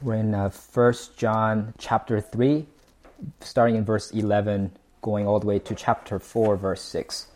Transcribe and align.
We're 0.00 0.14
in 0.14 0.32
uh, 0.32 0.50
1 0.50 0.94
John 1.16 1.74
chapter 1.76 2.20
3, 2.20 2.66
starting 3.40 3.74
in 3.74 3.84
verse 3.84 4.12
11, 4.12 4.70
going 5.00 5.26
all 5.26 5.40
the 5.40 5.46
way 5.46 5.58
to 5.58 5.74
chapter 5.74 6.20
4, 6.20 6.56
verse 6.56 6.82
6. 6.82 7.26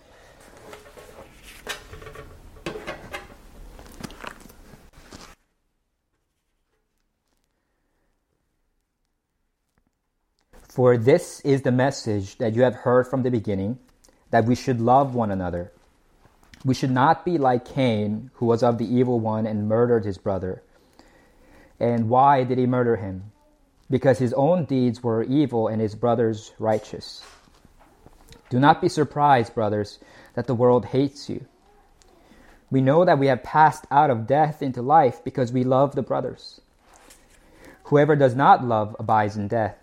For 10.68 10.96
this 10.96 11.40
is 11.40 11.62
the 11.62 11.72
message 11.72 12.36
that 12.36 12.54
you 12.54 12.62
have 12.62 12.74
heard 12.74 13.08
from 13.08 13.24
the 13.24 13.30
beginning, 13.30 13.78
that 14.30 14.44
we 14.44 14.54
should 14.54 14.80
love 14.80 15.16
one 15.16 15.32
another. 15.32 15.72
We 16.64 16.74
should 16.74 16.92
not 16.92 17.24
be 17.24 17.38
like 17.38 17.64
Cain, 17.64 18.30
who 18.34 18.46
was 18.46 18.62
of 18.62 18.78
the 18.78 18.86
evil 18.86 19.18
one 19.18 19.46
and 19.46 19.68
murdered 19.68 20.04
his 20.04 20.18
brother. 20.18 20.62
And 21.78 22.08
why 22.08 22.44
did 22.44 22.58
he 22.58 22.66
murder 22.66 22.96
him? 22.96 23.32
Because 23.90 24.18
his 24.18 24.32
own 24.32 24.64
deeds 24.64 25.02
were 25.02 25.22
evil 25.22 25.68
and 25.68 25.80
his 25.80 25.94
brother's 25.94 26.52
righteous. 26.58 27.22
Do 28.48 28.58
not 28.58 28.80
be 28.80 28.88
surprised, 28.88 29.54
brothers, 29.54 29.98
that 30.34 30.46
the 30.46 30.54
world 30.54 30.86
hates 30.86 31.28
you. 31.28 31.46
We 32.70 32.80
know 32.80 33.04
that 33.04 33.18
we 33.18 33.28
have 33.28 33.42
passed 33.42 33.86
out 33.90 34.10
of 34.10 34.26
death 34.26 34.62
into 34.62 34.82
life 34.82 35.22
because 35.22 35.52
we 35.52 35.64
love 35.64 35.94
the 35.94 36.02
brothers. 36.02 36.60
Whoever 37.84 38.16
does 38.16 38.34
not 38.34 38.64
love 38.64 38.96
abides 38.98 39.36
in 39.36 39.46
death. 39.48 39.76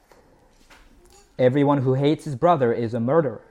Everyone 1.39 1.79
who 1.79 1.93
hates 1.93 2.25
his 2.25 2.35
brother 2.35 2.73
is 2.73 2.93
a 2.93 2.99
murderer, 2.99 3.41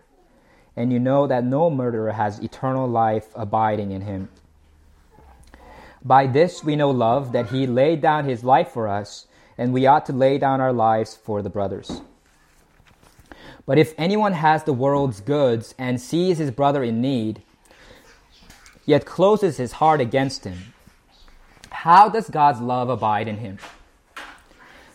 and 0.77 0.93
you 0.93 0.99
know 0.99 1.27
that 1.27 1.45
no 1.45 1.71
murderer 1.71 2.13
has 2.13 2.39
eternal 2.39 2.87
life 2.87 3.29
abiding 3.35 3.93
in 3.93 4.03
him. 4.03 4.29
By 6.05 6.27
this 6.27 6.65
we 6.65 6.77
know 6.77 6.91
love, 6.91 7.33
that 7.33 7.51
he 7.51 7.67
laid 7.67 8.01
down 8.01 8.25
his 8.25 8.43
life 8.43 8.71
for 8.71 8.89
us, 8.89 9.27
and 9.57 9.73
we 9.73 9.87
ought 9.87 10.07
to 10.07 10.13
lay 10.13 10.39
down 10.39 10.61
our 10.61 10.73
lives 10.73 11.15
for 11.15 11.43
the 11.43 11.51
brothers. 11.51 12.01
But 13.67 13.79
if 13.79 13.95
anyone 13.97 14.33
has 14.33 14.65
the 14.65 14.73
world's 14.73 15.21
goods 15.21 15.75
and 15.79 16.01
sees 16.01 16.39
his 16.39 16.51
brother 16.51 16.83
in 16.83 17.01
need, 17.01 17.43
yet 18.85 19.07
closes 19.07 19.57
his 19.57 19.73
heart 19.73 20.01
against 20.01 20.45
him, 20.45 20.75
how 21.71 22.09
does 22.09 22.29
God's 22.29 22.61
love 22.61 22.89
abide 22.89 23.29
in 23.29 23.37
him? 23.37 23.59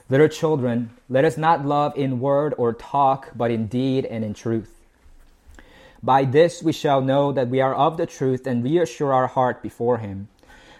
Little 0.10 0.28
children, 0.28 0.92
let 1.10 1.26
us 1.26 1.38
not 1.38 1.66
love 1.66 1.98
in 1.98 2.20
word 2.20 2.54
or 2.58 2.74
talk, 2.74 3.32
but 3.36 3.52
in 3.52 3.68
deed 3.68 4.06
and 4.06 4.24
in 4.24 4.34
truth. 4.34 4.74
By 6.04 6.26
this 6.26 6.62
we 6.62 6.72
shall 6.72 7.02
know 7.02 7.32
that 7.32 7.50
we 7.50 7.62
are 7.62 7.76
of 7.76 7.98
the 7.98 8.06
truth 8.06 8.46
and 8.46 8.64
reassure 8.64 9.14
our 9.14 9.28
heart 9.28 9.62
before 9.62 9.98
him. 9.98 10.28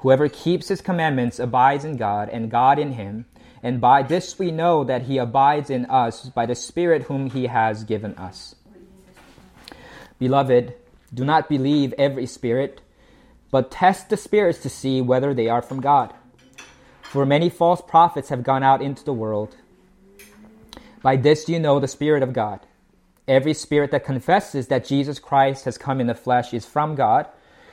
Whoever 0.00 0.28
keeps 0.28 0.68
his 0.68 0.80
commandments 0.80 1.38
abides 1.38 1.84
in 1.84 1.96
God, 1.96 2.30
and 2.30 2.50
God 2.50 2.78
in 2.78 2.92
him. 2.92 3.26
And 3.62 3.80
by 3.80 4.02
this 4.02 4.38
we 4.38 4.50
know 4.50 4.82
that 4.84 5.02
he 5.02 5.18
abides 5.18 5.68
in 5.68 5.84
us 5.86 6.30
by 6.30 6.46
the 6.46 6.54
Spirit 6.54 7.02
whom 7.04 7.28
he 7.28 7.46
has 7.46 7.84
given 7.84 8.14
us. 8.14 8.54
Beloved, 10.18 10.74
do 11.12 11.24
not 11.24 11.50
believe 11.50 11.92
every 11.98 12.24
spirit, 12.24 12.80
but 13.50 13.70
test 13.70 14.08
the 14.08 14.16
spirits 14.16 14.60
to 14.60 14.70
see 14.70 15.02
whether 15.02 15.34
they 15.34 15.48
are 15.48 15.62
from 15.62 15.80
God. 15.80 16.14
For 17.02 17.26
many 17.26 17.50
false 17.50 17.82
prophets 17.86 18.30
have 18.30 18.42
gone 18.42 18.62
out 18.62 18.80
into 18.80 19.04
the 19.04 19.12
world. 19.12 19.56
By 21.02 21.16
this 21.16 21.48
you 21.48 21.58
know 21.58 21.78
the 21.78 21.88
Spirit 21.88 22.22
of 22.22 22.32
God. 22.32 22.60
Every 23.28 23.52
spirit 23.52 23.90
that 23.90 24.04
confesses 24.04 24.68
that 24.68 24.86
Jesus 24.86 25.18
Christ 25.18 25.64
has 25.66 25.76
come 25.76 26.00
in 26.00 26.06
the 26.06 26.14
flesh 26.14 26.54
is 26.54 26.64
from 26.64 26.94
God 26.94 27.26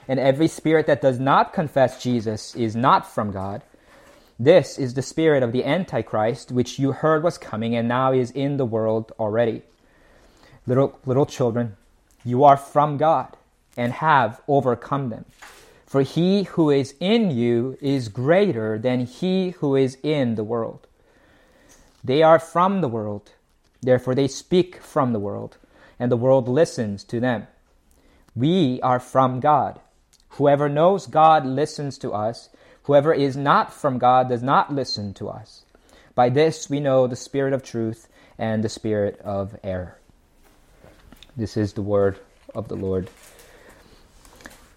and 0.08 0.20
every 0.20 0.48
spirit 0.48 0.88
that 0.88 1.02
does 1.02 1.20
not 1.20 1.54
confess 1.54 2.02
Jesus 2.02 2.56
is 2.56 2.76
not 2.76 3.12
from 3.12 3.32
God. 3.32 3.62
This 4.40 4.78
is 4.78 4.94
the 4.94 5.02
spirit 5.02 5.44
of 5.44 5.52
the 5.52 5.66
Antichrist, 5.66 6.52
which 6.52 6.80
you 6.80 6.92
heard 6.92 7.24
was 7.24 7.38
coming 7.38 7.76
and 7.76 7.88
now 7.88 8.14
is 8.14 8.32
in 8.32 8.58
the 8.58 8.66
world 8.66 9.12
already. 9.20 9.64
Little, 10.66 10.98
little 11.06 11.26
children, 11.26 11.76
you 12.24 12.44
are 12.44 12.58
from 12.58 12.98
God 12.98 13.36
and 13.76 13.94
have 13.94 14.42
overcome 14.48 15.10
them. 15.10 15.26
For 15.86 16.02
he 16.02 16.44
who 16.44 16.70
is 16.70 16.94
in 17.00 17.32
you 17.32 17.78
is 17.82 18.10
greater 18.10 18.78
than 18.78 19.06
he 19.06 19.52
who 19.52 19.76
is 19.76 19.98
in 20.04 20.36
the 20.36 20.44
world. 20.44 20.86
They 22.04 22.22
are 22.22 22.40
from 22.40 22.82
the 22.82 22.88
world, 22.88 23.32
therefore 23.82 24.16
they 24.16 24.28
speak 24.28 24.82
from 24.82 25.14
the 25.14 25.20
world, 25.20 25.58
and 26.00 26.12
the 26.12 26.18
world 26.18 26.48
listens 26.48 27.04
to 27.06 27.20
them. 27.20 27.48
We 28.36 28.80
are 28.82 29.00
from 29.00 29.40
God 29.40 29.80
Whoever 30.30 30.70
knows 30.70 31.08
God 31.08 31.46
listens 31.46 31.98
to 32.00 32.14
us. 32.14 32.50
Whoever 32.84 33.14
is 33.14 33.36
not 33.36 33.74
from 33.74 33.98
God 33.98 34.30
does 34.30 34.44
not 34.44 34.74
listen 34.74 35.14
to 35.16 35.30
us. 35.30 35.64
By 36.16 36.30
this 36.30 36.70
we 36.70 36.80
know 36.80 37.08
the 37.08 37.16
spirit 37.16 37.54
of 37.54 37.64
truth 37.64 38.08
and 38.38 38.64
the 38.64 38.70
spirit 38.70 39.20
of 39.22 39.58
error. 39.64 39.98
This 41.36 41.58
is 41.58 41.74
the 41.74 41.82
word 41.82 42.20
of 42.56 42.68
the 42.68 42.76
Lord. 42.76 43.10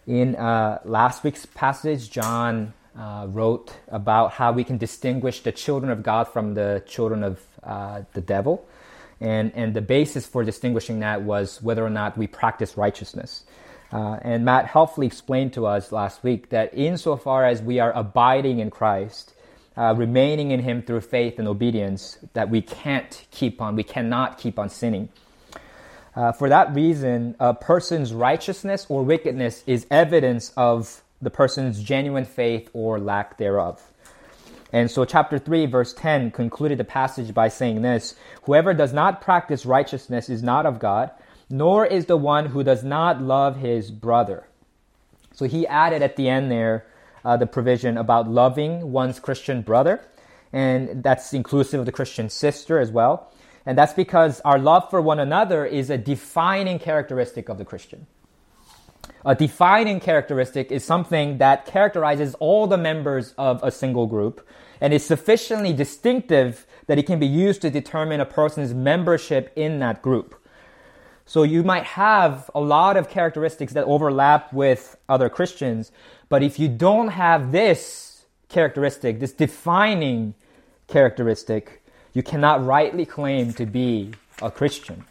In 0.07 0.35
uh, 0.37 0.81
last 0.85 1.25
week's 1.25 1.47
passage, 1.47 2.11
John 2.11 2.75
uh, 2.99 3.27
wrote 3.29 3.73
about 3.89 4.33
how 4.33 4.53
we 4.53 4.65
can 4.65 4.77
distinguish 4.77 5.41
the 5.41 5.53
children 5.53 5.93
of 5.93 6.03
God 6.03 6.25
from 6.25 6.55
the 6.55 6.83
children 6.87 7.23
of 7.23 7.41
uh, 7.63 8.03
the 8.13 8.21
devil. 8.21 8.67
And, 9.21 9.53
and 9.55 9.75
the 9.75 9.83
basis 9.83 10.27
for 10.27 10.45
distinguishing 10.45 11.01
that 11.01 11.23
was 11.23 11.63
whether 11.63 11.85
or 11.85 11.91
not 11.91 12.17
we 12.17 12.27
practice 12.27 12.77
righteousness. 12.77 13.45
Uh, 13.93 14.19
and 14.23 14.45
Matt 14.45 14.67
helpfully 14.67 15.07
explained 15.07 15.53
to 15.55 15.67
us 15.67 15.91
last 15.91 16.23
week 16.23 16.51
that 16.51 16.73
insofar 16.75 17.45
as 17.45 17.61
we 17.61 17.81
are 17.81 17.93
abiding 17.93 18.61
in 18.61 18.71
Christ, 18.71 19.35
uh, 19.77 19.95
remaining 19.97 20.53
in 20.53 20.61
Him 20.61 20.83
through 20.83 21.01
faith 21.01 21.39
and 21.39 21.49
obedience, 21.49 22.19
that 22.35 22.51
we 22.51 22.63
can't 22.63 23.27
keep 23.31 23.61
on, 23.61 23.75
we 23.75 23.83
cannot 23.83 24.39
keep 24.39 24.59
on 24.59 24.69
sinning. 24.69 25.09
Uh, 26.15 26.33
for 26.33 26.49
that 26.49 26.75
reason, 26.75 27.35
a 27.41 27.55
person's 27.55 28.13
righteousness 28.13 28.87
or 28.89 29.03
wickedness 29.03 29.65
is 29.67 29.87
evidence 29.91 30.53
of 30.57 31.03
the 31.23 31.31
person's 31.31 31.83
genuine 31.83 32.25
faith 32.25 32.69
or 32.73 32.99
lack 32.99 33.39
thereof. 33.39 33.83
And 34.73 34.91
so, 34.91 35.05
chapter 35.05 35.39
3, 35.39 35.67
verse 35.67 35.93
10 35.95 36.31
concluded 36.31 36.79
the 36.79 36.85
passage 36.85 37.35
by 37.35 37.49
saying 37.49 37.83
this 37.83 38.15
Whoever 38.45 38.73
does 38.73 38.93
not 38.93 39.21
practice 39.21 39.67
righteousness 39.67 40.29
is 40.29 40.43
not 40.43 40.65
of 40.65 40.79
God 40.79 41.11
nor 41.51 41.85
is 41.85 42.07
the 42.07 42.17
one 42.17 42.47
who 42.47 42.63
does 42.63 42.85
not 42.85 43.21
love 43.21 43.57
his 43.57 43.91
brother. 43.91 44.47
So 45.35 45.47
he 45.47 45.67
added 45.67 46.03
at 46.03 46.17
the 46.17 46.29
end 46.29 46.51
there 46.51 46.87
uh, 47.25 47.37
the 47.37 47.47
provision 47.47 47.99
about 47.99 48.31
loving 48.31 48.93
one's 48.93 49.21
Christian 49.21 49.63
brother, 49.63 50.01
and 50.53 51.03
that's 51.03 51.33
inclusive 51.33 51.81
of 51.81 51.87
the 51.87 51.93
Christian 51.93 52.31
sister 52.31 52.79
as 52.79 52.91
well. 52.91 53.33
And 53.67 53.77
that's 53.77 53.93
because 53.93 54.41
our 54.41 54.59
love 54.59 54.89
for 54.89 55.03
one 55.03 55.21
another 55.21 55.67
is 55.67 55.91
a 55.91 55.99
defining 55.99 56.79
characteristic 56.79 57.49
of 57.49 57.59
the 57.59 57.65
Christian. 57.65 58.07
A 59.25 59.35
defining 59.35 60.01
characteristic 60.01 60.73
is 60.73 60.83
something 60.83 61.39
that 61.39 61.67
characterizes 61.67 62.35
all 62.37 62.67
the 62.67 62.79
members 62.79 63.35
of 63.37 63.63
a 63.63 63.71
single 63.71 64.07
group 64.07 64.47
and 64.81 64.95
is 64.95 65.05
sufficiently 65.05 65.75
distinctive 65.75 66.67
that 66.87 66.99
it 66.99 67.07
can 67.07 67.19
be 67.19 67.27
used 67.27 67.61
to 67.63 67.71
determine 67.71 68.21
a 68.21 68.25
person's 68.25 68.73
membership 68.73 69.53
in 69.57 69.79
that 69.81 70.01
group. 70.01 70.40
So 71.31 71.45
you 71.45 71.63
might 71.63 71.85
have 71.85 72.51
a 72.57 72.61
lot 72.61 72.97
of 72.97 73.09
characteristics 73.09 73.75
that 73.75 73.85
overlap 73.85 74.53
with 74.53 74.97
other 75.09 75.29
Christians, 75.29 75.93
but 76.29 76.43
if 76.43 76.59
you 76.59 76.67
don't 76.67 77.07
have 77.07 77.53
this 77.53 78.25
characteristic, 78.49 79.21
this 79.21 79.31
defining 79.31 80.35
characteristic, 80.89 81.85
you 82.15 82.25
cannot 82.25 82.67
rightly 82.67 83.07
claim 83.07 83.53
to 83.53 83.65
be 83.65 84.11
a 84.43 84.51
Christian. 84.51 85.05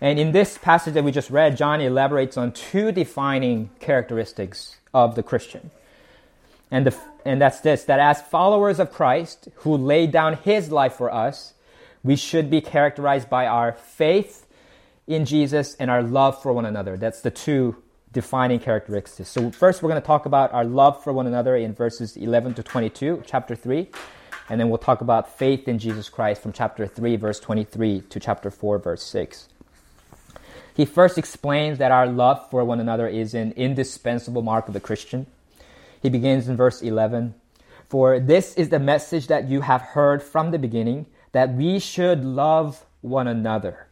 And 0.00 0.18
in 0.18 0.32
this 0.32 0.58
passage 0.58 0.94
that 0.94 1.04
we 1.04 1.12
just 1.12 1.30
read, 1.30 1.56
John 1.56 1.80
elaborates 1.80 2.36
on 2.36 2.50
two 2.50 2.90
defining 2.90 3.70
characteristics 3.78 4.78
of 4.92 5.14
the 5.14 5.22
Christian. 5.22 5.70
And, 6.72 6.88
the, 6.88 6.98
and 7.24 7.40
that's 7.40 7.60
this 7.60 7.84
that 7.84 8.00
as 8.00 8.20
followers 8.20 8.80
of 8.80 8.90
Christ, 8.90 9.46
who 9.58 9.76
laid 9.76 10.10
down 10.10 10.38
his 10.38 10.72
life 10.72 10.94
for 10.94 11.14
us, 11.14 11.54
we 12.02 12.16
should 12.16 12.50
be 12.50 12.60
characterized 12.60 13.30
by 13.30 13.46
our 13.46 13.74
faith 13.74 14.43
in 15.06 15.24
Jesus 15.24 15.74
and 15.76 15.90
our 15.90 16.02
love 16.02 16.40
for 16.42 16.52
one 16.52 16.64
another. 16.64 16.96
That's 16.96 17.20
the 17.20 17.30
two 17.30 17.76
defining 18.12 18.60
characteristics. 18.60 19.28
So, 19.28 19.50
first, 19.50 19.82
we're 19.82 19.90
going 19.90 20.00
to 20.00 20.06
talk 20.06 20.26
about 20.26 20.52
our 20.52 20.64
love 20.64 21.02
for 21.02 21.12
one 21.12 21.26
another 21.26 21.56
in 21.56 21.74
verses 21.74 22.16
11 22.16 22.54
to 22.54 22.62
22, 22.62 23.24
chapter 23.26 23.54
3. 23.54 23.88
And 24.48 24.60
then 24.60 24.68
we'll 24.68 24.78
talk 24.78 25.00
about 25.00 25.38
faith 25.38 25.68
in 25.68 25.78
Jesus 25.78 26.08
Christ 26.08 26.42
from 26.42 26.52
chapter 26.52 26.86
3, 26.86 27.16
verse 27.16 27.40
23 27.40 28.02
to 28.02 28.20
chapter 28.20 28.50
4, 28.50 28.78
verse 28.78 29.02
6. 29.02 29.48
He 30.74 30.84
first 30.84 31.18
explains 31.18 31.78
that 31.78 31.92
our 31.92 32.06
love 32.06 32.50
for 32.50 32.64
one 32.64 32.80
another 32.80 33.08
is 33.08 33.32
an 33.34 33.52
indispensable 33.52 34.42
mark 34.42 34.68
of 34.68 34.74
the 34.74 34.80
Christian. 34.80 35.26
He 36.02 36.10
begins 36.10 36.48
in 36.48 36.56
verse 36.56 36.82
11 36.82 37.34
For 37.88 38.20
this 38.20 38.54
is 38.54 38.68
the 38.68 38.78
message 38.78 39.28
that 39.28 39.48
you 39.48 39.62
have 39.62 39.80
heard 39.80 40.22
from 40.22 40.50
the 40.50 40.58
beginning, 40.58 41.06
that 41.32 41.54
we 41.54 41.78
should 41.78 42.24
love 42.24 42.84
one 43.00 43.28
another. 43.28 43.86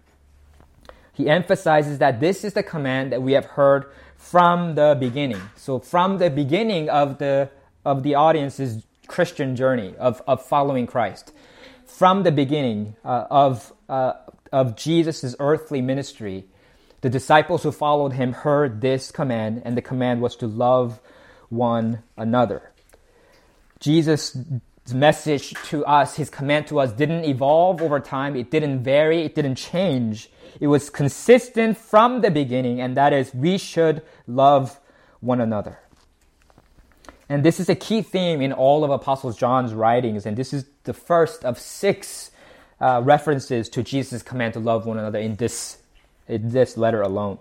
He 1.13 1.29
emphasizes 1.29 1.99
that 1.99 2.21
this 2.21 2.45
is 2.45 2.55
the 2.55 2.63
command 2.63 3.13
that 3.13 3.23
we 3.23 3.33
have 3.33 3.45
heard 3.45 3.87
from 4.17 4.75
the 4.75 4.97
beginning. 4.99 5.41
So, 5.57 5.79
from 5.79 6.19
the 6.19 6.31
beginning 6.31 6.89
of 6.89 7.19
the, 7.19 7.51
of 7.85 8.03
the 8.03 8.15
audience's 8.15 8.85
Christian 9.07 9.57
journey 9.57 9.95
of, 9.99 10.23
of 10.27 10.45
following 10.45 10.87
Christ, 10.87 11.33
from 11.85 12.23
the 12.23 12.33
beginning 12.33 12.97
uh, 13.05 13.27
of, 13.31 13.73
uh, 13.89 14.15
of 14.51 14.77
Jesus' 14.77 15.35
earthly 15.39 15.83
ministry, 15.83 16.45
the 17.03 17.11
disciples 17.11 17.63
who 17.63 17.73
followed 17.73 18.13
him 18.15 18.33
heard 18.33 18.81
this 18.81 19.11
command, 19.11 19.63
and 19.65 19.77
the 19.77 19.83
command 19.83 20.23
was 20.23 20.37
to 20.37 20.47
love 20.47 21.01
one 21.49 22.03
another. 22.17 22.71
Jesus' 23.81 24.39
message 24.91 25.55
to 25.69 25.85
us, 25.87 26.17
his 26.17 26.29
command 26.29 26.67
to 26.67 26.81
us, 26.81 26.93
didn't 26.93 27.25
evolve 27.25 27.81
over 27.81 28.01
time, 28.01 28.35
it 28.35 28.51
didn't 28.51 28.83
vary, 28.83 29.23
it 29.23 29.35
didn't 29.35 29.55
change. 29.55 30.31
It 30.61 30.67
was 30.67 30.91
consistent 30.91 31.79
from 31.79 32.21
the 32.21 32.31
beginning, 32.31 32.81
and 32.81 32.97
that 32.97 33.13
is 33.13 33.35
we 33.35 33.59
should 33.59 34.03
love 34.27 34.81
one 35.21 35.41
another. 35.41 35.79
And 37.29 37.45
this 37.45 37.61
is 37.61 37.69
a 37.69 37.75
key 37.75 38.03
theme 38.03 38.43
in 38.43 38.53
all 38.53 38.85
of 38.85 38.91
Apostle 38.91 39.33
John's 39.33 39.73
writings, 39.73 40.27
and 40.27 40.37
this 40.37 40.53
is 40.53 40.67
the 40.85 40.93
first 40.93 41.45
of 41.45 41.59
six 41.59 42.31
uh, 42.81 43.01
references 43.03 43.69
to 43.71 43.83
Jesus' 43.83 44.23
command 44.23 44.55
to 44.55 44.61
love 44.61 44.85
one 44.85 44.99
another 44.99 45.19
in 45.19 45.37
this 45.37 45.79
in 46.29 46.51
this 46.51 46.77
letter 46.77 47.03
alone. 47.03 47.39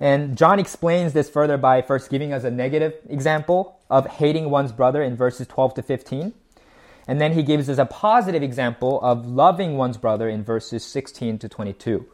And 0.00 0.36
John 0.36 0.58
explains 0.58 1.12
this 1.12 1.28
further 1.28 1.58
by 1.58 1.82
first 1.82 2.08
giving 2.08 2.32
us 2.32 2.42
a 2.42 2.50
negative 2.50 2.94
example 3.08 3.78
of 3.90 4.06
hating 4.06 4.48
one's 4.48 4.72
brother 4.72 5.02
in 5.02 5.14
verses 5.14 5.46
12 5.46 5.74
to 5.74 5.82
15. 5.82 6.32
And 7.06 7.20
then 7.20 7.32
he 7.32 7.42
gives 7.42 7.68
us 7.68 7.76
a 7.76 7.84
positive 7.84 8.42
example 8.42 8.98
of 9.02 9.26
loving 9.26 9.76
one's 9.76 9.98
brother 9.98 10.28
in 10.28 10.42
verses 10.42 10.84
16 10.84 11.38
to 11.40 11.48
22. 11.48 12.06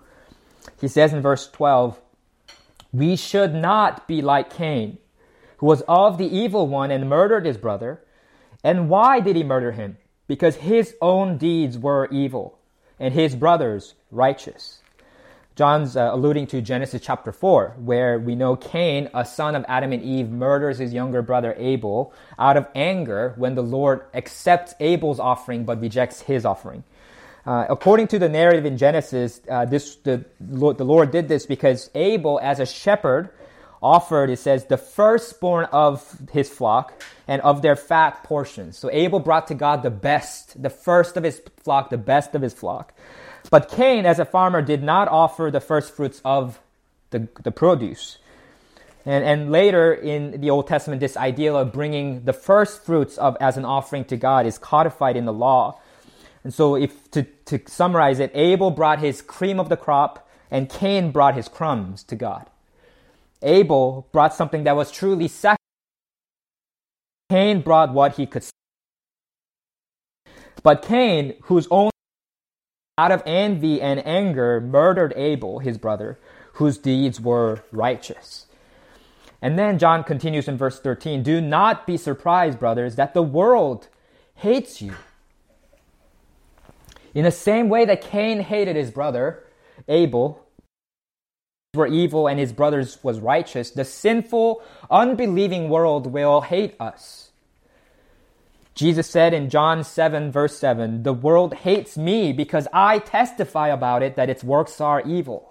He 0.81 0.89
says 0.89 1.13
in 1.13 1.23
verse 1.23 1.49
12, 1.49 2.01
We 2.93 3.15
should 3.15 3.55
not 3.55 4.09
be 4.09 4.21
like 4.21 4.53
Cain, 4.53 4.99
who 5.59 5.67
was 5.67 5.83
of 5.87 6.19
the 6.19 6.27
evil 6.27 6.67
one 6.67 6.91
and 6.91 7.09
murdered 7.09 7.47
his 7.47 7.57
brother. 7.57 8.03
And 8.65 8.89
why 8.89 9.21
did 9.21 9.37
he 9.37 9.45
murder 9.45 9.73
him? 9.73 9.99
Because 10.27 10.57
his 10.57 10.97
own 11.01 11.39
deeds 11.39 11.79
were 11.79 12.09
evil, 12.11 12.59
and 12.99 13.15
his 13.15 13.37
brother's 13.37 13.95
righteous. 14.11 14.83
John's 15.57 15.97
uh, 15.97 16.11
alluding 16.13 16.49
to 16.49 16.61
Genesis 16.61 17.01
chapter 17.03 17.33
4, 17.33 17.77
where 17.79 18.19
we 18.19 18.35
know 18.35 18.57
Cain, 18.57 19.09
a 19.15 19.25
son 19.25 19.55
of 19.55 19.65
Adam 19.67 19.91
and 19.91 20.03
Eve, 20.03 20.29
murders 20.29 20.77
his 20.77 20.93
younger 20.93 21.23
brother 21.23 21.55
Abel 21.57 22.13
out 22.39 22.59
of 22.59 22.69
anger 22.75 23.33
when 23.37 23.55
the 23.55 23.63
Lord 23.63 24.05
accepts 24.13 24.75
Abel's 24.81 25.19
offering 25.19 25.65
but 25.65 25.81
rejects 25.81 26.21
his 26.21 26.45
offering. 26.45 26.85
Uh, 27.47 27.65
according 27.71 28.09
to 28.09 28.19
the 28.19 28.29
narrative 28.29 28.67
in 28.67 28.77
Genesis, 28.77 29.41
uh, 29.49 29.65
this, 29.65 29.97
the, 29.97 30.27
the 30.41 30.85
Lord 30.85 31.11
did 31.11 31.27
this 31.27 31.47
because 31.47 31.89
Abel, 31.95 32.39
as 32.43 32.61
a 32.61 32.67
shepherd, 32.67 33.31
offered, 33.83 34.29
it 34.29 34.39
says, 34.39 34.67
the 34.67 34.77
firstborn 34.77 35.65
of 35.73 36.19
his 36.33 36.51
flock 36.51 37.03
and 37.27 37.41
of 37.41 37.63
their 37.63 37.77
fat 37.77 38.25
portions. 38.25 38.77
So 38.77 38.91
Abel 38.93 39.21
brought 39.21 39.47
to 39.47 39.55
God 39.55 39.83
the 39.83 39.91
best, 39.91 40.61
the 40.63 40.71
first 40.71 41.17
of 41.17 41.25
his 41.25 41.41
flock, 41.63 41.89
the 41.89 41.97
best 41.97 42.35
of 42.35 42.43
his 42.43 42.53
flock. 42.53 42.93
But 43.51 43.69
Cain, 43.69 44.07
as 44.07 44.19
a 44.19 44.25
farmer, 44.25 44.63
did 44.63 44.83
not 44.83 45.09
offer 45.09 45.51
the 45.53 45.61
first 45.61 45.95
fruits 45.95 46.21
of 46.25 46.61
the, 47.11 47.29
the 47.43 47.51
produce. 47.51 48.19
And, 49.05 49.25
and 49.25 49.53
later 49.53 49.95
in 49.95 50.41
the 50.41 50.51
Old 50.51 50.67
Testament, 50.67 51.01
this 51.01 51.17
idea 51.17 51.55
of 51.55 51.73
bringing 51.73 52.25
the 52.25 52.33
first 52.33 52.85
fruits 52.85 53.17
of, 53.19 53.37
as 53.41 53.57
an 53.57 53.65
offering 53.65 54.05
to 54.07 54.17
God 54.17 54.47
is 54.47 54.59
codified 54.59 55.17
in 55.17 55.25
the 55.25 55.33
law. 55.33 55.81
And 56.43 56.53
so, 56.53 56.77
if 56.77 57.11
to, 57.13 57.23
to 57.47 57.61
summarize 57.67 58.19
it, 58.19 58.31
Abel 58.35 58.71
brought 58.71 58.99
his 58.99 59.23
cream 59.23 59.61
of 59.61 59.69
the 59.69 59.77
crop, 59.77 60.29
and 60.51 60.69
Cain 60.69 61.11
brought 61.11 61.35
his 61.35 61.49
crumbs 61.49 62.03
to 62.05 62.17
God. 62.17 62.47
Abel 63.43 64.09
brought 64.13 64.35
something 64.35 64.65
that 64.65 64.77
was 64.77 64.91
truly 64.91 65.29
sacrificed. 65.29 65.61
Cain 67.31 67.61
brought 67.61 67.93
what 67.93 68.17
he 68.17 68.27
could. 68.27 68.45
But 70.63 70.83
Cain, 70.83 71.35
whose 71.43 71.67
own 71.71 71.91
out 72.99 73.13
of 73.13 73.23
envy 73.27 73.81
and 73.81 74.05
anger, 74.07 74.61
murdered 74.61 75.13
Abel, 75.17 75.59
his 75.59 75.77
brother, 75.77 76.19
whose 76.55 76.79
deeds 76.79 77.21
were 77.21 77.63
righteous. 77.71 78.47
And 79.43 79.59
then 79.59 79.79
John 79.79 80.03
continues 80.03 80.49
in 80.49 80.57
verse 80.57 80.81
13 80.81 81.23
Do 81.23 81.41
not 81.41 81.87
be 81.87 81.97
surprised, 81.97 82.59
brothers, 82.59 82.97
that 82.97 83.13
the 83.13 83.23
world 83.23 83.89
hates 84.35 84.81
you. 84.81 84.95
In 87.15 87.25
the 87.25 87.31
same 87.31 87.69
way 87.69 87.85
that 87.85 88.01
Cain 88.01 88.41
hated 88.41 88.77
his 88.77 88.91
brother, 88.91 89.45
Abel, 89.89 90.47
were 91.75 91.87
evil 91.87 92.27
and 92.27 92.39
his 92.39 92.53
brothers 92.53 92.99
was 93.03 93.21
righteous, 93.21 93.71
the 93.71 93.85
sinful, 93.85 94.63
unbelieving 94.91 95.69
world 95.69 96.07
will 96.07 96.41
hate 96.41 96.75
us. 96.81 97.26
Jesus 98.77 99.09
said 99.09 99.33
in 99.33 99.49
John 99.49 99.83
7, 99.83 100.31
verse 100.31 100.59
7, 100.59 101.03
The 101.03 101.15
world 101.15 101.55
hates 101.55 101.97
me 101.97 102.35
because 102.35 102.69
I 102.75 102.99
testify 102.99 103.69
about 103.69 104.03
it 104.03 104.17
that 104.17 104.29
its 104.29 104.45
works 104.45 104.83
are 104.83 105.01
evil. 105.01 105.51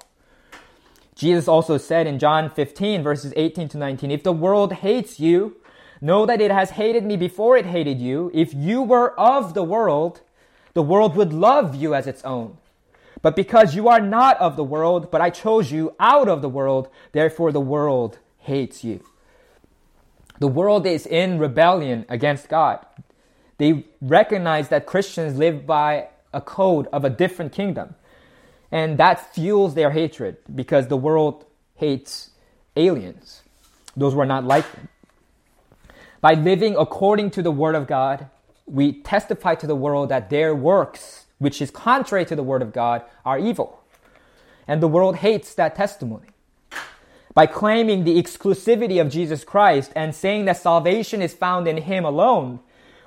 Jesus 1.15 1.47
also 1.47 1.79
said 1.79 2.05
in 2.05 2.19
John 2.19 2.51
15, 2.51 3.01
verses 3.01 3.33
18 3.35 3.67
to 3.69 3.77
19, 3.79 4.11
If 4.11 4.21
the 4.21 4.31
world 4.31 4.73
hates 4.73 5.19
you, 5.19 5.57
know 6.01 6.27
that 6.27 6.39
it 6.39 6.51
has 6.51 6.71
hated 6.71 7.03
me 7.03 7.17
before 7.17 7.57
it 7.57 7.65
hated 7.65 7.99
you. 7.99 8.29
If 8.31 8.53
you 8.53 8.83
were 8.83 9.19
of 9.19 9.55
the 9.55 9.63
world, 9.63 10.21
the 10.75 10.83
world 10.83 11.15
would 11.15 11.33
love 11.33 11.73
you 11.73 11.95
as 11.95 12.05
its 12.05 12.23
own. 12.25 12.57
But 13.23 13.35
because 13.35 13.73
you 13.73 13.87
are 13.87 14.01
not 14.01 14.37
of 14.37 14.55
the 14.55 14.63
world, 14.63 15.09
but 15.09 15.21
I 15.21 15.31
chose 15.31 15.71
you 15.71 15.95
out 15.99 16.29
of 16.29 16.43
the 16.43 16.49
world, 16.49 16.89
therefore 17.11 17.51
the 17.51 17.59
world 17.59 18.19
hates 18.37 18.83
you. 18.83 19.03
The 20.37 20.47
world 20.47 20.85
is 20.85 21.07
in 21.07 21.39
rebellion 21.39 22.05
against 22.07 22.49
God. 22.49 22.85
They 23.57 23.85
recognize 24.01 24.69
that 24.69 24.85
Christians 24.85 25.37
live 25.37 25.65
by 25.65 26.09
a 26.33 26.41
code 26.41 26.87
of 26.91 27.05
a 27.05 27.09
different 27.09 27.53
kingdom. 27.53 27.95
And 28.71 28.97
that 28.97 29.33
fuels 29.33 29.73
their 29.73 29.91
hatred 29.91 30.37
because 30.53 30.87
the 30.87 30.97
world 30.97 31.45
hates 31.75 32.31
aliens, 32.75 33.41
those 33.95 34.13
who 34.13 34.19
are 34.19 34.25
not 34.25 34.43
like 34.43 34.69
them. 34.73 34.89
By 36.19 36.33
living 36.33 36.75
according 36.77 37.31
to 37.31 37.41
the 37.41 37.51
Word 37.51 37.75
of 37.75 37.87
God, 37.87 38.27
we 38.65 38.93
testify 38.93 39.55
to 39.55 39.67
the 39.67 39.75
world 39.75 40.09
that 40.09 40.29
their 40.29 40.55
works, 40.55 41.25
which 41.37 41.61
is 41.61 41.69
contrary 41.69 42.25
to 42.25 42.35
the 42.35 42.43
Word 42.43 42.61
of 42.61 42.73
God, 42.73 43.03
are 43.23 43.37
evil. 43.37 43.81
And 44.67 44.81
the 44.81 44.87
world 44.87 45.17
hates 45.17 45.53
that 45.53 45.75
testimony. 45.75 46.27
By 47.33 47.45
claiming 47.45 48.03
the 48.03 48.21
exclusivity 48.21 48.99
of 48.99 49.09
Jesus 49.09 49.43
Christ 49.43 49.91
and 49.95 50.15
saying 50.15 50.45
that 50.45 50.57
salvation 50.57 51.21
is 51.21 51.33
found 51.33 51.67
in 51.67 51.77
Him 51.77 52.05
alone, 52.05 52.59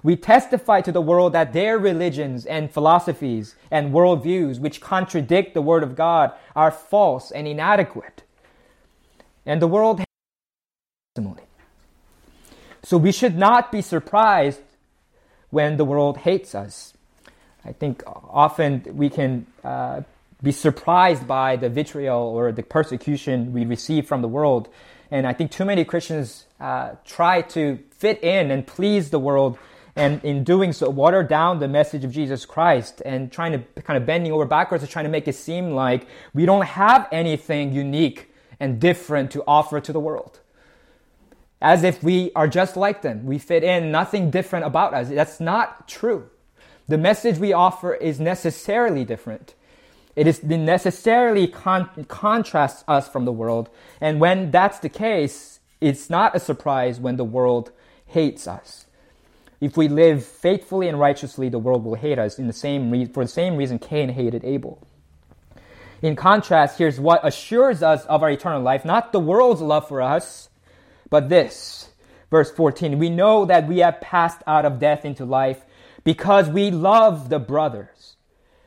we 0.03 0.17
testify 0.17 0.81
to 0.83 0.93
the 0.93 1.01
world 1.01 1.33
that 1.33 1.53
their 1.53 1.79
religions 1.79 2.47
and 2.47 2.71
philosophies 2.71 3.57
and 3.71 3.93
worldviews, 3.93 4.61
which 4.61 4.81
contradict 4.81 5.55
the 5.55 5.63
Word 5.63 5.83
of 5.83 5.97
God, 5.97 6.33
are 6.55 6.71
false 6.71 7.31
and 7.31 7.49
inadequate. 7.49 8.23
And 9.45 9.61
the 9.61 9.67
world 9.67 9.99
has 9.99 10.07
testimony. 11.15 11.43
So 12.83 12.97
we 12.97 13.13
should 13.13 13.37
not 13.37 13.73
be 13.73 13.83
surprised 13.83 14.61
when 15.51 15.77
the 15.77 15.85
world 15.85 16.19
hates 16.19 16.55
us. 16.55 16.95
I 17.65 17.73
think 17.73 18.03
often 18.07 18.85
we 18.93 19.11
can 19.11 19.47
uh, 19.65 20.03
be 20.43 20.53
surprised 20.53 21.27
by 21.27 21.57
the 21.57 21.69
vitriol 21.69 22.23
or 22.23 22.53
the 22.53 22.63
persecution 22.63 23.53
we 23.53 23.65
receive 23.65 24.07
from 24.07 24.23
the 24.23 24.29
world. 24.29 24.69
And 25.11 25.27
I 25.27 25.33
think 25.33 25.51
too 25.51 25.65
many 25.65 25.85
Christians 25.85 26.45
uh, 26.61 26.93
try 27.05 27.43
to 27.43 27.79
fit 27.91 28.23
in 28.23 28.51
and 28.51 28.67
please 28.67 29.11
the 29.11 29.19
world 29.19 29.59
and 29.99 30.25
in 30.25 30.45
doing 30.45 30.73
so 30.73 30.89
water 30.89 31.23
down 31.25 31.59
the 31.59 31.69
message 31.69 32.05
of 32.05 32.13
Jesus 32.13 32.47
Christ 32.47 33.03
and 33.05 33.31
trying 33.33 33.53
to 33.53 33.83
kind 33.83 33.97
of 33.97 34.07
bending 34.07 34.33
over 34.33 34.45
backwards 34.45 34.85
to 34.85 34.91
trying 34.91 35.05
to 35.05 35.11
make 35.11 35.27
it 35.27 35.35
seem 35.35 35.73
like 35.73 36.07
we 36.33 36.47
don't 36.47 36.65
have 36.65 37.09
anything 37.11 37.73
unique 37.73 38.33
and 38.61 38.81
different 38.81 39.33
to 39.33 39.43
offer 39.47 39.81
to 39.81 39.93
the 39.93 40.01
world. 40.01 40.39
As 41.61 41.83
if 41.83 42.03
we 42.03 42.31
are 42.37 42.47
just 42.47 42.77
like 42.77 43.03
them. 43.03 43.27
We 43.27 43.39
fit 43.39 43.65
in, 43.65 43.91
nothing 43.91 44.31
different 44.31 44.65
about 44.65 44.95
us. 44.95 45.09
That's 45.09 45.41
not 45.41 45.89
true. 45.89 46.31
The 46.87 46.99
message 46.99 47.39
we 47.39 47.53
offer 47.53 47.93
is 47.95 48.21
necessarily 48.21 49.05
different. 49.05 49.55
It 50.15 50.27
is 50.27 50.43
necessarily 50.43 51.49
con- 51.49 52.07
contrasts 52.07 52.85
us 52.87 53.09
from 53.09 53.25
the 53.25 53.33
world. 53.33 53.69
And 54.01 54.21
when 54.21 54.53
that's 54.53 54.79
the 54.79 54.89
case, 54.89 55.59
it's 55.81 56.09
not 56.09 56.37
a 56.37 56.41
surprise 56.41 57.01
when 57.01 57.17
the 57.17 57.25
world 57.25 57.73
hates 58.07 58.47
us. 58.47 58.87
If 59.61 59.77
we 59.77 59.89
live 59.89 60.25
faithfully 60.25 60.89
and 60.89 61.01
righteously, 61.01 61.49
the 61.49 61.59
world 61.59 61.85
will 61.85 61.97
hate 61.97 62.19
us 62.19 62.39
in 62.39 62.47
the 62.47 62.53
same 62.53 62.91
re- 62.91 63.07
for 63.07 63.25
the 63.25 63.31
same 63.31 63.57
reason 63.57 63.79
Cain 63.79 64.11
hated 64.11 64.45
Abel. 64.45 64.87
In 66.01 66.15
contrast, 66.15 66.79
here's 66.79 67.01
what 67.01 67.27
assures 67.27 67.83
us 67.83 68.05
of 68.07 68.23
our 68.23 68.31
eternal 68.31 68.63
life 68.63 68.85
not 68.85 69.13
the 69.13 69.21
world's 69.21 69.61
love 69.61 69.89
for 69.89 70.01
us, 70.01 70.49
but 71.11 71.29
this. 71.29 71.91
Verse 72.31 72.51
14 72.53 72.99
We 72.99 73.11
know 73.11 73.45
that 73.47 73.67
we 73.67 73.79
have 73.79 74.01
passed 74.01 74.43
out 74.47 74.65
of 74.65 74.79
death 74.79 75.05
into 75.05 75.25
life 75.25 75.65
because 76.05 76.49
we 76.49 76.71
love 76.71 77.29
the 77.29 77.41
brothers. 77.41 78.17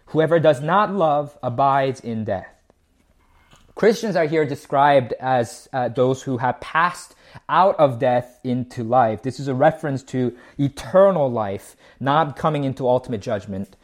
Whoever 0.08 0.40
does 0.40 0.60
not 0.60 0.94
love 0.94 1.38
abides 1.42 2.02
in 2.02 2.26
death. 2.26 2.54
Christians 3.76 4.18
are 4.18 4.26
here 4.26 4.46
described 4.46 5.14
as 5.20 5.70
uh, 5.72 5.88
those 5.88 6.22
who 6.22 6.38
have 6.38 6.60
passed 6.60 7.16
out 7.50 7.80
of 7.80 8.00
death 8.00 8.40
into 8.44 8.84
life. 8.84 9.22
This 9.24 9.40
is 9.40 9.48
a 9.48 9.54
reference 9.54 10.04
to 10.04 10.36
eternal 10.58 11.32
life, 11.32 11.76
not 12.00 12.36
coming 12.36 12.64
into 12.64 12.88
ultimate 12.88 13.22
judgment. 13.22 13.76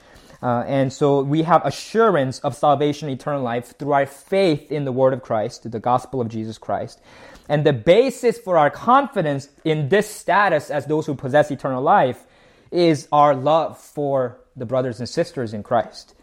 Uh, 0.41 0.63
and 0.67 0.93
so 0.93 1.21
we 1.21 1.43
have 1.43 1.65
assurance 1.65 2.39
of 2.39 2.55
salvation, 2.55 3.09
eternal 3.09 3.41
life 3.41 3.77
through 3.77 3.93
our 3.93 4.05
faith 4.05 4.71
in 4.71 4.85
the 4.85 4.91
word 4.91 5.13
of 5.13 5.23
Christ, 5.23 5.69
the 5.69 5.79
gospel 5.79 6.21
of 6.21 6.27
Jesus 6.27 6.57
Christ. 6.57 7.01
And 7.49 7.65
the 7.65 7.73
basis 7.73 8.37
for 8.37 8.57
our 8.57 8.69
confidence 8.69 9.49
in 9.63 9.89
this 9.89 10.09
status 10.09 10.69
as 10.69 10.85
those 10.85 11.05
who 11.05 11.15
possess 11.15 11.49
eternal 11.49 11.81
life 11.81 12.23
is 12.71 13.07
our 13.11 13.33
love 13.33 13.79
for 13.79 14.39
the 14.55 14.65
brothers 14.65 14.99
and 14.99 15.07
sisters 15.07 15.53
in 15.53 15.63
Christ. 15.63 16.13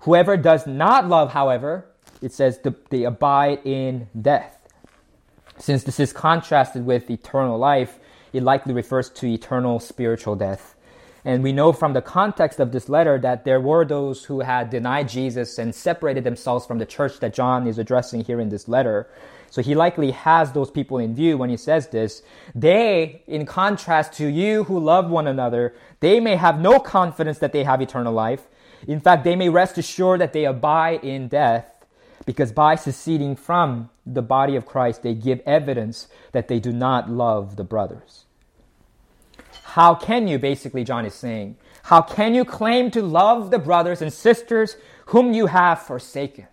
Whoever 0.00 0.36
does 0.36 0.66
not 0.66 1.08
love, 1.08 1.32
however, 1.32 1.86
it 2.20 2.32
says 2.32 2.58
they 2.90 3.04
abide 3.04 3.60
in 3.64 4.08
death. 4.20 4.55
Since 5.58 5.84
this 5.84 6.00
is 6.00 6.12
contrasted 6.12 6.84
with 6.84 7.10
eternal 7.10 7.58
life, 7.58 7.98
it 8.32 8.42
likely 8.42 8.74
refers 8.74 9.08
to 9.10 9.26
eternal 9.26 9.80
spiritual 9.80 10.36
death. 10.36 10.74
And 11.24 11.42
we 11.42 11.52
know 11.52 11.72
from 11.72 11.92
the 11.92 12.02
context 12.02 12.60
of 12.60 12.70
this 12.70 12.88
letter 12.88 13.18
that 13.18 13.44
there 13.44 13.60
were 13.60 13.84
those 13.84 14.24
who 14.24 14.40
had 14.40 14.70
denied 14.70 15.08
Jesus 15.08 15.58
and 15.58 15.74
separated 15.74 16.22
themselves 16.22 16.66
from 16.66 16.78
the 16.78 16.86
church 16.86 17.18
that 17.18 17.34
John 17.34 17.66
is 17.66 17.78
addressing 17.78 18.22
here 18.22 18.40
in 18.40 18.48
this 18.48 18.68
letter. 18.68 19.08
So 19.50 19.60
he 19.60 19.74
likely 19.74 20.12
has 20.12 20.52
those 20.52 20.70
people 20.70 20.98
in 20.98 21.14
view 21.14 21.36
when 21.38 21.50
he 21.50 21.56
says 21.56 21.88
this. 21.88 22.22
They, 22.54 23.22
in 23.26 23.46
contrast 23.46 24.12
to 24.14 24.26
you 24.26 24.64
who 24.64 24.78
love 24.78 25.10
one 25.10 25.26
another, 25.26 25.74
they 25.98 26.20
may 26.20 26.36
have 26.36 26.60
no 26.60 26.78
confidence 26.78 27.38
that 27.38 27.52
they 27.52 27.64
have 27.64 27.80
eternal 27.80 28.12
life. 28.12 28.46
In 28.86 29.00
fact, 29.00 29.24
they 29.24 29.34
may 29.34 29.48
rest 29.48 29.78
assured 29.78 30.20
that 30.20 30.32
they 30.32 30.44
abide 30.44 31.02
in 31.02 31.26
death 31.26 31.75
because 32.26 32.52
by 32.52 32.74
seceding 32.74 33.36
from 33.36 33.88
the 34.04 34.20
body 34.20 34.56
of 34.56 34.66
Christ, 34.66 35.02
they 35.02 35.14
give 35.14 35.40
evidence 35.46 36.08
that 36.32 36.48
they 36.48 36.60
do 36.60 36.72
not 36.72 37.08
love 37.08 37.56
the 37.56 37.64
brothers. 37.64 38.24
How 39.62 39.94
can 39.94 40.26
you, 40.28 40.38
basically, 40.38 40.84
John 40.84 41.06
is 41.06 41.14
saying, 41.14 41.56
how 41.84 42.02
can 42.02 42.34
you 42.34 42.44
claim 42.44 42.90
to 42.90 43.00
love 43.00 43.50
the 43.50 43.60
brothers 43.60 44.02
and 44.02 44.12
sisters 44.12 44.76
whom 45.06 45.32
you 45.32 45.46
have 45.46 45.82
forsaken? 45.82 46.48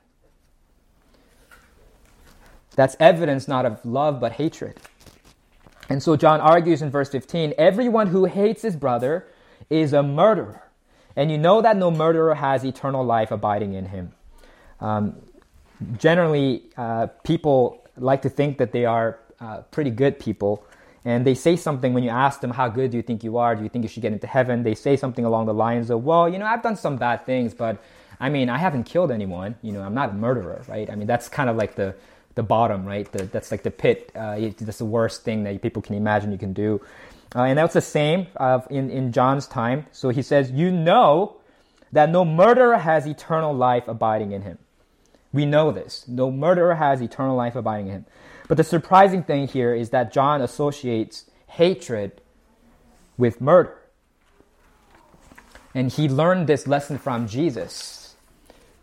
That's 2.75 2.96
evidence 3.00 3.48
not 3.48 3.65
of 3.65 3.84
love 3.84 4.20
but 4.20 4.34
hatred. 4.34 4.80
And 5.89 6.01
so 6.01 6.15
John 6.15 6.39
argues 6.39 6.82
in 6.82 6.92
verse 6.92 7.10
15 7.10 7.53
everyone 7.58 8.08
who 8.08 8.25
hates 8.25 8.62
his 8.62 8.75
brother 8.75 9.27
is 9.70 9.94
a 9.94 10.03
murderer. 10.03 10.63
And 11.15 11.32
you 11.32 11.38
know 11.38 11.62
that 11.62 11.77
no 11.77 11.92
murderer 11.92 12.36
has 12.36 12.63
eternal 12.63 13.03
life 13.03 13.32
abiding 13.32 13.74
in 13.74 13.86
him. 13.88 14.13
Um, 14.80 15.15
generally, 15.98 16.63
uh, 16.78 17.08
people 17.24 17.86
like 17.98 18.22
to 18.24 18.30
think 18.30 18.58
that 18.58 18.72
they 18.72 18.86
are 18.86 19.20
uh, 19.40 19.62
pretty 19.72 19.92
good 19.92 20.20
people. 20.20 20.66
And 21.06 21.28
they 21.28 21.36
say 21.36 21.58
something 21.58 21.94
when 21.94 22.04
you 22.04 22.10
ask 22.10 22.40
them, 22.40 22.52
How 22.52 22.70
good 22.70 22.92
do 22.92 22.98
you 22.98 23.04
think 23.04 23.24
you 23.24 23.38
are? 23.38 23.56
Do 23.56 23.63
you 23.63 23.70
think 23.70 23.84
you 23.84 23.90
should 23.90 24.02
get 24.02 24.13
into 24.13 24.28
heaven? 24.28 24.63
They 24.63 24.75
say 24.75 24.96
something 24.96 25.25
along 25.25 25.48
the 25.48 25.54
lines 25.54 25.90
of, 25.90 26.04
Well, 26.04 26.30
you 26.30 26.40
know, 26.40 26.46
I've 26.46 26.63
done 26.63 26.78
some 26.78 26.98
bad 26.98 27.25
things, 27.25 27.54
but 27.54 27.84
I 28.20 28.30
mean, 28.30 28.50
I 28.50 28.58
haven't 28.58 28.86
killed 28.86 29.12
anyone. 29.12 29.56
You 29.62 29.74
know, 29.74 29.82
I'm 29.82 29.94
not 29.94 30.12
a 30.12 30.13
murderer, 30.13 30.63
right? 30.68 30.90
I 30.90 30.96
mean, 30.96 31.08
that's 31.08 31.28
kind 31.28 31.50
of 31.50 31.58
like 31.58 31.75
the, 31.75 31.96
the 32.36 32.44
bottom, 32.44 32.86
right? 32.86 33.12
The, 33.12 33.25
that's 33.25 33.52
like 33.52 33.63
the 33.63 33.72
pit. 33.72 34.12
Uh, 34.16 34.38
that's 34.60 34.78
the 34.78 34.86
worst 34.86 35.24
thing 35.24 35.44
that 35.44 35.62
people 35.62 35.82
can 35.82 35.96
imagine 35.96 36.32
you 36.32 36.38
can 36.38 36.54
do. 36.54 36.80
Uh, 37.36 37.44
and 37.44 37.58
that's 37.58 37.74
the 37.74 37.82
same 37.82 38.28
uh, 38.38 38.62
in, 38.70 38.90
in 38.90 39.12
John's 39.12 39.48
time. 39.48 39.88
So 39.92 40.10
he 40.10 40.22
says, 40.22 40.52
You 40.52 40.72
know 40.72 41.38
that 41.92 42.10
no 42.10 42.24
murderer 42.24 42.78
has 42.78 43.06
eternal 43.06 43.54
life 43.54 43.88
abiding 43.88 44.32
in 44.32 44.42
him. 44.42 44.58
We 45.34 45.46
know 45.46 45.72
this. 45.72 46.06
No 46.08 46.32
murderer 46.32 46.75
has 46.75 47.02
eternal 47.02 47.36
life 47.36 47.56
abiding 47.56 47.88
in 47.88 47.94
him. 47.94 48.06
But 48.48 48.58
the 48.58 48.63
surprising 48.63 49.24
thing 49.24 49.48
here 49.48 49.74
is 49.74 49.90
that 49.90 50.13
John 50.13 50.42
associates 50.42 51.30
hatred 51.48 52.22
with 53.18 53.42
murder. 53.42 53.78
And 55.74 55.92
he 55.92 56.08
learned 56.08 56.48
this 56.48 56.68
lesson 56.68 57.00
from 57.00 57.28
Jesus. 57.28 58.16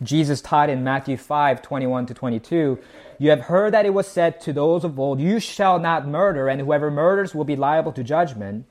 Jesus 0.02 0.40
taught 0.40 0.70
in 0.70 0.82
Matthew 0.82 1.16
5 1.16 1.62
21 1.62 2.06
to 2.06 2.14
22 2.14 2.78
You 3.18 3.30
have 3.30 3.42
heard 3.42 3.74
that 3.74 3.86
it 3.86 3.94
was 3.94 4.08
said 4.08 4.40
to 4.42 4.52
those 4.52 4.82
of 4.82 4.98
old, 4.98 5.20
You 5.20 5.38
shall 5.38 5.78
not 5.78 6.08
murder, 6.08 6.48
and 6.48 6.60
whoever 6.60 6.90
murders 6.90 7.34
will 7.34 7.44
be 7.44 7.56
liable 7.56 7.92
to 7.92 8.02
judgment. 8.02 8.66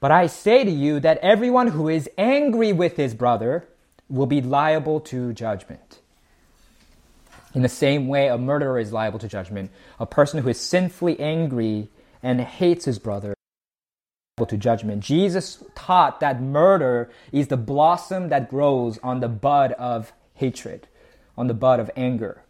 But 0.00 0.10
I 0.10 0.26
say 0.26 0.64
to 0.64 0.70
you 0.70 0.98
that 1.00 1.18
everyone 1.18 1.68
who 1.68 1.88
is 1.88 2.10
angry 2.18 2.72
with 2.72 2.96
his 2.96 3.14
brother 3.14 3.68
will 4.08 4.26
be 4.26 4.40
liable 4.40 5.00
to 5.00 5.32
judgment. 5.32 5.99
In 7.54 7.62
the 7.62 7.68
same 7.68 8.06
way, 8.06 8.28
a 8.28 8.38
murderer 8.38 8.78
is 8.78 8.92
liable 8.92 9.18
to 9.18 9.28
judgment. 9.28 9.70
A 9.98 10.06
person 10.06 10.42
who 10.42 10.48
is 10.48 10.60
sinfully 10.60 11.18
angry 11.18 11.88
and 12.22 12.40
hates 12.40 12.84
his 12.84 12.98
brother 12.98 13.30
is 13.30 13.36
liable 14.38 14.46
to 14.46 14.56
judgment. 14.56 15.02
Jesus 15.02 15.64
taught 15.74 16.20
that 16.20 16.40
murder 16.40 17.10
is 17.32 17.48
the 17.48 17.56
blossom 17.56 18.28
that 18.28 18.48
grows 18.48 18.98
on 18.98 19.20
the 19.20 19.28
bud 19.28 19.72
of 19.72 20.12
hatred, 20.34 20.86
on 21.36 21.48
the 21.48 21.54
bud 21.54 21.80
of 21.80 21.90
anger. 21.96 22.42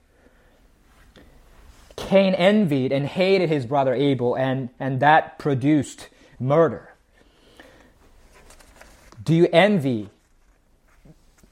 Cain 1.97 2.35
envied 2.35 2.93
and 2.93 3.07
hated 3.07 3.49
his 3.49 3.67
brother 3.67 3.95
Abel, 3.95 4.35
and, 4.35 4.71
and 4.79 5.01
that 5.01 5.39
produced 5.39 6.09
murder. 6.39 6.95
Do 9.23 9.35
you 9.35 9.49
envy 9.53 10.11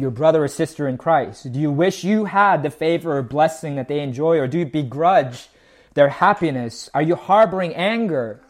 your 0.00 0.12
brother 0.12 0.45
or 0.45 0.49
sister 0.49 0.87
in 0.87 0.97
Christ? 0.97 1.50
Do 1.50 1.59
you 1.59 1.73
wish 1.73 2.05
you 2.05 2.26
had 2.26 2.62
the 2.62 2.71
favor 2.71 3.19
or 3.19 3.23
blessing 3.23 3.75
that 3.75 3.88
they 3.88 3.99
enjoy, 3.99 4.38
or 4.38 4.47
do 4.47 4.61
you 4.61 4.67
begrudge 4.67 5.49
their 5.95 6.09
happiness? 6.09 6.88
Are 6.95 7.02
you 7.02 7.17
harboring 7.17 7.75
anger 7.75 8.40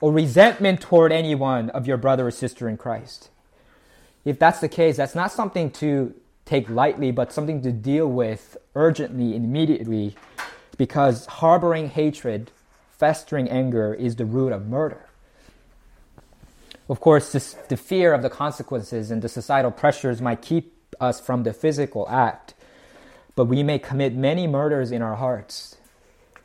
or 0.00 0.10
resentment 0.10 0.80
toward 0.80 1.12
anyone 1.12 1.68
of 1.70 1.86
your 1.86 1.98
brother 1.98 2.28
or 2.28 2.30
sister 2.30 2.66
in 2.66 2.78
Christ? 2.78 3.28
If 4.24 4.38
that's 4.38 4.60
the 4.60 4.70
case, 4.70 4.96
that's 4.96 5.14
not 5.14 5.32
something 5.32 5.70
to 5.72 6.14
take 6.46 6.70
lightly, 6.70 7.10
but 7.10 7.30
something 7.30 7.60
to 7.60 7.72
deal 7.72 8.06
with 8.06 8.56
urgently, 8.74 9.36
and 9.36 9.44
immediately, 9.44 10.16
because 10.78 11.26
harboring 11.26 11.90
hatred, 11.90 12.52
festering 12.88 13.50
anger 13.50 13.92
is 13.92 14.16
the 14.16 14.24
root 14.24 14.52
of 14.52 14.66
murder. 14.66 15.09
Of 16.90 16.98
course, 16.98 17.30
this, 17.30 17.52
the 17.68 17.76
fear 17.76 18.12
of 18.12 18.22
the 18.22 18.28
consequences 18.28 19.12
and 19.12 19.22
the 19.22 19.28
societal 19.28 19.70
pressures 19.70 20.20
might 20.20 20.42
keep 20.42 20.74
us 21.00 21.20
from 21.20 21.44
the 21.44 21.52
physical 21.52 22.04
act, 22.08 22.54
but 23.36 23.44
we 23.44 23.62
may 23.62 23.78
commit 23.78 24.16
many 24.16 24.48
murders 24.48 24.90
in 24.90 25.00
our 25.00 25.14
hearts, 25.14 25.76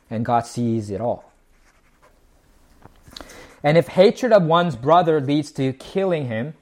and 0.08 0.24
God 0.24 0.46
sees 0.46 0.88
it 0.88 1.00
all. 1.00 1.32
And 3.64 3.76
if 3.76 3.88
hatred 3.88 4.32
of 4.32 4.44
one's 4.44 4.76
brother 4.76 5.20
leads 5.20 5.50
to 5.52 5.72
killing 5.72 6.26
him, 6.26 6.54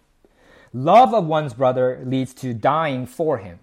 love 0.72 1.12
of 1.12 1.26
one's 1.26 1.52
brother 1.52 2.02
leads 2.06 2.32
to 2.36 2.54
dying 2.54 3.04
for 3.04 3.36
him. 3.36 3.58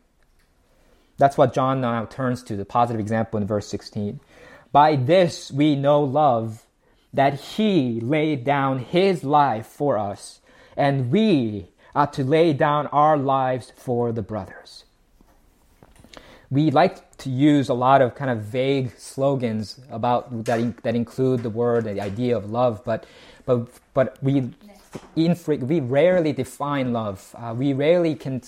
That's 1.18 1.36
what 1.36 1.52
John 1.52 1.82
now 1.82 2.06
turns 2.06 2.44
to, 2.44 2.56
the 2.56 2.64
positive 2.64 3.00
example 3.00 3.42
in 3.42 3.48
verse 3.48 3.68
16. 3.70 4.20
By 4.72 4.98
this 4.98 5.52
we 5.52 5.76
know 5.76 6.04
love 6.04 6.64
that 7.14 7.40
he 7.40 8.00
laid 8.00 8.44
down 8.44 8.80
his 8.80 9.24
life 9.24 9.66
for 9.66 9.98
us, 9.98 10.40
and 10.78 11.12
we 11.12 11.68
ought 11.94 12.14
to 12.14 12.24
lay 12.24 12.54
down 12.54 12.88
our 12.88 13.18
lives 13.18 13.74
for 13.76 14.12
the 14.12 14.22
brothers. 14.22 14.86
We 16.50 16.70
like 16.72 17.18
to 17.18 17.30
use 17.30 17.70
a 17.70 17.74
lot 17.74 18.02
of 18.02 18.16
kind 18.16 18.30
of 18.30 18.40
vague 18.40 18.92
slogans 18.98 19.80
about 19.90 20.46
that, 20.46 20.84
that 20.84 20.96
include 20.96 21.44
the 21.44 21.50
word, 21.50 21.86
the 21.86 22.02
idea 22.02 22.36
of 22.36 22.50
love, 22.50 22.84
but 22.84 23.06
but 23.46 23.70
but 23.94 24.18
we 24.22 24.52
infre- 25.16 25.62
we 25.62 25.80
rarely 25.80 26.34
define 26.34 26.92
love. 26.94 27.34
Uh, 27.38 27.54
we 27.58 27.74
rarely 27.74 28.16
can 28.16 28.42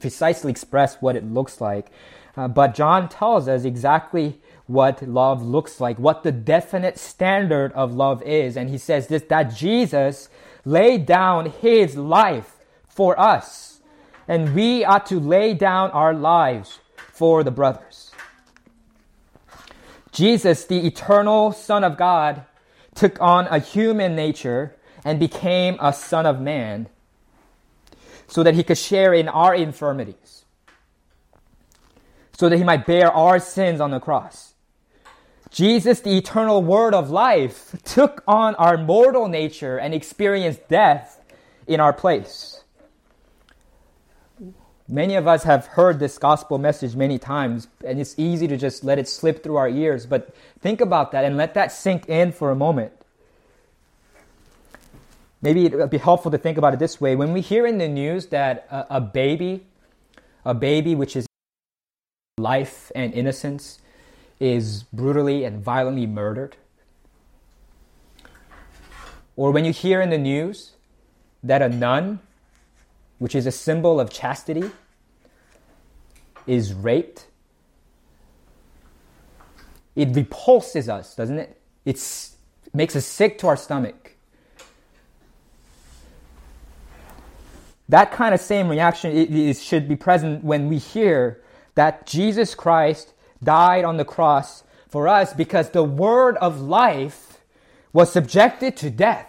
precisely 0.00 0.50
express 0.50 0.96
what 1.00 1.16
it 1.16 1.24
looks 1.24 1.60
like. 1.60 1.90
Uh, 2.36 2.48
but 2.48 2.74
John 2.74 3.08
tells 3.08 3.48
us 3.48 3.64
exactly 3.64 4.40
what 4.66 5.02
love 5.02 5.42
looks 5.42 5.80
like, 5.80 5.98
what 5.98 6.22
the 6.22 6.32
definite 6.32 6.98
standard 6.98 7.72
of 7.72 7.92
love 7.94 8.22
is. 8.22 8.56
And 8.56 8.70
he 8.70 8.78
says 8.78 9.08
this 9.08 9.22
that 9.24 9.54
Jesus 9.54 10.28
laid 10.64 11.06
down 11.06 11.46
his 11.46 11.96
life 11.96 12.58
for 12.86 13.18
us, 13.18 13.80
and 14.28 14.54
we 14.54 14.84
ought 14.84 15.06
to 15.06 15.18
lay 15.18 15.54
down 15.54 15.90
our 15.90 16.14
lives 16.14 16.78
for 17.12 17.42
the 17.42 17.50
brothers. 17.50 18.10
Jesus, 20.12 20.66
the 20.66 20.86
eternal 20.86 21.52
Son 21.52 21.82
of 21.84 21.96
God, 21.96 22.44
took 22.94 23.20
on 23.20 23.46
a 23.46 23.58
human 23.58 24.14
nature 24.14 24.76
and 25.04 25.18
became 25.18 25.76
a 25.80 25.92
son 25.92 26.26
of 26.26 26.40
man 26.40 26.88
so 28.28 28.42
that 28.42 28.54
he 28.54 28.62
could 28.62 28.78
share 28.78 29.12
in 29.12 29.28
our 29.28 29.54
infirmities, 29.54 30.44
so 32.32 32.48
that 32.48 32.56
he 32.56 32.64
might 32.64 32.86
bear 32.86 33.10
our 33.10 33.38
sins 33.38 33.80
on 33.80 33.90
the 33.90 34.00
cross. 34.00 34.51
Jesus, 35.52 36.00
the 36.00 36.16
eternal 36.16 36.62
word 36.62 36.94
of 36.94 37.10
life, 37.10 37.76
took 37.84 38.24
on 38.26 38.54
our 38.54 38.78
mortal 38.78 39.28
nature 39.28 39.76
and 39.76 39.92
experienced 39.92 40.66
death 40.68 41.20
in 41.66 41.78
our 41.78 41.92
place. 41.92 42.64
Many 44.88 45.14
of 45.14 45.28
us 45.28 45.44
have 45.44 45.66
heard 45.66 45.98
this 45.98 46.18
gospel 46.18 46.58
message 46.58 46.96
many 46.96 47.18
times, 47.18 47.68
and 47.84 48.00
it's 48.00 48.18
easy 48.18 48.48
to 48.48 48.56
just 48.56 48.82
let 48.82 48.98
it 48.98 49.06
slip 49.06 49.42
through 49.42 49.56
our 49.56 49.68
ears. 49.68 50.06
But 50.06 50.34
think 50.60 50.80
about 50.80 51.12
that 51.12 51.24
and 51.24 51.36
let 51.36 51.54
that 51.54 51.70
sink 51.70 52.08
in 52.08 52.32
for 52.32 52.50
a 52.50 52.56
moment. 52.56 52.92
Maybe 55.42 55.66
it 55.66 55.74
would 55.74 55.90
be 55.90 55.98
helpful 55.98 56.30
to 56.30 56.38
think 56.38 56.56
about 56.56 56.72
it 56.72 56.78
this 56.78 57.00
way. 57.00 57.14
When 57.14 57.32
we 57.32 57.40
hear 57.40 57.66
in 57.66 57.78
the 57.78 57.88
news 57.88 58.26
that 58.28 58.66
a, 58.70 58.96
a 58.96 59.00
baby, 59.00 59.66
a 60.44 60.54
baby 60.54 60.94
which 60.94 61.16
is 61.16 61.26
life 62.38 62.90
and 62.94 63.12
innocence, 63.12 63.78
is 64.42 64.82
brutally 64.92 65.44
and 65.44 65.62
violently 65.62 66.06
murdered, 66.06 66.56
or 69.36 69.50
when 69.52 69.64
you 69.64 69.72
hear 69.72 70.00
in 70.00 70.10
the 70.10 70.18
news 70.18 70.72
that 71.42 71.62
a 71.62 71.68
nun 71.68 72.20
which 73.22 73.36
is 73.36 73.46
a 73.46 73.52
symbol 73.52 74.00
of 74.00 74.10
chastity, 74.10 74.68
is 76.44 76.74
raped, 76.74 77.28
it 79.94 80.08
repulses 80.16 80.88
us, 80.88 81.14
doesn't 81.14 81.38
it? 81.38 81.60
It's, 81.84 82.34
it 82.66 82.74
makes 82.74 82.96
us 82.96 83.06
sick 83.06 83.38
to 83.38 83.46
our 83.46 83.56
stomach. 83.56 84.16
That 87.88 88.10
kind 88.10 88.34
of 88.34 88.40
same 88.40 88.68
reaction 88.68 89.16
it 89.16 89.56
should 89.56 89.88
be 89.88 89.94
present 89.94 90.42
when 90.42 90.68
we 90.68 90.78
hear 90.78 91.40
that 91.76 92.06
Jesus 92.06 92.56
Christ 92.56 93.11
died 93.42 93.84
on 93.84 93.96
the 93.96 94.04
cross 94.04 94.64
for 94.88 95.08
us 95.08 95.32
because 95.32 95.70
the 95.70 95.84
word 95.84 96.36
of 96.36 96.60
life 96.60 97.40
was 97.92 98.12
subjected 98.12 98.76
to 98.78 98.90
death. 98.90 99.28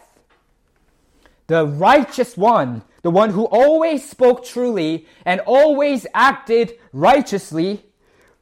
The 1.48 1.66
righteous 1.66 2.38
one 2.38 2.84
the 3.04 3.12
one 3.12 3.32
who 3.32 3.44
always 3.46 4.10
spoke 4.10 4.46
truly 4.46 5.06
and 5.26 5.42
always 5.42 6.08
acted 6.14 6.74
righteously, 6.92 7.84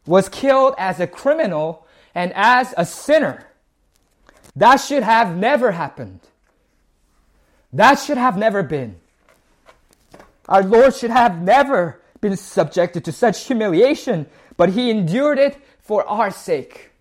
was 0.05 0.29
killed 0.29 0.75
as 0.77 0.99
a 0.99 1.07
criminal 1.07 1.85
and 2.15 2.31
as 2.35 2.73
a 2.77 2.85
sinner. 2.85 3.47
That 4.55 4.77
should 4.77 5.03
have 5.03 5.35
never 5.35 5.71
happened. 5.71 6.19
That 7.73 7.95
should 7.95 8.17
have 8.17 8.37
never 8.37 8.61
been. 8.61 8.97
Our 10.47 10.63
Lord 10.63 10.95
should 10.95 11.11
have 11.11 11.41
never 11.41 11.99
been 12.19 12.37
subjected 12.37 13.05
to 13.05 13.11
such 13.11 13.45
humiliation, 13.45 14.27
but 14.61 14.69
He 14.69 14.91
endured 14.91 15.39
it 15.39 15.57
for 15.79 16.07
our 16.07 16.29
sake. 16.29 16.91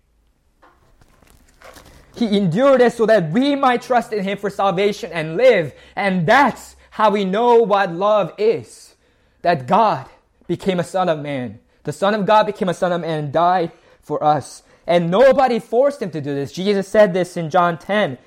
He 2.15 2.35
endured 2.35 2.81
it 2.81 2.93
so 2.93 3.05
that 3.05 3.29
we 3.31 3.55
might 3.55 3.83
trust 3.83 4.11
in 4.11 4.23
Him 4.23 4.39
for 4.39 4.49
salvation 4.49 5.11
and 5.11 5.37
live. 5.37 5.71
And 5.95 6.25
that's 6.25 6.75
how 6.89 7.11
we 7.11 7.23
know 7.23 7.57
what 7.57 7.93
love 7.93 8.33
is. 8.39 8.95
That 9.43 9.67
God 9.67 10.09
became 10.47 10.79
a 10.79 10.83
son 10.83 11.07
of 11.07 11.19
man. 11.19 11.59
The 11.83 11.91
Son 11.91 12.15
of 12.15 12.25
God 12.25 12.47
became 12.47 12.67
a 12.67 12.73
son 12.73 12.93
of 12.93 13.01
man 13.01 13.25
and 13.25 13.31
died 13.31 13.71
for 14.01 14.23
us. 14.23 14.63
And 14.87 15.11
nobody 15.11 15.59
forced 15.59 16.01
him 16.01 16.09
to 16.09 16.19
do 16.19 16.33
this. 16.33 16.51
Jesus 16.51 16.87
said 16.87 17.13
this 17.13 17.37
in 17.37 17.51
John 17.51 17.77
10, 17.77 18.17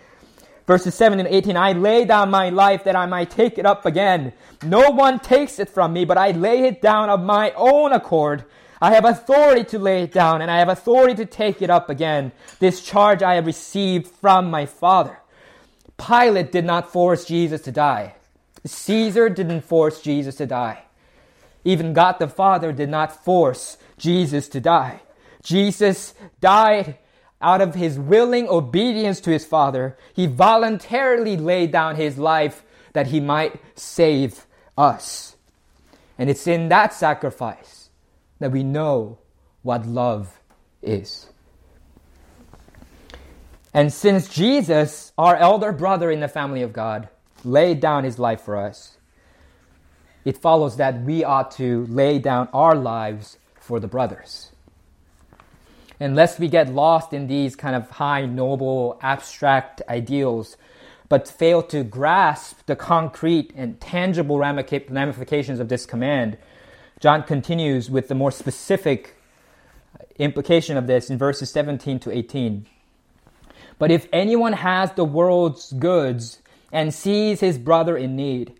verses 0.64 0.94
7 0.94 1.18
and 1.18 1.26
18. 1.28 1.56
I 1.56 1.72
lay 1.72 2.04
down 2.04 2.30
my 2.30 2.50
life 2.50 2.84
that 2.84 2.94
I 2.94 3.06
might 3.06 3.30
take 3.30 3.58
it 3.58 3.66
up 3.66 3.84
again. 3.84 4.32
No 4.62 4.90
one 4.90 5.18
takes 5.18 5.58
it 5.58 5.68
from 5.68 5.92
me, 5.92 6.04
but 6.04 6.18
I 6.18 6.30
lay 6.30 6.68
it 6.68 6.80
down 6.80 7.10
of 7.10 7.20
my 7.20 7.50
own 7.56 7.92
accord. 7.92 8.44
I 8.80 8.94
have 8.94 9.04
authority 9.04 9.64
to 9.64 9.78
lay 9.78 10.02
it 10.02 10.12
down, 10.12 10.42
and 10.42 10.50
I 10.50 10.58
have 10.58 10.68
authority 10.68 11.14
to 11.16 11.26
take 11.26 11.62
it 11.62 11.70
up 11.70 11.88
again. 11.88 12.32
This 12.58 12.80
charge 12.80 13.22
I 13.22 13.34
have 13.34 13.46
received 13.46 14.08
from 14.08 14.50
my 14.50 14.66
Father. 14.66 15.18
Pilate 15.96 16.52
did 16.52 16.64
not 16.64 16.92
force 16.92 17.24
Jesus 17.24 17.60
to 17.62 17.72
die. 17.72 18.14
Caesar 18.64 19.28
didn't 19.28 19.62
force 19.62 20.00
Jesus 20.00 20.36
to 20.36 20.46
die. 20.46 20.82
Even 21.64 21.92
God 21.92 22.18
the 22.18 22.28
Father 22.28 22.72
did 22.72 22.88
not 22.88 23.24
force 23.24 23.78
Jesus 23.96 24.48
to 24.48 24.60
die. 24.60 25.00
Jesus 25.42 26.14
died 26.40 26.98
out 27.40 27.60
of 27.60 27.74
his 27.74 27.98
willing 27.98 28.48
obedience 28.48 29.20
to 29.20 29.30
his 29.30 29.44
Father. 29.44 29.96
He 30.14 30.26
voluntarily 30.26 31.36
laid 31.36 31.70
down 31.70 31.96
his 31.96 32.18
life 32.18 32.64
that 32.92 33.08
he 33.08 33.20
might 33.20 33.60
save 33.78 34.46
us. 34.76 35.36
And 36.18 36.30
it's 36.30 36.46
in 36.46 36.68
that 36.68 36.94
sacrifice 36.94 37.73
that 38.38 38.52
we 38.52 38.62
know 38.62 39.18
what 39.62 39.86
love 39.86 40.40
is. 40.82 41.26
And 43.72 43.92
since 43.92 44.28
Jesus, 44.28 45.12
our 45.18 45.36
elder 45.36 45.72
brother 45.72 46.10
in 46.10 46.20
the 46.20 46.28
family 46.28 46.62
of 46.62 46.72
God, 46.72 47.08
laid 47.44 47.80
down 47.80 48.04
his 48.04 48.18
life 48.18 48.40
for 48.40 48.56
us, 48.56 48.96
it 50.24 50.38
follows 50.38 50.76
that 50.76 51.02
we 51.02 51.24
ought 51.24 51.50
to 51.52 51.84
lay 51.86 52.18
down 52.18 52.48
our 52.52 52.74
lives 52.74 53.36
for 53.60 53.80
the 53.80 53.88
brothers. 53.88 54.50
Unless 56.00 56.38
we 56.38 56.48
get 56.48 56.72
lost 56.72 57.12
in 57.12 57.26
these 57.26 57.56
kind 57.56 57.76
of 57.76 57.90
high, 57.90 58.26
noble, 58.26 58.98
abstract 59.02 59.82
ideals, 59.88 60.56
but 61.08 61.28
fail 61.28 61.62
to 61.62 61.84
grasp 61.84 62.66
the 62.66 62.76
concrete 62.76 63.52
and 63.54 63.80
tangible 63.80 64.38
ramifications 64.38 65.60
of 65.60 65.68
this 65.68 65.86
command, 65.86 66.38
John 67.04 67.22
continues 67.22 67.90
with 67.90 68.08
the 68.08 68.14
more 68.14 68.30
specific 68.30 69.16
implication 70.18 70.78
of 70.78 70.86
this 70.86 71.10
in 71.10 71.18
verses 71.18 71.50
17 71.50 71.98
to 71.98 72.10
18. 72.10 72.64
But 73.78 73.90
if 73.90 74.08
anyone 74.10 74.54
has 74.54 74.90
the 74.92 75.04
world's 75.04 75.74
goods 75.74 76.38
and 76.72 76.94
sees 76.94 77.40
his 77.40 77.58
brother 77.58 77.94
in 77.94 78.16
need, 78.16 78.58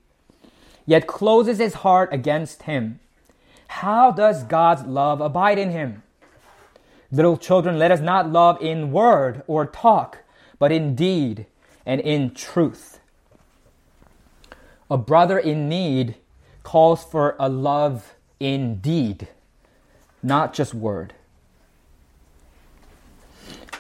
yet 0.85 1.07
closes 1.07 1.57
his 1.57 1.73
heart 1.73 2.13
against 2.13 2.65
him, 2.65 3.01
how 3.67 4.11
does 4.11 4.45
God's 4.45 4.83
love 4.83 5.23
abide 5.23 5.59
in 5.59 5.71
him? 5.71 6.03
Little 7.11 7.39
children, 7.39 7.79
let 7.79 7.93
us 7.93 8.01
not 8.01 8.31
love 8.31 8.61
in 8.61 8.93
word 8.93 9.43
or 9.47 9.65
talk, 9.65 10.19
but 10.59 10.71
in 10.71 10.95
deed 10.95 11.47
and 11.87 11.99
in 11.99 12.35
truth. 12.35 13.01
A 14.91 14.99
brother 14.99 15.39
in 15.39 15.67
need 15.67 16.17
calls 16.63 17.03
for 17.03 17.37
a 17.41 17.49
love 17.49 18.14
in 18.41 18.77
deed, 18.77 19.29
not 20.23 20.55
just 20.55 20.75
word. 20.75 21.15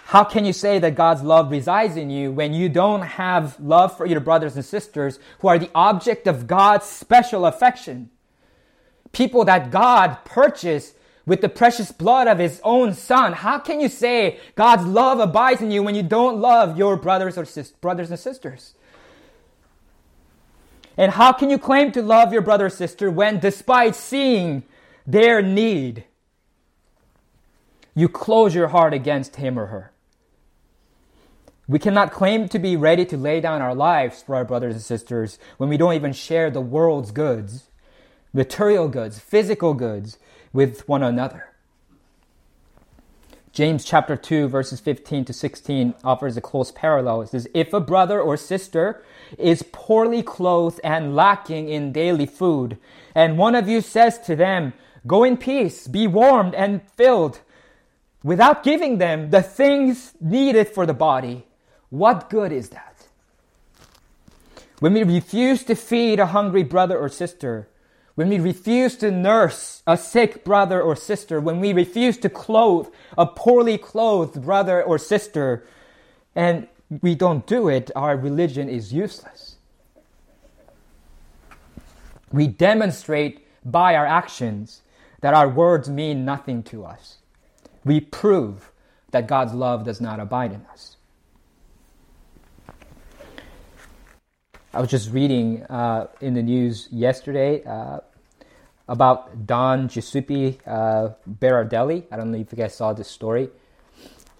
How 0.06 0.22
can 0.22 0.44
you 0.44 0.52
say 0.52 0.78
that 0.78 0.94
God's 0.94 1.22
love 1.22 1.50
resides 1.50 1.96
in 1.96 2.10
you 2.10 2.30
when 2.30 2.54
you 2.54 2.68
don't 2.68 3.02
have 3.02 3.58
love 3.58 3.96
for 3.96 4.06
your 4.06 4.20
brothers 4.20 4.54
and 4.54 4.64
sisters 4.64 5.18
who 5.40 5.48
are 5.48 5.58
the 5.58 5.70
object 5.74 6.26
of 6.26 6.46
God's 6.46 6.86
special 6.86 7.46
affection? 7.46 8.10
People 9.12 9.44
that 9.46 9.70
God 9.70 10.18
purchased 10.24 10.94
with 11.26 11.40
the 11.40 11.48
precious 11.48 11.90
blood 11.90 12.28
of 12.28 12.38
his 12.38 12.60
own 12.62 12.92
son. 12.94 13.32
How 13.32 13.58
can 13.58 13.80
you 13.80 13.88
say 13.88 14.38
God's 14.54 14.84
love 14.84 15.20
abides 15.20 15.62
in 15.62 15.70
you 15.70 15.82
when 15.82 15.94
you 15.94 16.02
don't 16.02 16.38
love 16.38 16.76
your 16.76 16.96
brothers 16.96 17.38
or 17.38 17.44
sis- 17.44 17.72
brothers 17.72 18.10
and 18.10 18.18
sisters? 18.18 18.74
And 20.96 21.12
how 21.12 21.32
can 21.32 21.50
you 21.50 21.58
claim 21.58 21.92
to 21.92 22.02
love 22.02 22.32
your 22.32 22.42
brother 22.42 22.66
or 22.66 22.70
sister 22.70 23.10
when 23.10 23.40
despite 23.40 23.96
seeing 23.96 24.62
their 25.06 25.42
need, 25.42 26.04
you 27.94 28.08
close 28.08 28.54
your 28.54 28.68
heart 28.68 28.94
against 28.94 29.36
him 29.36 29.58
or 29.58 29.66
her? 29.66 29.92
We 31.66 31.78
cannot 31.78 32.12
claim 32.12 32.48
to 32.50 32.58
be 32.58 32.76
ready 32.76 33.04
to 33.06 33.16
lay 33.16 33.40
down 33.40 33.62
our 33.62 33.74
lives 33.74 34.22
for 34.22 34.36
our 34.36 34.44
brothers 34.44 34.74
and 34.74 34.82
sisters 34.82 35.38
when 35.56 35.68
we 35.70 35.76
don't 35.76 35.94
even 35.94 36.12
share 36.12 36.50
the 36.50 36.60
world's 36.60 37.10
goods, 37.10 37.70
material 38.32 38.88
goods, 38.88 39.18
physical 39.18 39.72
goods 39.72 40.18
with 40.52 40.86
one 40.86 41.02
another. 41.02 41.53
James 43.54 43.84
chapter 43.84 44.16
2 44.16 44.48
verses 44.48 44.80
15 44.80 45.26
to 45.26 45.32
16 45.32 45.94
offers 46.02 46.36
a 46.36 46.40
close 46.40 46.72
parallel. 46.72 47.22
It 47.22 47.28
says, 47.28 47.46
If 47.54 47.72
a 47.72 47.78
brother 47.78 48.20
or 48.20 48.36
sister 48.36 49.04
is 49.38 49.64
poorly 49.70 50.24
clothed 50.24 50.80
and 50.82 51.14
lacking 51.14 51.68
in 51.68 51.92
daily 51.92 52.26
food, 52.26 52.78
and 53.14 53.38
one 53.38 53.54
of 53.54 53.68
you 53.68 53.80
says 53.80 54.18
to 54.26 54.34
them, 54.34 54.72
Go 55.06 55.22
in 55.22 55.36
peace, 55.36 55.86
be 55.86 56.08
warmed 56.08 56.56
and 56.56 56.82
filled, 56.96 57.42
without 58.24 58.64
giving 58.64 58.98
them 58.98 59.30
the 59.30 59.42
things 59.42 60.14
needed 60.20 60.66
for 60.66 60.84
the 60.84 60.92
body, 60.92 61.46
what 61.90 62.28
good 62.28 62.50
is 62.50 62.70
that? 62.70 63.06
When 64.80 64.94
we 64.94 65.04
refuse 65.04 65.62
to 65.64 65.76
feed 65.76 66.18
a 66.18 66.26
hungry 66.26 66.64
brother 66.64 66.98
or 66.98 67.08
sister, 67.08 67.68
when 68.14 68.28
we 68.28 68.38
refuse 68.38 68.96
to 68.96 69.10
nurse 69.10 69.82
a 69.86 69.96
sick 69.96 70.44
brother 70.44 70.80
or 70.80 70.94
sister, 70.94 71.40
when 71.40 71.60
we 71.60 71.72
refuse 71.72 72.16
to 72.18 72.28
clothe 72.28 72.88
a 73.18 73.26
poorly 73.26 73.76
clothed 73.76 74.42
brother 74.42 74.82
or 74.82 74.98
sister, 74.98 75.66
and 76.34 76.68
we 77.02 77.14
don't 77.14 77.46
do 77.46 77.68
it, 77.68 77.90
our 77.96 78.16
religion 78.16 78.68
is 78.68 78.92
useless. 78.92 79.56
We 82.32 82.46
demonstrate 82.46 83.46
by 83.64 83.96
our 83.96 84.06
actions 84.06 84.82
that 85.20 85.34
our 85.34 85.48
words 85.48 85.88
mean 85.88 86.24
nothing 86.24 86.62
to 86.64 86.84
us. 86.84 87.18
We 87.84 88.00
prove 88.00 88.70
that 89.10 89.26
God's 89.26 89.54
love 89.54 89.84
does 89.84 90.00
not 90.00 90.20
abide 90.20 90.52
in 90.52 90.66
us. 90.72 90.93
I 94.74 94.80
was 94.80 94.90
just 94.90 95.12
reading 95.12 95.62
uh, 95.70 96.08
in 96.20 96.34
the 96.34 96.42
news 96.42 96.88
yesterday 96.90 97.62
uh, 97.62 98.00
about 98.88 99.46
Don 99.46 99.86
Giuseppe 99.86 100.58
uh, 100.66 101.10
Berardelli. 101.30 102.06
I 102.10 102.16
don't 102.16 102.32
know 102.32 102.38
if 102.38 102.50
you 102.50 102.58
guys 102.58 102.74
saw 102.74 102.92
this 102.92 103.06
story. 103.06 103.50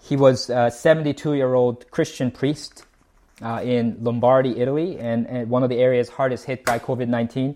He 0.01 0.17
was 0.17 0.49
a 0.49 0.69
72 0.69 1.35
year 1.35 1.53
old 1.53 1.89
Christian 1.89 2.31
priest 2.31 2.83
uh, 3.41 3.61
in 3.63 3.95
Lombardy, 4.01 4.59
Italy, 4.59 4.99
and, 4.99 5.25
and, 5.25 5.49
one 5.49 5.63
of 5.63 5.69
the 5.69 5.77
areas 5.77 6.09
hardest 6.09 6.43
hit 6.43 6.65
by 6.65 6.79
COVID 6.79 7.07
19. 7.07 7.55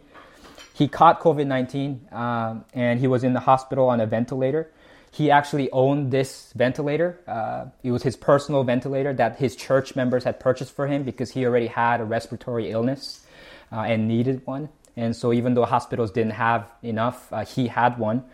He 0.73 0.87
caught 0.87 1.19
COVID 1.19 1.47
19 1.47 2.07
uh, 2.13 2.61
and 2.73 2.97
he 2.97 3.07
was 3.07 3.25
in 3.25 3.33
the 3.33 3.41
hospital 3.41 3.89
on 3.89 3.99
a 3.99 4.05
ventilator 4.05 4.71
he 5.11 5.31
actually 5.31 5.71
owned 5.71 6.11
this 6.11 6.53
ventilator. 6.55 7.19
Uh, 7.27 7.65
it 7.83 7.91
was 7.91 8.03
his 8.03 8.15
personal 8.15 8.63
ventilator 8.63 9.13
that 9.13 9.37
his 9.37 9.55
church 9.55 9.95
members 9.95 10.23
had 10.23 10.39
purchased 10.39 10.75
for 10.75 10.87
him 10.87 11.03
because 11.03 11.31
he 11.31 11.45
already 11.45 11.67
had 11.67 12.01
a 12.01 12.05
respiratory 12.05 12.71
illness 12.71 13.25
uh, 13.71 13.81
and 13.81 14.07
needed 14.07 14.45
one. 14.45 14.69
And 14.95 15.15
so, 15.15 15.31
even 15.31 15.53
though 15.53 15.65
hospitals 15.65 16.11
didn't 16.11 16.33
have 16.33 16.71
enough, 16.83 17.31
uh, 17.31 17.45
he 17.45 17.67
had 17.67 17.97
one. 17.97 18.25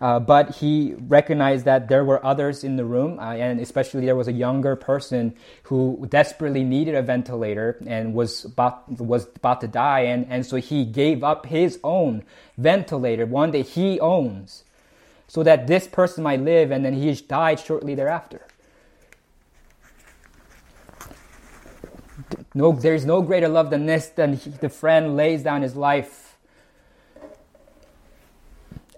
Uh, 0.00 0.18
but 0.18 0.56
he 0.56 0.94
recognized 1.06 1.64
that 1.64 1.88
there 1.88 2.04
were 2.04 2.24
others 2.26 2.64
in 2.64 2.74
the 2.74 2.84
room, 2.84 3.20
uh, 3.20 3.34
and 3.34 3.60
especially 3.60 4.04
there 4.04 4.16
was 4.16 4.26
a 4.26 4.32
younger 4.32 4.74
person 4.74 5.32
who 5.62 6.04
desperately 6.10 6.64
needed 6.64 6.96
a 6.96 7.02
ventilator 7.02 7.78
and 7.86 8.12
was 8.12 8.44
about 8.44 8.90
was 9.00 9.28
about 9.36 9.60
to 9.60 9.68
die, 9.68 10.00
and, 10.00 10.26
and 10.28 10.44
so 10.44 10.56
he 10.56 10.84
gave 10.84 11.22
up 11.22 11.46
his 11.46 11.78
own 11.84 12.24
ventilator, 12.58 13.24
one 13.26 13.52
that 13.52 13.64
he 13.64 14.00
owns, 14.00 14.64
so 15.32 15.42
that 15.42 15.66
this 15.66 15.88
person 15.88 16.22
might 16.22 16.42
live 16.42 16.70
and 16.70 16.84
then 16.84 16.92
he 16.92 17.10
died 17.14 17.58
shortly 17.58 17.94
thereafter. 17.94 18.46
No, 22.54 22.72
there's 22.72 23.06
no 23.06 23.22
greater 23.22 23.48
love 23.48 23.70
than 23.70 23.86
this, 23.86 24.08
than 24.08 24.34
he, 24.34 24.50
the 24.50 24.68
friend 24.68 25.16
lays 25.16 25.42
down 25.42 25.62
his 25.62 25.74
life 25.74 26.36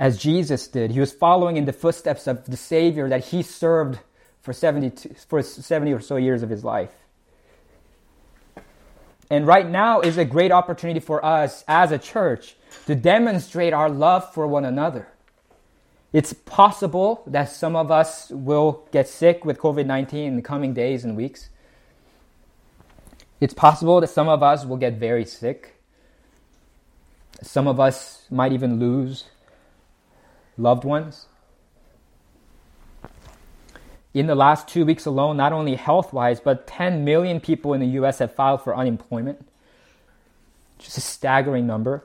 as 0.00 0.18
Jesus 0.18 0.66
did. 0.66 0.90
He 0.90 0.98
was 0.98 1.12
following 1.12 1.56
in 1.56 1.66
the 1.66 1.72
footsteps 1.72 2.26
of 2.26 2.46
the 2.46 2.56
Savior 2.56 3.08
that 3.08 3.26
he 3.26 3.40
served 3.40 4.00
for 4.40 4.52
70, 4.52 5.14
for 5.28 5.40
70 5.40 5.92
or 5.92 6.00
so 6.00 6.16
years 6.16 6.42
of 6.42 6.50
his 6.50 6.64
life. 6.64 6.90
And 9.30 9.46
right 9.46 9.68
now 9.68 10.00
is 10.00 10.18
a 10.18 10.24
great 10.24 10.50
opportunity 10.50 10.98
for 10.98 11.24
us 11.24 11.62
as 11.68 11.92
a 11.92 11.98
church 11.98 12.56
to 12.86 12.96
demonstrate 12.96 13.72
our 13.72 13.88
love 13.88 14.34
for 14.34 14.48
one 14.48 14.64
another. 14.64 15.13
It's 16.14 16.32
possible 16.32 17.24
that 17.26 17.50
some 17.50 17.74
of 17.74 17.90
us 17.90 18.30
will 18.30 18.86
get 18.92 19.08
sick 19.08 19.44
with 19.44 19.58
COVID 19.58 19.84
19 19.84 20.24
in 20.24 20.36
the 20.36 20.42
coming 20.42 20.72
days 20.72 21.02
and 21.02 21.16
weeks. 21.16 21.50
It's 23.40 23.52
possible 23.52 24.00
that 24.00 24.06
some 24.06 24.28
of 24.28 24.40
us 24.40 24.64
will 24.64 24.76
get 24.76 24.94
very 24.94 25.24
sick. 25.24 25.74
Some 27.42 27.66
of 27.66 27.80
us 27.80 28.26
might 28.30 28.52
even 28.52 28.78
lose 28.78 29.24
loved 30.56 30.84
ones. 30.84 31.26
In 34.14 34.28
the 34.28 34.36
last 34.36 34.68
two 34.68 34.86
weeks 34.86 35.06
alone, 35.06 35.36
not 35.36 35.52
only 35.52 35.74
health 35.74 36.12
wise, 36.12 36.38
but 36.38 36.68
10 36.68 37.04
million 37.04 37.40
people 37.40 37.74
in 37.74 37.80
the 37.80 37.98
US 37.98 38.20
have 38.20 38.32
filed 38.32 38.62
for 38.62 38.76
unemployment. 38.76 39.44
Just 40.78 40.96
a 40.96 41.00
staggering 41.00 41.66
number. 41.66 42.04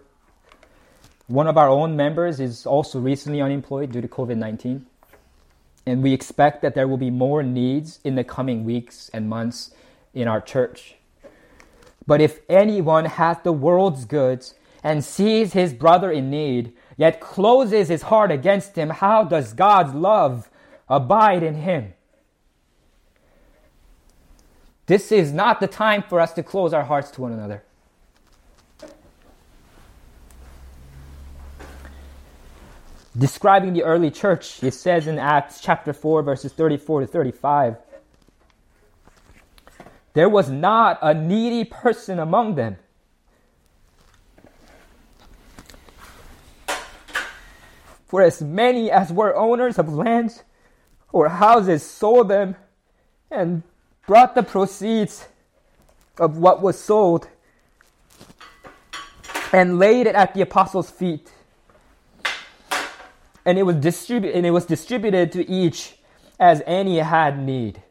One 1.30 1.46
of 1.46 1.60
our 1.60 1.70
own 1.70 1.96
members 1.96 2.40
is 2.40 2.66
also 2.66 3.00
recently 3.00 3.40
unemployed 3.40 3.92
due 3.92 4.02
to 4.02 4.08
COVID 4.08 4.38
19. 4.38 4.88
And 5.86 6.02
we 6.02 6.12
expect 6.12 6.64
that 6.64 6.74
there 6.74 6.88
will 6.88 6.98
be 6.98 7.12
more 7.12 7.44
needs 7.44 8.00
in 8.04 8.16
the 8.16 8.24
coming 8.24 8.66
weeks 8.66 9.12
and 9.14 9.30
months 9.30 9.70
in 10.16 10.28
our 10.28 10.42
church. 10.42 10.96
But 12.08 12.20
if 12.20 12.40
anyone 12.50 13.06
hath 13.06 13.44
the 13.44 13.54
world's 13.54 14.06
goods 14.06 14.56
and 14.84 15.06
sees 15.06 15.54
his 15.54 15.72
brother 15.72 16.12
in 16.12 16.32
need, 16.32 16.74
yet 16.98 17.22
closes 17.22 17.90
his 17.90 18.02
heart 18.02 18.32
against 18.32 18.76
him, 18.76 18.90
how 18.90 19.24
does 19.24 19.54
God's 19.54 19.94
love 19.94 20.50
abide 20.90 21.44
in 21.44 21.54
him? 21.54 21.94
This 24.88 25.12
is 25.12 25.32
not 25.32 25.60
the 25.60 25.68
time 25.68 26.02
for 26.02 26.20
us 26.20 26.34
to 26.34 26.42
close 26.42 26.74
our 26.74 26.86
hearts 26.86 27.12
to 27.12 27.22
one 27.22 27.34
another. 27.34 27.64
Describing 33.18 33.74
the 33.74 33.84
early 33.84 34.12
church, 34.12 34.64
it 34.64 34.74
says 34.74 35.08
in 35.08 35.20
Acts 35.20 35.60
chapter 35.60 35.94
4, 35.94 36.24
verses 36.24 36.54
34 36.54 37.02
to 37.02 37.08
35 37.08 37.78
there 40.14 40.30
was 40.30 40.50
not 40.50 41.00
a 41.02 41.14
needy 41.14 41.64
person 41.64 42.20
among 42.20 42.56
them. 42.56 42.78
For 48.08 48.22
as 48.22 48.42
many 48.42 48.90
as 48.90 49.14
were 49.14 49.36
owners 49.36 49.78
of 49.78 49.94
lands 49.94 50.44
or 51.12 51.30
houses 51.30 51.84
sold 51.84 52.28
them 52.28 52.56
and 53.30 53.62
brought 54.08 54.34
the 54.34 54.42
proceeds 54.42 55.28
of 56.18 56.38
what 56.38 56.62
was 56.62 56.80
sold 56.80 57.30
and 59.54 59.78
laid 59.78 60.08
it 60.08 60.16
at 60.16 60.34
the 60.34 60.42
apostles' 60.42 60.90
feet 60.90 61.32
and 63.50 63.58
it 63.58 63.64
was 63.64 63.78
distributed 63.78 64.38
and 64.38 64.46
it 64.46 64.52
was 64.52 64.68
distributed 64.68 65.32
to 65.32 65.50
each 65.50 65.96
as 66.40 66.62
any 66.68 67.00
had 67.00 67.40
need. 67.40 67.82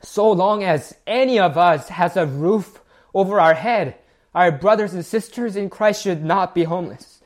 So 0.00 0.32
long 0.32 0.64
as 0.64 0.94
any 1.06 1.38
of 1.38 1.58
us 1.58 1.90
has 1.90 2.16
a 2.16 2.24
roof 2.24 2.80
over 3.12 3.38
our 3.38 3.52
head, 3.52 3.96
our 4.34 4.50
brothers 4.50 4.94
and 4.94 5.04
sisters 5.04 5.54
in 5.54 5.68
Christ 5.68 6.02
should 6.02 6.24
not 6.24 6.54
be 6.54 6.64
homeless. 6.64 7.20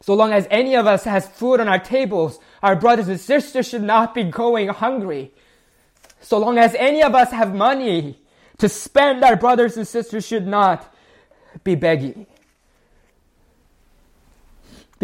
So 0.00 0.14
long 0.14 0.32
as 0.32 0.48
any 0.50 0.74
of 0.74 0.86
us 0.86 1.04
has 1.04 1.28
food 1.28 1.60
on 1.60 1.68
our 1.68 1.78
tables, 1.78 2.38
our 2.62 2.74
brothers 2.74 3.08
and 3.08 3.20
sisters 3.20 3.68
should 3.68 3.82
not 3.82 4.14
be 4.14 4.24
going 4.24 4.68
hungry. 4.68 5.30
So 6.22 6.38
long 6.38 6.56
as 6.56 6.74
any 6.76 7.02
of 7.02 7.14
us 7.14 7.32
have 7.32 7.54
money 7.54 8.18
to 8.56 8.68
spend, 8.70 9.22
our 9.22 9.36
brothers 9.36 9.76
and 9.76 9.86
sisters 9.86 10.26
should 10.26 10.46
not 10.46 10.90
be 11.64 11.74
begging. 11.74 12.26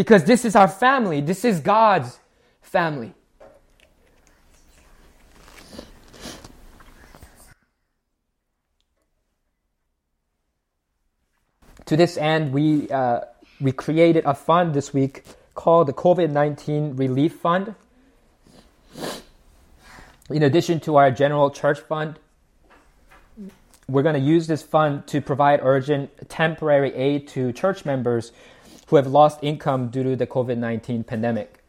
Because 0.01 0.25
this 0.25 0.47
is 0.47 0.57
our 0.57 0.67
family. 0.67 1.21
This 1.21 1.45
is 1.45 1.61
God's 1.61 2.19
family. 2.63 3.13
To 11.85 11.97
this 11.99 12.17
end, 12.17 12.55
we, 12.55 12.89
uh, 12.89 13.21
we 13.61 13.73
created 13.73 14.25
a 14.25 14.33
fund 14.33 14.73
this 14.73 14.95
week 14.95 15.23
called 15.55 15.87
the 15.87 15.93
COVID 15.93 16.31
19 16.31 16.97
Relief 16.97 17.35
Fund. 17.35 17.75
In 20.31 20.43
addition 20.43 20.81
to 20.81 20.97
our 20.97 21.11
general 21.11 21.51
church 21.51 21.79
fund, 21.79 22.19
we're 23.87 24.03
going 24.03 24.15
to 24.15 24.27
use 24.27 24.47
this 24.47 24.63
fund 24.63 25.07
to 25.09 25.21
provide 25.21 25.61
urgent 25.63 26.31
temporary 26.31 26.95
aid 26.95 27.29
to 27.29 27.53
church 27.53 27.85
members 27.85 28.33
who 28.90 28.96
have 28.96 29.07
lost 29.07 29.38
income 29.40 29.88
due 29.88 30.03
to 30.03 30.16
the 30.16 30.26
COVID 30.26 30.59
19 30.59 31.05
pandemic. 31.05 31.62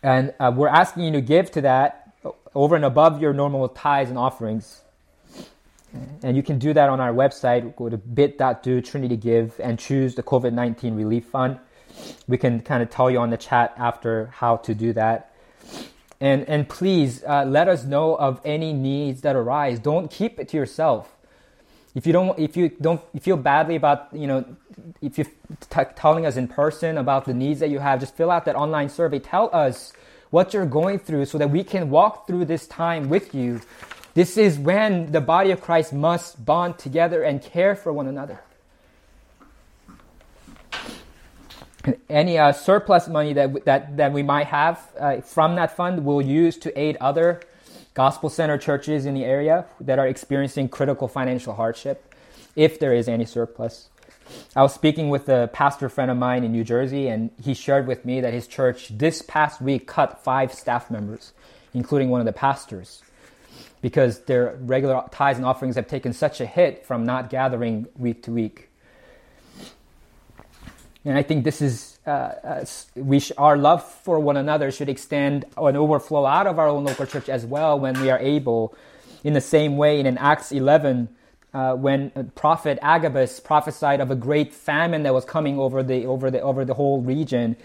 And 0.00 0.32
uh, 0.38 0.52
we're 0.54 0.68
asking 0.68 1.04
you 1.04 1.12
to 1.12 1.20
give 1.20 1.50
to 1.52 1.60
that 1.62 2.14
over 2.54 2.76
and 2.76 2.84
above 2.84 3.20
your 3.20 3.32
normal 3.32 3.68
tithes 3.68 4.10
and 4.10 4.18
offerings. 4.18 4.82
And 6.22 6.36
you 6.36 6.42
can 6.42 6.58
do 6.58 6.72
that 6.72 6.88
on 6.88 7.00
our 7.00 7.12
website. 7.12 7.74
Go 7.76 7.88
to 7.88 7.98
bit.do 7.98 8.80
Trinity 8.80 9.16
Give 9.16 9.58
and 9.60 9.78
choose 9.78 10.14
the 10.14 10.22
COVID 10.22 10.52
19 10.52 10.94
Relief 10.94 11.26
Fund. 11.26 11.58
We 12.28 12.38
can 12.38 12.60
kind 12.60 12.82
of 12.82 12.88
tell 12.88 13.10
you 13.10 13.18
on 13.18 13.30
the 13.30 13.36
chat 13.36 13.74
after 13.76 14.26
how 14.26 14.58
to 14.58 14.74
do 14.74 14.92
that. 14.92 15.34
And, 16.20 16.48
and 16.48 16.68
please 16.68 17.24
uh, 17.24 17.44
let 17.44 17.66
us 17.66 17.84
know 17.84 18.14
of 18.14 18.40
any 18.44 18.72
needs 18.72 19.22
that 19.22 19.34
arise. 19.34 19.80
Don't 19.80 20.08
keep 20.08 20.38
it 20.38 20.48
to 20.50 20.56
yourself 20.56 21.16
if 21.94 22.06
you 22.06 22.12
don't 22.12 22.38
if 22.38 22.56
you 22.56 22.70
don't 22.80 23.00
feel 23.20 23.36
badly 23.36 23.76
about 23.76 24.08
you 24.12 24.26
know 24.26 24.44
if 25.00 25.18
you're 25.18 25.26
t- 25.70 25.80
telling 25.94 26.24
us 26.24 26.36
in 26.36 26.48
person 26.48 26.96
about 26.96 27.26
the 27.26 27.34
needs 27.34 27.60
that 27.60 27.68
you 27.68 27.78
have 27.78 28.00
just 28.00 28.16
fill 28.16 28.30
out 28.30 28.44
that 28.46 28.56
online 28.56 28.88
survey. 28.88 29.18
Tell 29.18 29.50
us 29.52 29.92
what 30.30 30.54
you're 30.54 30.66
going 30.66 30.98
through 30.98 31.26
so 31.26 31.36
that 31.38 31.50
we 31.50 31.62
can 31.62 31.90
walk 31.90 32.26
through 32.26 32.46
this 32.46 32.66
time 32.66 33.10
with 33.10 33.34
you. 33.34 33.60
This 34.14 34.36
is 34.36 34.58
when 34.58 35.12
the 35.12 35.20
body 35.20 35.50
of 35.50 35.60
christ 35.60 35.92
must 35.92 36.42
bond 36.44 36.78
together 36.78 37.22
and 37.22 37.42
care 37.42 37.76
for 37.76 37.92
one 37.92 38.06
another. 38.06 38.40
Any 42.08 42.38
uh, 42.38 42.52
surplus 42.52 43.08
money 43.08 43.32
that, 43.32 43.64
that, 43.64 43.96
that 43.96 44.12
we 44.12 44.22
might 44.22 44.46
have 44.46 44.80
uh, 44.98 45.20
from 45.20 45.56
that 45.56 45.76
fund 45.76 46.04
we'll 46.04 46.22
use 46.22 46.56
to 46.58 46.78
aid 46.78 46.96
other 47.00 47.40
gospel 47.94 48.28
center 48.28 48.58
churches 48.58 49.06
in 49.06 49.14
the 49.14 49.24
area 49.24 49.66
that 49.80 49.98
are 49.98 50.06
experiencing 50.06 50.68
critical 50.68 51.08
financial 51.08 51.54
hardship, 51.54 52.14
if 52.56 52.78
there 52.78 52.94
is 52.94 53.08
any 53.08 53.24
surplus. 53.24 53.88
I 54.56 54.62
was 54.62 54.72
speaking 54.72 55.08
with 55.08 55.28
a 55.28 55.50
pastor 55.52 55.88
friend 55.88 56.10
of 56.10 56.16
mine 56.16 56.44
in 56.44 56.52
New 56.52 56.64
Jersey, 56.64 57.08
and 57.08 57.30
he 57.42 57.54
shared 57.54 57.86
with 57.86 58.04
me 58.04 58.20
that 58.20 58.32
his 58.32 58.46
church 58.46 58.88
this 58.96 59.20
past 59.22 59.60
week 59.60 59.86
cut 59.86 60.22
five 60.24 60.52
staff 60.54 60.90
members, 60.90 61.32
including 61.74 62.08
one 62.08 62.20
of 62.20 62.26
the 62.26 62.32
pastors, 62.32 63.02
because 63.80 64.20
their 64.20 64.56
regular 64.60 65.04
tithes 65.10 65.38
and 65.38 65.46
offerings 65.46 65.76
have 65.76 65.86
taken 65.86 66.12
such 66.12 66.40
a 66.40 66.46
hit 66.46 66.86
from 66.86 67.04
not 67.04 67.30
gathering 67.30 67.86
week 67.96 68.22
to 68.22 68.30
week. 68.30 68.68
And 71.04 71.18
I 71.18 71.22
think 71.22 71.44
this 71.44 71.60
is, 71.60 71.98
uh, 72.06 72.10
uh, 72.10 72.64
we 72.94 73.18
sh- 73.18 73.32
our 73.36 73.56
love 73.56 73.84
for 73.84 74.20
one 74.20 74.36
another 74.36 74.70
should 74.70 74.88
extend 74.88 75.44
and 75.56 75.76
overflow 75.76 76.26
out 76.26 76.46
of 76.46 76.58
our 76.58 76.68
own 76.68 76.84
local 76.84 77.06
church 77.06 77.28
as 77.28 77.44
well 77.44 77.78
when 77.78 78.00
we 78.00 78.10
are 78.10 78.20
able. 78.20 78.74
In 79.24 79.32
the 79.32 79.40
same 79.40 79.76
way, 79.76 80.00
in 80.00 80.18
Acts 80.18 80.52
11, 80.52 81.08
uh, 81.54 81.74
when 81.74 82.32
prophet 82.34 82.78
Agabus 82.82 83.40
prophesied 83.40 84.00
of 84.00 84.10
a 84.10 84.14
great 84.14 84.54
famine 84.54 85.02
that 85.02 85.12
was 85.12 85.24
coming 85.24 85.58
over 85.58 85.82
the, 85.82 86.06
over 86.06 86.30
the, 86.30 86.40
over 86.40 86.64
the 86.64 86.74
whole 86.74 87.02
region, 87.02 87.56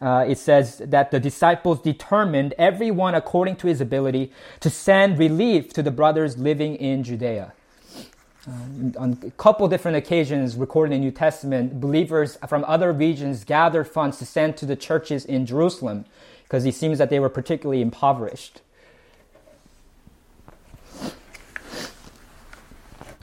uh, 0.00 0.24
it 0.28 0.38
says 0.38 0.78
that 0.78 1.10
the 1.10 1.20
disciples 1.20 1.80
determined, 1.80 2.54
everyone 2.58 3.14
according 3.14 3.56
to 3.56 3.68
his 3.68 3.80
ability, 3.80 4.32
to 4.60 4.68
send 4.68 5.18
relief 5.18 5.72
to 5.72 5.82
the 5.82 5.90
brothers 5.90 6.36
living 6.38 6.74
in 6.76 7.04
Judea. 7.04 7.52
Uh, 8.46 8.98
on 8.98 9.18
a 9.26 9.30
couple 9.32 9.66
different 9.68 9.96
occasions 9.96 10.54
recorded 10.54 10.92
in 10.92 11.00
the 11.00 11.06
New 11.06 11.10
Testament, 11.10 11.80
believers 11.80 12.36
from 12.46 12.62
other 12.68 12.92
regions 12.92 13.42
gathered 13.42 13.84
funds 13.84 14.18
to 14.18 14.26
send 14.26 14.58
to 14.58 14.66
the 14.66 14.76
churches 14.76 15.24
in 15.24 15.46
Jerusalem 15.46 16.04
because 16.42 16.66
it 16.66 16.74
seems 16.74 16.98
that 16.98 17.08
they 17.08 17.18
were 17.18 17.30
particularly 17.30 17.80
impoverished. 17.80 18.60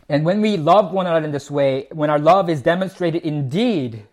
And 0.09 0.25
when 0.25 0.41
we 0.41 0.57
love 0.57 0.91
one 0.91 1.05
another 1.05 1.25
in 1.25 1.31
this 1.31 1.51
way, 1.51 1.87
when 1.91 2.09
our 2.09 2.19
love 2.19 2.49
is 2.49 2.63
demonstrated 2.63 3.21
indeed, 3.21 4.07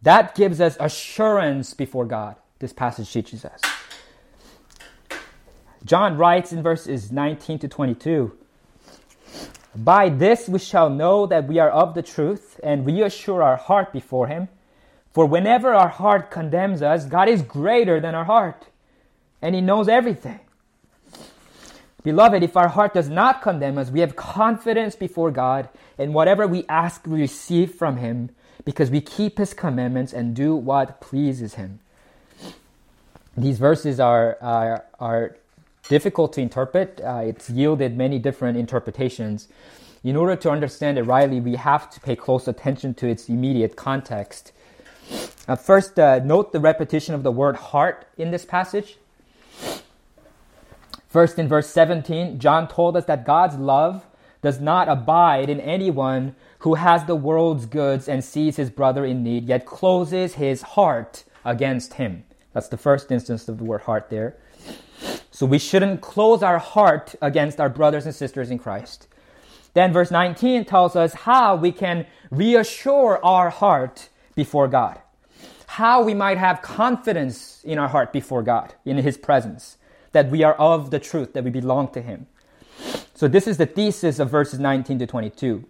that 0.00 0.34
gives 0.34 0.62
us 0.62 0.78
assurance 0.80 1.74
before 1.74 2.06
God, 2.06 2.36
this 2.58 2.72
passage 2.72 3.12
teaches 3.12 3.44
us. 3.44 3.60
John 5.84 6.16
writes 6.16 6.52
in 6.52 6.62
verses 6.62 7.12
19 7.12 7.58
to 7.60 7.68
22 7.68 8.36
by 9.74 10.08
this 10.08 10.48
we 10.48 10.58
shall 10.58 10.90
know 10.90 11.26
that 11.26 11.46
we 11.46 11.58
are 11.58 11.70
of 11.70 11.94
the 11.94 12.02
truth 12.02 12.58
and 12.62 12.86
reassure 12.86 13.42
our 13.42 13.56
heart 13.56 13.92
before 13.92 14.26
Him. 14.26 14.48
For 15.12 15.26
whenever 15.26 15.74
our 15.74 15.88
heart 15.88 16.30
condemns 16.30 16.82
us, 16.82 17.04
God 17.04 17.28
is 17.28 17.42
greater 17.42 18.00
than 18.00 18.14
our 18.14 18.24
heart, 18.24 18.66
and 19.42 19.54
He 19.54 19.60
knows 19.60 19.88
everything. 19.88 20.40
Beloved, 22.02 22.42
if 22.42 22.56
our 22.56 22.68
heart 22.68 22.94
does 22.94 23.08
not 23.08 23.42
condemn 23.42 23.76
us, 23.76 23.90
we 23.90 24.00
have 24.00 24.16
confidence 24.16 24.96
before 24.96 25.30
God, 25.30 25.68
and 25.98 26.14
whatever 26.14 26.46
we 26.46 26.64
ask, 26.68 27.06
we 27.06 27.20
receive 27.20 27.74
from 27.74 27.98
Him, 27.98 28.30
because 28.64 28.90
we 28.90 29.00
keep 29.00 29.38
His 29.38 29.52
commandments 29.52 30.12
and 30.12 30.34
do 30.34 30.54
what 30.54 31.00
pleases 31.00 31.54
Him. 31.54 31.80
These 33.36 33.58
verses 33.58 34.00
are, 34.00 34.38
are, 34.40 34.84
are 34.98 35.36
difficult 35.90 36.32
to 36.32 36.40
interpret. 36.40 37.00
Uh, 37.04 37.22
it's 37.24 37.50
yielded 37.50 37.96
many 37.96 38.18
different 38.18 38.56
interpretations. 38.56 39.48
In 40.04 40.14
order 40.16 40.36
to 40.36 40.48
understand 40.48 40.96
it 40.98 41.02
rightly, 41.02 41.40
we 41.40 41.56
have 41.56 41.90
to 41.90 42.00
pay 42.00 42.14
close 42.14 42.46
attention 42.46 42.94
to 42.94 43.08
its 43.08 43.28
immediate 43.28 43.74
context. 43.74 44.52
Uh, 45.48 45.56
first, 45.56 45.98
uh, 45.98 46.20
note 46.20 46.52
the 46.52 46.60
repetition 46.60 47.12
of 47.12 47.24
the 47.24 47.32
word 47.32 47.56
heart 47.56 48.06
in 48.16 48.30
this 48.30 48.44
passage. 48.44 48.98
First, 51.08 51.40
in 51.40 51.48
verse 51.48 51.68
17, 51.68 52.38
John 52.38 52.68
told 52.68 52.96
us 52.96 53.06
that 53.06 53.26
God's 53.26 53.56
love 53.56 54.06
does 54.42 54.60
not 54.60 54.88
abide 54.88 55.50
in 55.50 55.58
anyone 55.58 56.36
who 56.60 56.74
has 56.74 57.04
the 57.04 57.16
world's 57.16 57.66
goods 57.66 58.08
and 58.08 58.24
sees 58.24 58.56
his 58.56 58.70
brother 58.70 59.04
in 59.04 59.24
need, 59.24 59.48
yet 59.48 59.66
closes 59.66 60.34
his 60.34 60.62
heart 60.62 61.24
against 61.44 61.94
him. 61.94 62.22
That's 62.52 62.68
the 62.68 62.76
first 62.76 63.10
instance 63.10 63.48
of 63.48 63.58
the 63.58 63.64
word 63.64 63.82
heart 63.82 64.08
there. 64.08 64.36
So 65.30 65.46
we 65.46 65.58
shouldn't 65.58 66.00
close 66.00 66.42
our 66.42 66.58
heart 66.58 67.14
against 67.22 67.60
our 67.60 67.68
brothers 67.68 68.06
and 68.06 68.14
sisters 68.14 68.50
in 68.50 68.58
Christ. 68.58 69.08
Then 69.74 69.92
verse 69.92 70.10
19 70.10 70.64
tells 70.64 70.96
us 70.96 71.14
how 71.14 71.56
we 71.56 71.72
can 71.72 72.06
reassure 72.30 73.24
our 73.24 73.50
heart 73.50 74.08
before 74.34 74.68
God. 74.68 75.00
How 75.66 76.02
we 76.02 76.14
might 76.14 76.38
have 76.38 76.62
confidence 76.62 77.62
in 77.64 77.78
our 77.78 77.88
heart 77.88 78.12
before 78.12 78.42
God, 78.42 78.74
in 78.84 78.98
His 78.98 79.16
presence, 79.16 79.76
that 80.12 80.30
we 80.30 80.42
are 80.42 80.54
of 80.54 80.90
the 80.90 80.98
truth, 80.98 81.32
that 81.34 81.44
we 81.44 81.50
belong 81.50 81.88
to 81.92 82.02
Him. 82.02 82.26
So 83.14 83.28
this 83.28 83.46
is 83.46 83.56
the 83.58 83.66
thesis 83.66 84.18
of 84.18 84.30
verses 84.30 84.58
19 84.58 84.98
to 84.98 85.06
22. 85.06 85.64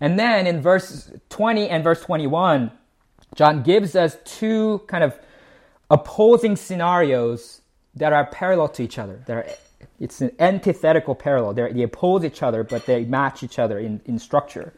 And 0.00 0.18
then 0.18 0.46
in 0.46 0.62
verse 0.62 1.10
20 1.28 1.68
and 1.68 1.82
verse 1.82 2.00
21, 2.00 2.70
John 3.34 3.62
gives 3.62 3.96
us 3.96 4.16
two 4.24 4.82
kind 4.86 5.04
of 5.04 5.18
opposing 5.90 6.56
scenarios 6.56 7.59
that 7.94 8.12
are 8.12 8.26
parallel 8.26 8.68
to 8.68 8.82
each 8.82 8.98
other. 8.98 9.22
They're, 9.26 9.54
it's 9.98 10.20
an 10.20 10.32
antithetical 10.38 11.14
parallel. 11.14 11.54
They're, 11.54 11.72
they 11.72 11.82
oppose 11.82 12.24
each 12.24 12.42
other, 12.42 12.64
but 12.64 12.86
they 12.86 13.04
match 13.04 13.42
each 13.42 13.58
other 13.58 13.78
in, 13.78 14.00
in 14.04 14.18
structure. 14.18 14.72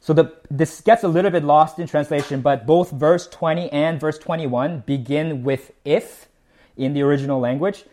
So 0.00 0.12
the, 0.12 0.34
this 0.50 0.80
gets 0.82 1.02
a 1.02 1.08
little 1.08 1.30
bit 1.30 1.44
lost 1.44 1.78
in 1.78 1.86
translation, 1.86 2.42
but 2.42 2.66
both 2.66 2.90
verse 2.90 3.26
20 3.26 3.70
and 3.72 3.98
verse 3.98 4.18
21 4.18 4.80
begin 4.80 5.42
with 5.42 5.72
if 5.84 6.28
in 6.76 6.92
the 6.92 7.02
original 7.02 7.40
language. 7.40 7.84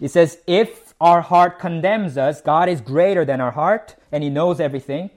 It 0.00 0.08
says, 0.08 0.38
If 0.46 0.94
our 1.00 1.20
heart 1.20 1.58
condemns 1.58 2.16
us, 2.16 2.40
God 2.40 2.68
is 2.68 2.80
greater 2.80 3.24
than 3.24 3.40
our 3.40 3.50
heart, 3.50 3.96
and 4.10 4.24
He 4.24 4.30
knows 4.30 4.60
everything. 4.60 5.10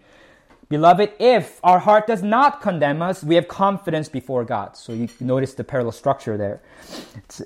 Beloved, 0.71 1.11
if 1.19 1.59
our 1.65 1.79
heart 1.79 2.07
does 2.07 2.23
not 2.23 2.61
condemn 2.61 3.01
us, 3.01 3.25
we 3.25 3.35
have 3.35 3.49
confidence 3.49 4.07
before 4.07 4.45
God. 4.45 4.77
So 4.77 4.93
you 4.93 5.09
notice 5.19 5.53
the 5.53 5.65
parallel 5.65 5.91
structure 5.91 6.37
there. 6.37 6.61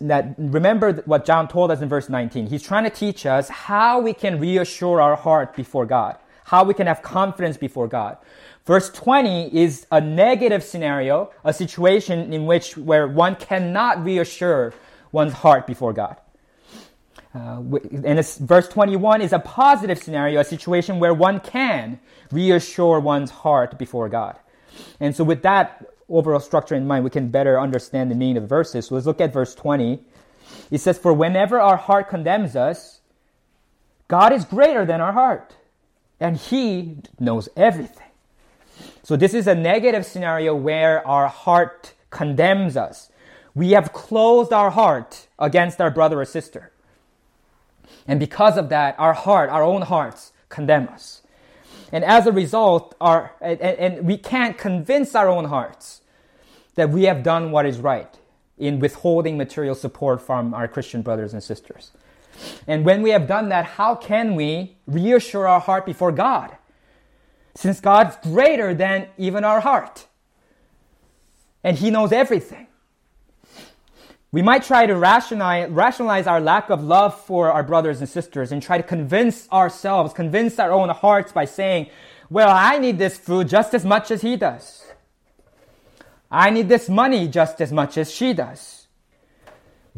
that, 0.02 0.36
remember 0.38 1.02
what 1.08 1.26
John 1.26 1.48
told 1.48 1.72
us 1.72 1.82
in 1.82 1.90
verse 1.90 2.08
19. 2.08 2.46
He's 2.46 2.62
trying 2.62 2.84
to 2.84 2.92
teach 2.92 3.26
us 3.26 3.50
how 3.50 4.00
we 4.00 4.14
can 4.14 4.40
reassure 4.40 5.02
our 5.02 5.16
heart 5.16 5.56
before 5.56 5.88
God, 5.88 6.20
how 6.44 6.64
we 6.66 6.76
can 6.76 6.86
have 6.86 7.02
confidence 7.02 7.58
before 7.58 7.88
God. 7.88 8.20
Verse 8.64 8.92
20 8.92 9.58
is 9.58 9.88
a 9.92 10.00
negative 10.00 10.64
scenario, 10.64 11.32
a 11.44 11.52
situation 11.52 12.32
in 12.32 12.46
which 12.46 12.78
where 12.78 13.08
one 13.08 13.36
cannot 13.38 14.06
reassure 14.06 14.72
one's 15.12 15.34
heart 15.34 15.66
before 15.66 15.94
God. 15.94 16.18
Uh, 17.36 17.62
and 18.06 18.26
verse 18.26 18.69
21 18.69 19.21
is 19.21 19.34
a 19.34 19.39
positive 19.39 19.98
scenario, 20.02 20.39
a 20.39 20.43
situation 20.43 21.00
where 21.00 21.13
one 21.13 21.41
can 21.41 22.00
reassure 22.32 22.98
one's 22.98 23.30
heart 23.30 23.78
before 23.78 24.08
God. 24.08 24.39
And 25.02 25.13
so, 25.13 25.26
with 25.26 25.41
that 25.41 25.86
overall 26.08 26.39
structure 26.39 26.76
in 26.76 26.88
mind, 26.88 27.04
we 27.04 27.10
can 27.10 27.28
better 27.30 27.60
understand 27.60 28.10
the 28.10 28.15
meaning 28.15 28.38
of 28.38 28.43
the 28.43 28.48
verses. 28.48 28.88
So, 28.88 28.95
let's 28.95 29.06
look 29.06 29.19
at 29.19 29.34
verse 29.34 29.54
20. 29.54 30.00
It 30.71 30.78
says, 30.78 30.98
For 30.98 31.13
whenever 31.13 31.60
our 31.60 31.76
heart 31.76 32.08
condemns 32.08 32.56
us, 32.56 33.02
God 34.08 34.32
is 34.32 34.45
greater 34.45 34.86
than 34.86 35.02
our 35.02 35.12
heart, 35.12 35.58
and 36.21 36.38
He 36.38 37.00
knows 37.19 37.50
everything. 37.58 38.12
So, 39.04 39.17
this 39.17 39.34
is 39.34 39.45
a 39.45 39.56
negative 39.56 40.06
scenario 40.06 40.56
where 40.56 41.06
our 41.06 41.28
heart 41.28 41.95
condemns 42.12 42.78
us. 42.78 43.10
We 43.54 43.71
have 43.71 43.91
closed 43.91 44.54
our 44.54 44.69
heart 44.69 45.28
against 45.38 45.82
our 45.82 45.91
brother 45.91 46.21
or 46.21 46.26
sister. 46.26 46.71
And 48.08 48.19
because 48.19 48.58
of 48.58 48.69
that, 48.69 48.95
our 49.00 49.13
heart, 49.13 49.50
our 49.50 49.63
own 49.63 49.82
hearts, 49.82 50.34
condemn 50.50 50.88
us. 50.89 51.21
And 51.91 52.04
as 52.04 52.28
a 52.28 52.32
result, 52.32 52.95
our, 53.00 53.34
and, 53.41 53.62
and 53.62 54.06
we 54.06 54.17
can't 54.17 54.58
convince 54.58 55.15
our 55.15 55.30
own 55.30 55.45
hearts 55.45 56.02
that 56.76 56.89
we 56.89 57.04
have 57.04 57.24
done 57.24 57.52
what 57.52 57.65
is 57.65 57.80
right 57.80 58.13
in 58.58 58.80
withholding 58.80 59.38
material 59.38 59.76
support 59.76 60.21
from 60.21 60.54
our 60.54 60.67
Christian 60.67 61.02
brothers 61.02 61.34
and 61.34 61.43
sisters. 61.43 61.91
And 62.67 62.86
when 62.86 63.02
we 63.02 63.12
have 63.12 63.28
done 63.28 63.50
that, 63.50 63.65
how 63.65 63.95
can 63.95 64.36
we 64.36 64.78
reassure 64.88 65.48
our 65.48 65.60
heart 65.60 65.86
before 65.86 66.12
God? 66.12 66.56
Since 67.56 67.80
God's 67.80 68.17
greater 68.17 68.74
than 68.74 69.08
even 69.17 69.43
our 69.43 69.62
heart. 69.62 70.08
And 71.63 71.78
He 71.78 71.89
knows 71.89 72.12
everything. 72.12 72.67
We 74.36 74.41
might 74.41 74.63
try 74.63 74.86
to 74.86 74.98
rationalize, 74.98 75.69
rationalize 75.69 76.28
our 76.28 76.41
lack 76.41 76.69
of 76.69 76.84
love 76.84 77.17
for 77.17 77.54
our 77.54 77.63
brothers 77.63 78.02
and 78.02 78.10
sisters 78.10 78.52
and 78.52 78.62
try 78.62 78.76
to 78.76 78.84
convince 78.84 79.50
ourselves, 79.50 80.12
convince 80.12 80.60
our 80.60 80.74
own 80.74 80.89
hearts 80.89 81.32
by 81.32 81.45
saying, 81.45 81.88
well, 82.30 82.50
I 82.52 82.78
need 82.78 82.98
this 82.98 83.17
food 83.17 83.48
just 83.48 83.74
as 83.74 83.86
much 83.86 84.12
as 84.12 84.24
he 84.24 84.36
does. 84.36 84.88
I 86.30 86.50
need 86.50 86.67
this 86.67 86.89
money 86.89 87.30
just 87.30 87.62
as 87.62 87.71
much 87.71 87.98
as 87.98 88.12
she 88.12 88.34
does. 88.34 88.88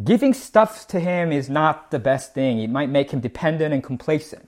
Giving 0.03 0.35
stuff 0.35 0.87
to 0.89 0.99
him 0.99 1.31
is 1.31 1.49
not 1.49 1.89
the 1.89 1.97
best 1.97 2.35
thing. 2.35 2.59
It 2.59 2.69
might 2.69 2.91
make 2.91 3.09
him 3.09 3.21
dependent 3.21 3.73
and 3.73 3.83
complacent. 3.83 4.47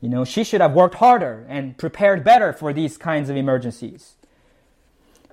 You 0.00 0.08
know, 0.08 0.24
she 0.24 0.42
should 0.42 0.62
have 0.62 0.72
worked 0.72 0.94
harder 0.94 1.44
and 1.50 1.76
prepared 1.76 2.24
better 2.24 2.54
for 2.54 2.72
these 2.72 2.96
kinds 2.96 3.28
of 3.28 3.36
emergencies. 3.36 4.14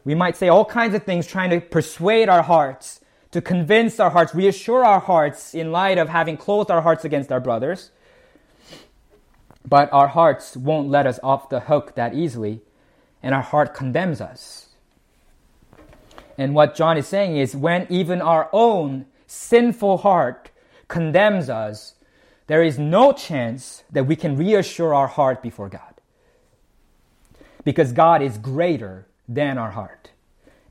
We 0.04 0.15
might 0.15 0.36
say 0.36 0.49
all 0.49 0.65
kinds 0.65 0.95
of 0.95 1.04
things 1.04 1.26
trying 1.26 1.52
to 1.52 1.62
persuade 1.62 2.28
our 2.28 2.43
hearts 2.43 2.99
to 3.34 3.41
convince 3.41 4.00
our 4.00 4.12
hearts, 4.12 4.36
reassure 4.36 4.86
our 4.86 5.00
hearts 5.00 5.56
in 5.56 5.72
light 5.72 5.98
of 5.98 6.08
having 6.08 6.38
closed 6.38 6.69
our 6.69 6.82
hearts 6.82 7.04
against 7.04 7.32
our 7.32 7.39
brothers. 7.39 7.89
But 9.65 9.91
our 9.91 10.08
hearts 10.08 10.56
won't 10.56 10.89
let 10.89 11.08
us 11.08 11.19
off 11.24 11.50
the 11.50 11.62
hook 11.62 11.96
that 11.96 12.13
easily, 12.13 12.62
and 13.24 13.34
our 13.34 13.41
heart 13.41 13.74
condemns 13.74 14.22
us. 14.22 14.67
And 16.38 16.54
what 16.54 16.76
John 16.76 16.96
is 16.96 17.08
saying 17.08 17.38
is 17.38 17.56
when 17.56 17.88
even 17.89 18.22
our 18.22 18.50
own 18.54 19.08
sinful 19.26 19.98
heart 19.98 20.52
condemns 20.88 21.50
us, 21.50 21.96
there 22.46 22.62
is 22.62 22.78
no 22.78 23.13
chance 23.13 23.84
that 23.91 24.06
we 24.06 24.15
can 24.15 24.38
reassure 24.38 24.93
our 24.93 25.08
heart 25.08 25.41
before 25.41 25.69
God. 25.69 25.82
Because 27.63 27.93
God 27.93 28.22
is 28.22 28.38
greater 28.38 29.08
than 29.28 29.58
our 29.58 29.72
heart, 29.72 30.12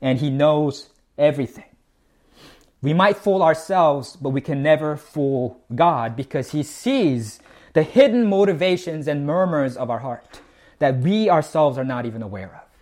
and 0.01 0.19
He 0.19 0.29
knows 0.29 0.91
everything. 1.17 1.72
We 2.83 2.93
might 2.93 3.17
fool 3.17 3.41
ourselves, 3.41 4.17
but 4.17 4.29
we 4.31 4.41
can 4.41 4.61
never 4.61 4.97
fool 4.97 5.59
God 5.73 6.15
because 6.15 6.51
He 6.51 6.61
sees 6.63 7.39
the 7.71 7.81
hidden 7.81 8.29
motivations 8.29 9.07
and 9.07 9.25
murmurs 9.25 9.75
of 9.75 9.89
our 9.89 9.99
heart 9.99 10.41
that 10.79 10.97
we 10.97 11.29
ourselves 11.29 11.77
are 11.77 11.85
not 11.85 12.05
even 12.05 12.21
aware 12.21 12.61
of. 12.61 12.73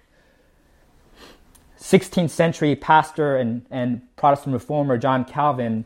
16th 1.79 2.31
century 2.31 2.75
pastor 2.75 3.37
and, 3.37 3.65
and 3.69 4.01
Protestant 4.15 4.53
reformer 4.53 4.97
John 4.97 5.23
Calvin 5.23 5.85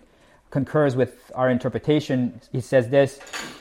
concurs 0.49 0.95
with 0.95 1.30
our 1.36 1.49
interpretation. 1.49 2.39
He 2.54 2.62
says 2.62 2.88
this 2.88 3.19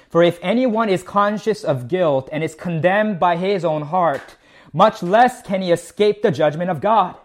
For 0.09 0.23
if 0.23 0.39
anyone 0.41 0.89
is 0.89 1.03
conscious 1.03 1.65
of 1.65 1.89
guilt 1.89 2.29
and 2.31 2.45
is 2.45 2.55
condemned 2.55 3.19
by 3.19 3.37
his 3.37 3.65
own 3.65 3.83
heart, 3.83 4.37
much 4.73 5.03
less 5.03 5.43
can 5.43 5.63
he 5.63 5.73
escape 5.73 6.23
the 6.23 6.31
judgment 6.31 6.71
of 6.71 6.81
God. 6.81 7.17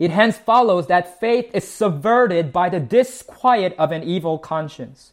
It 0.00 0.10
hence 0.10 0.38
follows 0.38 0.86
that 0.86 1.20
faith 1.20 1.50
is 1.54 1.68
subverted 1.68 2.54
by 2.54 2.70
the 2.70 2.80
disquiet 2.80 3.74
of 3.78 3.92
an 3.92 4.02
evil 4.02 4.38
conscience. 4.38 5.12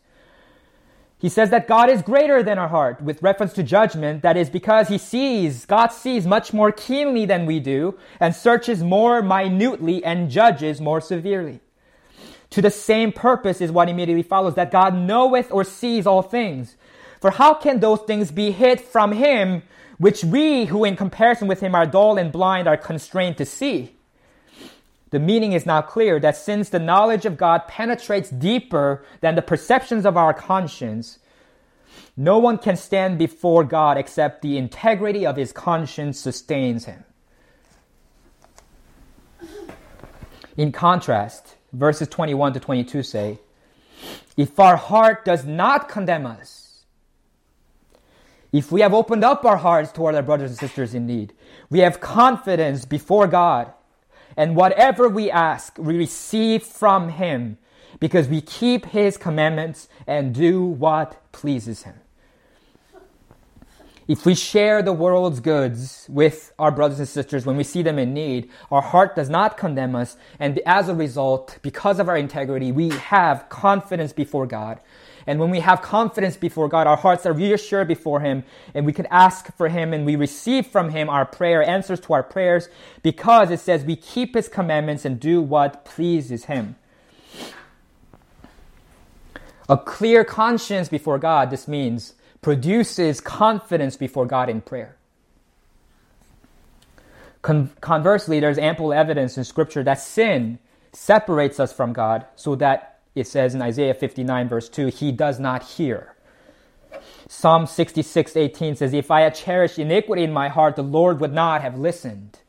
He 1.20 1.28
says 1.28 1.50
that 1.50 1.68
God 1.68 1.90
is 1.90 2.02
greater 2.02 2.42
than 2.42 2.58
our 2.58 2.70
heart 2.70 3.02
with 3.02 3.22
reference 3.22 3.52
to 3.54 3.64
judgment. 3.64 4.22
That 4.22 4.38
is 4.38 4.50
because 4.50 4.88
he 4.88 4.98
sees, 4.98 5.66
God 5.66 5.88
sees 5.88 6.26
much 6.26 6.54
more 6.54 6.72
keenly 6.72 7.26
than 7.26 7.46
we 7.46 7.60
do 7.60 8.00
and 8.22 8.34
searches 8.34 8.82
more 8.82 9.22
minutely 9.22 10.06
and 10.06 10.30
judges 10.30 10.80
more 10.80 11.02
severely. 11.02 11.60
To 12.52 12.62
the 12.62 12.72
same 12.72 13.12
purpose 13.12 13.60
is 13.60 13.74
what 13.74 13.90
immediately 13.90 14.24
follows 14.24 14.56
that 14.56 14.72
God 14.72 14.96
knoweth 14.96 15.52
or 15.52 15.66
sees 15.66 16.08
all 16.08 16.22
things. 16.22 16.78
For 17.20 17.32
how 17.32 17.56
can 17.56 17.82
those 17.82 18.00
things 18.02 18.32
be 18.32 18.52
hid 18.52 18.80
from 18.80 19.12
him 19.12 19.64
which 19.98 20.24
we 20.24 20.64
who 20.66 20.86
in 20.86 20.96
comparison 20.96 21.50
with 21.50 21.60
him 21.60 21.76
are 21.76 21.86
dull 21.86 22.18
and 22.18 22.32
blind 22.32 22.70
are 22.70 22.78
constrained 22.78 23.36
to 23.40 23.46
see? 23.46 23.97
The 25.10 25.20
meaning 25.20 25.54
is 25.54 25.66
now 25.66 25.82
clear 25.82 26.20
that 26.20 26.36
since 26.36 26.70
the 26.70 26.80
knowledge 26.80 27.26
of 27.26 27.38
God 27.38 27.68
penetrates 27.68 28.30
deeper 28.30 29.06
than 29.22 29.36
the 29.36 29.42
perceptions 29.42 30.06
of 30.06 30.18
our 30.18 30.34
conscience, 30.34 31.20
no 32.18 32.38
one 32.38 32.58
can 32.58 32.76
stand 32.76 33.18
before 33.18 33.64
God 33.64 33.98
except 33.98 34.42
the 34.42 34.58
integrity 34.58 35.26
of 35.26 35.38
his 35.38 35.52
conscience 35.52 36.20
sustains 36.20 36.86
him. 36.86 37.04
In 40.58 40.72
contrast, 40.72 41.56
verses 41.72 42.08
21 42.08 42.54
to 42.54 42.60
22 42.60 43.04
say, 43.04 43.40
If 44.36 44.60
our 44.60 44.76
heart 44.76 45.24
does 45.24 45.46
not 45.46 45.88
condemn 45.88 46.26
us, 46.26 46.84
if 48.52 48.72
we 48.72 48.82
have 48.82 48.94
opened 48.94 49.24
up 49.24 49.46
our 49.46 49.58
hearts 49.58 49.92
toward 49.92 50.16
our 50.16 50.24
brothers 50.24 50.50
and 50.50 50.60
sisters 50.60 50.94
in 50.94 51.06
need, 51.06 51.34
we 51.70 51.80
have 51.80 52.02
confidence 52.02 52.86
before 52.86 53.28
God 53.28 53.72
and 54.38 54.56
whatever 54.56 55.10
we 55.10 55.32
ask, 55.32 55.78
we 55.80 55.98
receive 55.98 56.64
from 56.64 57.10
Him 57.10 57.58
because 58.00 58.28
we 58.28 58.40
keep 58.40 58.86
His 58.86 59.18
commandments 59.18 59.90
and 60.06 60.34
do 60.34 60.64
what 60.64 61.20
pleases 61.32 61.84
Him. 61.84 61.96
If 64.08 64.26
we 64.26 64.36
share 64.36 64.82
the 64.82 64.94
world's 64.94 65.42
goods 65.42 66.06
with 66.08 66.54
our 66.58 66.72
brothers 66.72 67.00
and 67.00 67.10
sisters 67.10 67.46
when 67.46 67.58
we 67.58 67.66
see 67.66 67.82
them 67.82 68.00
in 68.00 68.14
need, 68.14 68.50
our 68.72 68.82
heart 68.82 69.18
does 69.18 69.30
not 69.30 69.58
condemn 69.58 69.96
us. 69.96 70.16
And 70.40 70.60
as 70.60 70.88
a 70.88 70.96
result, 70.96 71.58
because 71.62 72.00
of 72.00 72.08
our 72.08 72.16
integrity, 72.16 72.72
we 72.72 72.90
have 72.90 73.50
confidence 73.50 74.14
before 74.14 74.48
God 74.48 74.80
and 75.28 75.42
when 75.42 75.50
we 75.50 75.60
have 75.60 75.82
confidence 75.82 76.38
before 76.38 76.70
God, 76.70 76.88
our 76.88 76.96
hearts 76.96 77.26
are 77.26 77.34
reassured 77.34 77.90
before 77.90 78.22
Him, 78.22 78.46
and 78.74 78.86
we 78.86 78.94
can 78.94 79.06
ask 79.08 79.54
for 79.58 79.68
Him 79.68 79.94
and 79.94 80.06
we 80.06 80.16
receive 80.16 80.68
from 80.68 80.90
Him 80.90 81.10
our 81.10 81.26
prayer, 81.26 81.62
answers 81.62 82.00
to 82.02 82.14
our 82.14 82.24
prayers, 82.24 82.70
because 83.04 83.52
it 83.52 83.60
says 83.60 83.84
we 83.84 83.98
keep 83.98 84.36
His 84.36 84.48
commandments 84.48 85.04
and 85.04 85.20
do 85.20 85.42
what 85.42 85.84
pleases 85.84 86.46
Him. 86.46 86.78
A 89.68 89.78
clear 89.78 90.24
conscience 90.24 90.88
before 90.88 91.20
God, 91.20 91.52
this 91.52 91.68
means, 91.68 92.14
produces 92.42 93.20
confidence 93.20 93.98
before 93.98 94.26
God 94.26 94.50
in 94.50 94.62
prayer. 94.62 94.96
Con- 97.42 97.72
conversely, 97.82 98.40
there's 98.40 98.58
ample 98.58 98.94
evidence 98.94 99.38
in 99.38 99.44
Scripture 99.44 99.84
that 99.84 100.00
sin 100.00 100.60
separates 100.94 101.60
us 101.60 101.74
from 101.74 101.92
God 101.92 102.26
so 102.38 102.56
that 102.56 102.97
it 103.20 103.28
says 103.28 103.56
in 103.56 103.62
Isaiah 103.62 103.94
59, 103.94 104.50
verse 104.50 104.70
2, 104.70 104.88
He 104.88 105.12
does 105.12 105.40
not 105.40 105.64
hear. 105.64 106.16
Psalm 107.28 107.66
66, 107.66 108.38
18 108.38 108.76
says, 108.76 108.94
If 108.94 109.12
I 109.12 109.22
had 109.22 109.36
cherished 109.36 109.80
iniquity 109.80 110.24
in 110.24 110.32
my 110.32 110.50
heart, 110.50 110.76
the 110.76 110.84
Lord 110.84 111.20
would 111.20 111.34
not 111.34 111.62
have 111.62 111.78
listened. 111.78 112.40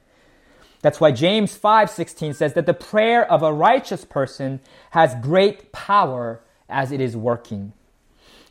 That's 0.80 1.00
why 1.00 1.10
James 1.10 1.58
5:16 1.58 2.34
says 2.36 2.54
that 2.54 2.66
the 2.66 2.74
prayer 2.74 3.28
of 3.28 3.42
a 3.42 3.52
righteous 3.52 4.04
person 4.04 4.60
has 4.90 5.14
great 5.16 5.72
power 5.72 6.40
as 6.68 6.92
it 6.92 7.00
is 7.00 7.16
working. 7.16 7.72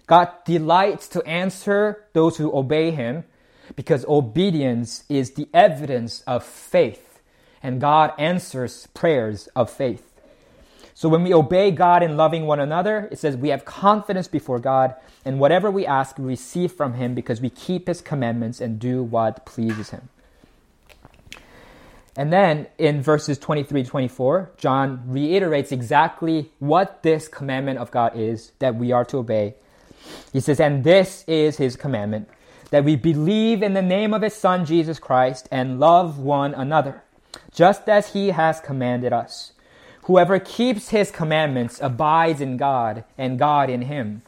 God 0.08 0.30
delights 0.46 1.08
to 1.10 1.24
answer 1.24 2.06
those 2.14 2.38
who 2.38 2.54
obey 2.54 2.92
him 2.92 3.24
because 3.76 4.06
obedience 4.08 5.06
is 5.08 5.32
the 5.32 5.48
evidence 5.54 6.22
of 6.22 6.44
faith 6.44 7.08
and 7.62 7.82
God 7.82 8.14
answers 8.18 8.88
prayers 8.94 9.48
of 9.56 9.70
faith. 9.70 10.07
So 10.98 11.10
when 11.10 11.22
we 11.22 11.32
obey 11.32 11.70
God 11.70 12.02
in 12.02 12.18
loving 12.18 12.48
one 12.48 12.60
another, 12.60 13.08
it 13.12 13.20
says 13.20 13.38
we 13.38 13.50
have 13.50 13.66
confidence 13.66 14.28
before 14.28 14.58
God, 14.58 14.96
and 15.24 15.40
whatever 15.40 15.70
we 15.70 15.86
ask, 15.86 16.18
we 16.18 16.26
receive 16.26 16.72
from 16.72 16.96
Him 16.96 17.14
because 17.14 17.40
we 17.40 17.52
keep 17.52 17.88
His 17.88 18.02
commandments 18.02 18.60
and 18.60 18.80
do 18.80 19.04
what 19.04 19.46
pleases 19.46 19.92
Him. 19.92 20.10
And 22.16 22.34
then 22.34 22.66
in 22.80 23.04
verses 23.04 23.38
23 23.38 23.84
to 23.84 23.90
24, 23.92 24.54
John 24.58 25.04
reiterates 25.06 25.72
exactly 25.72 26.50
what 26.58 27.04
this 27.04 27.28
commandment 27.28 27.78
of 27.78 27.92
God 27.92 28.14
is 28.16 28.54
that 28.58 28.74
we 28.74 28.92
are 28.92 29.06
to 29.06 29.18
obey. 29.18 29.54
He 30.34 30.40
says, 30.40 30.60
And 30.60 30.84
this 30.84 31.24
is 31.28 31.58
His 31.58 31.76
commandment, 31.76 32.28
that 32.72 32.84
we 32.84 32.96
believe 32.96 33.62
in 33.62 33.76
the 33.76 33.84
name 33.84 34.16
of 34.16 34.24
His 34.24 34.34
Son, 34.34 34.66
Jesus 34.66 34.98
Christ, 34.98 35.48
and 35.52 35.80
love 35.80 36.18
one 36.18 36.56
another, 36.56 37.04
just 37.54 37.88
as 37.88 38.14
He 38.14 38.30
has 38.30 38.60
commanded 38.60 39.14
us. 39.14 39.52
Whoever 40.08 40.40
keeps 40.40 40.88
his 40.88 41.12
commandments 41.12 41.82
abides 41.82 42.40
in 42.40 42.56
God, 42.56 43.04
and 43.18 43.38
God 43.38 43.70
in 43.70 43.82
him. 43.82 44.22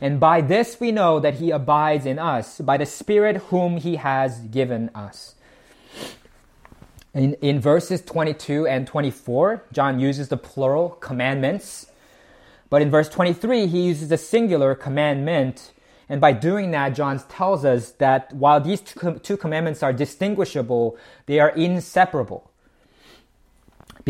And 0.00 0.18
by 0.18 0.40
this 0.40 0.80
we 0.80 0.90
know 0.90 1.20
that 1.20 1.34
he 1.34 1.52
abides 1.52 2.04
in 2.04 2.18
us, 2.18 2.60
by 2.60 2.76
the 2.76 2.84
Spirit 2.84 3.36
whom 3.36 3.76
he 3.76 3.94
has 3.94 4.40
given 4.40 4.90
us. 4.92 5.36
In, 7.14 7.34
in 7.34 7.60
verses 7.60 8.02
22 8.02 8.66
and 8.66 8.88
24, 8.88 9.62
John 9.72 10.00
uses 10.00 10.30
the 10.30 10.36
plural 10.36 10.90
commandments. 10.90 11.86
But 12.68 12.82
in 12.82 12.90
verse 12.90 13.08
23, 13.08 13.68
he 13.68 13.82
uses 13.82 14.08
the 14.08 14.18
singular 14.18 14.74
commandment. 14.74 15.70
And 16.08 16.20
by 16.20 16.32
doing 16.32 16.72
that, 16.72 16.88
John 16.96 17.20
tells 17.28 17.64
us 17.64 17.92
that 17.92 18.32
while 18.32 18.60
these 18.60 18.80
two 18.80 19.36
commandments 19.36 19.84
are 19.84 19.92
distinguishable, 19.92 20.98
they 21.26 21.38
are 21.38 21.50
inseparable 21.50 22.49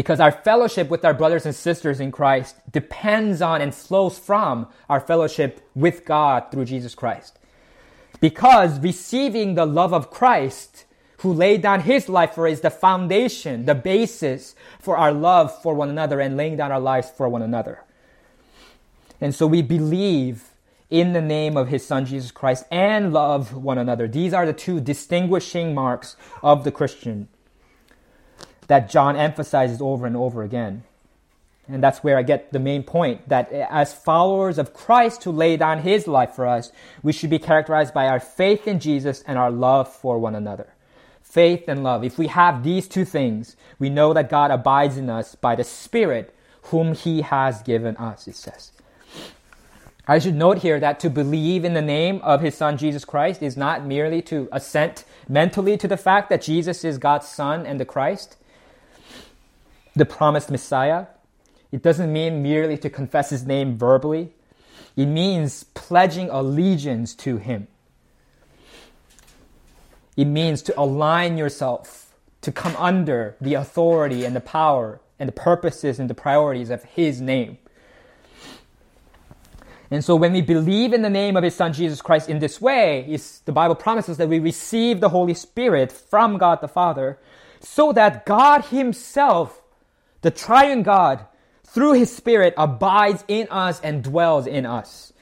because 0.01 0.19
our 0.19 0.33
fellowship 0.33 0.89
with 0.89 1.05
our 1.05 1.13
brothers 1.13 1.45
and 1.45 1.55
sisters 1.55 2.01
in 2.01 2.11
Christ 2.11 2.57
depends 2.73 3.43
on 3.43 3.61
and 3.61 3.75
flows 3.75 4.19
from 4.19 4.67
our 4.89 4.99
fellowship 4.99 5.61
with 5.75 6.07
God 6.07 6.51
through 6.51 6.65
Jesus 6.65 6.95
Christ. 6.95 7.39
Because 8.19 8.81
receiving 8.81 9.57
the 9.57 9.67
love 9.67 9.93
of 9.93 10.11
Christ, 10.11 10.87
who 11.19 11.35
laid 11.35 11.61
down 11.61 11.81
his 11.81 12.09
life 12.09 12.33
for 12.33 12.47
us, 12.47 12.55
is 12.55 12.61
the 12.63 12.71
foundation, 12.71 13.67
the 13.67 13.75
basis 13.75 14.55
for 14.79 14.97
our 14.97 15.13
love 15.13 15.61
for 15.61 15.75
one 15.75 15.91
another 15.91 16.19
and 16.19 16.35
laying 16.35 16.57
down 16.57 16.73
our 16.73 16.81
lives 16.81 17.11
for 17.15 17.29
one 17.29 17.43
another. 17.43 17.85
And 19.21 19.35
so 19.35 19.47
we 19.47 19.61
believe 19.61 20.45
in 20.89 21.13
the 21.13 21.21
name 21.21 21.59
of 21.59 21.69
his 21.69 21.87
son 21.87 22.07
Jesus 22.07 22.31
Christ 22.31 22.65
and 22.71 23.13
love 23.13 23.53
one 23.53 23.77
another. 23.77 24.09
These 24.09 24.33
are 24.33 24.47
the 24.47 24.55
two 24.55 24.81
distinguishing 24.81 25.75
marks 25.75 26.17
of 26.43 26.65
the 26.65 26.73
Christian 26.73 27.29
that 28.71 28.89
John 28.89 29.17
emphasizes 29.17 29.81
over 29.81 30.07
and 30.07 30.17
over 30.17 30.45
again. 30.45 30.85
And 31.67 31.83
that's 31.83 32.05
where 32.05 32.17
I 32.17 32.23
get 32.23 32.53
the 32.53 32.61
main 32.61 32.85
point 32.85 33.29
that 33.29 33.51
as 33.51 33.93
followers 33.93 34.59
of 34.59 34.73
Christ 34.73 35.25
who 35.25 35.33
laid 35.33 35.59
down 35.59 35.83
his 35.83 36.07
life 36.07 36.37
for 36.37 36.47
us, 36.47 36.71
we 37.03 37.13
should 37.13 37.31
be 37.31 37.41
characterized 37.41 37.93
by 37.93 38.07
our 38.07 38.21
faith 38.21 38.69
in 38.69 38.79
Jesus 38.79 39.25
and 39.27 39.37
our 39.37 39.51
love 39.51 39.93
for 39.93 40.21
one 40.21 40.37
another. 40.37 40.73
Faith 41.21 41.65
and 41.67 41.83
love. 41.83 42.05
If 42.05 42.17
we 42.17 42.29
have 42.29 42.63
these 42.63 42.87
two 42.87 43.05
things, 43.05 43.57
we 43.81 43.91
know 43.91 44.13
that 44.13 44.31
God 44.31 44.53
abides 44.53 44.97
in 44.97 45.11
us 45.11 45.35
by 45.35 45.57
the 45.57 45.65
Spirit 45.65 46.33
whom 46.63 46.95
he 46.95 47.23
has 47.23 47.63
given 47.63 47.97
us, 47.97 48.29
it 48.29 48.37
says. 48.37 48.71
I 50.07 50.21
should 50.21 50.37
note 50.37 50.59
here 50.59 50.79
that 50.79 51.01
to 51.01 51.11
believe 51.11 51.65
in 51.65 51.75
the 51.75 51.83
name 51.83 52.21
of 52.23 52.41
his 52.41 52.57
son 52.57 52.79
Jesus 52.79 53.05
Christ 53.05 53.43
is 53.43 53.57
not 53.57 53.85
merely 53.85 54.23
to 54.23 54.49
assent 54.53 55.05
mentally 55.29 55.77
to 55.77 55.89
the 55.89 55.97
fact 55.97 56.31
that 56.31 56.43
Jesus 56.43 56.85
is 56.85 56.99
God's 56.99 57.27
son 57.27 57.67
and 57.67 57.81
the 57.81 57.85
Christ, 57.85 58.37
the 60.01 60.07
promised 60.07 60.51
Messiah. 60.51 61.07
It 61.71 61.83
doesn't 61.83 62.11
mean 62.11 62.43
merely 62.43 62.79
to 62.79 62.89
confess 62.89 63.29
his 63.29 63.47
name 63.47 63.77
verbally. 63.77 64.33
It 64.97 65.05
means 65.05 65.65
pledging 65.75 66.31
allegiance 66.31 67.15
to 67.17 67.37
him. 67.37 67.69
It 70.17 70.25
means 70.25 70.63
to 70.63 70.81
align 70.81 71.37
yourself, 71.37 72.15
to 72.41 72.51
come 72.51 72.75
under 72.77 73.37
the 73.43 73.55
authority 73.55 74.25
and 74.25 74.35
the 74.35 74.41
power 74.41 75.01
and 75.19 75.29
the 75.29 75.33
purposes 75.33 76.01
and 76.01 76.09
the 76.09 76.15
priorities 76.15 76.71
of 76.71 76.83
his 76.85 77.21
name. 77.21 77.59
And 79.91 80.03
so 80.03 80.17
when 80.17 80.33
we 80.33 80.41
believe 80.41 80.95
in 80.95 81.03
the 81.03 81.11
name 81.11 81.37
of 81.37 81.45
his 81.45 81.55
son 81.55 81.75
Jesus 81.75 82.01
Christ 82.01 82.31
in 82.31 82.39
this 82.39 82.59
way, 82.59 83.19
the 83.45 83.53
Bible 83.53 83.75
promises 83.75 84.17
that 84.17 84.31
we 84.31 84.39
receive 84.39 85.01
the 85.01 85.11
Holy 85.11 85.35
Spirit 85.35 85.93
from 85.93 86.39
God 86.39 86.63
the 86.63 86.69
Father 86.69 87.19
so 87.61 87.93
that 87.93 88.25
God 88.25 88.65
himself, 88.67 89.60
the 90.23 90.31
triune 90.31 90.83
God, 90.83 91.27
through 91.65 91.93
his 91.95 92.15
Spirit 92.15 92.55
abides 92.57 93.25
in 93.29 93.47
us 93.51 93.81
and 93.81 94.03
dwells 94.03 94.47
in 94.47 94.67
us. 94.67 95.13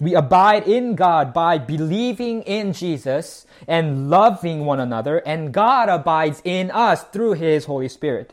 We 0.00 0.14
abide 0.14 0.68
in 0.68 0.94
God 0.94 1.34
by 1.34 1.58
believing 1.58 2.42
in 2.42 2.72
Jesus 2.72 3.46
and 3.66 4.08
loving 4.08 4.64
one 4.64 4.78
another, 4.78 5.18
and 5.18 5.52
God 5.52 5.88
abides 5.88 6.40
in 6.44 6.70
us 6.70 7.02
through 7.04 7.32
his 7.32 7.64
Holy 7.64 7.88
Spirit. 7.88 8.32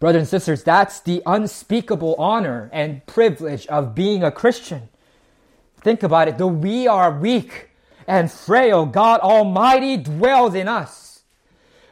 Brothers 0.00 0.20
and 0.20 0.28
sisters, 0.28 0.64
that's 0.64 1.00
the 1.00 1.22
unspeakable 1.26 2.16
honor 2.16 2.70
and 2.72 3.04
privilege 3.06 3.66
of 3.66 3.94
being 3.94 4.24
a 4.24 4.32
Christian. 4.32 4.88
Think 5.82 6.02
about 6.02 6.26
it. 6.26 6.38
Though 6.38 6.46
we 6.46 6.88
are 6.88 7.16
weak 7.16 7.68
and 8.06 8.32
frail, 8.32 8.86
God 8.86 9.20
Almighty 9.20 9.96
dwells 9.96 10.54
in 10.54 10.68
us. 10.68 11.09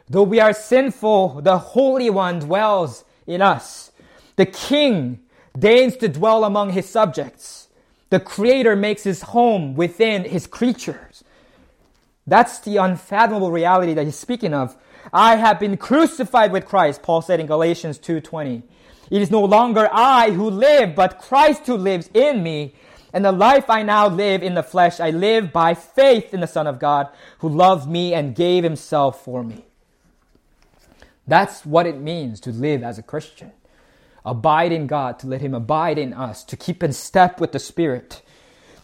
Though 0.09 0.23
we 0.23 0.39
are 0.39 0.53
sinful, 0.53 1.41
the 1.41 1.57
Holy 1.59 2.09
One 2.09 2.39
dwells 2.39 3.05
in 3.27 3.41
us. 3.41 3.91
The 4.37 4.47
King 4.47 5.19
deigns 5.57 5.97
to 5.97 6.07
dwell 6.07 6.43
among 6.43 6.71
his 6.71 6.89
subjects. 6.89 7.67
The 8.09 8.19
Creator 8.19 8.75
makes 8.75 9.03
his 9.03 9.21
home 9.21 9.75
within 9.75 10.23
his 10.23 10.47
creatures. 10.47 11.23
That's 12.25 12.59
the 12.59 12.77
unfathomable 12.77 13.51
reality 13.51 13.93
that 13.93 14.05
he's 14.05 14.17
speaking 14.17 14.53
of 14.53 14.75
I 15.13 15.37
have 15.37 15.59
been 15.59 15.77
crucified 15.77 16.51
with 16.51 16.65
Christ, 16.65 17.01
Paul 17.01 17.21
said 17.21 17.39
in 17.39 17.47
Galatians 17.47 17.97
2:20. 17.97 18.63
It 19.09 19.21
is 19.21 19.31
no 19.31 19.43
longer 19.43 19.89
I 19.91 20.31
who 20.31 20.49
live, 20.49 20.93
but 20.95 21.19
Christ 21.19 21.65
who 21.65 21.75
lives 21.75 22.09
in 22.13 22.43
me. 22.43 22.75
And 23.11 23.25
the 23.25 23.31
life 23.31 23.69
I 23.69 23.81
now 23.81 24.07
live 24.07 24.43
in 24.43 24.53
the 24.53 24.61
flesh, 24.61 24.99
I 24.99 25.09
live 25.09 25.51
by 25.51 25.73
faith 25.73 26.31
in 26.31 26.41
the 26.41 26.47
Son 26.47 26.67
of 26.67 26.77
God, 26.77 27.07
who 27.39 27.49
loved 27.49 27.89
me 27.89 28.13
and 28.13 28.35
gave 28.35 28.63
himself 28.63 29.23
for 29.23 29.43
me. 29.43 29.65
That's 31.29 31.65
what 31.65 31.85
it 31.85 31.99
means 31.99 32.39
to 32.41 32.51
live 32.51 32.83
as 32.83 32.97
a 32.97 33.03
Christian. 33.03 33.51
Abide 34.25 34.71
in 34.71 34.87
God, 34.87 35.19
to 35.19 35.27
let 35.27 35.41
him 35.41 35.53
abide 35.53 35.97
in 35.97 36.13
us, 36.13 36.43
to 36.45 36.57
keep 36.57 36.83
in 36.83 36.91
step 36.91 37.39
with 37.39 37.51
the 37.51 37.59
Spirit, 37.59 38.21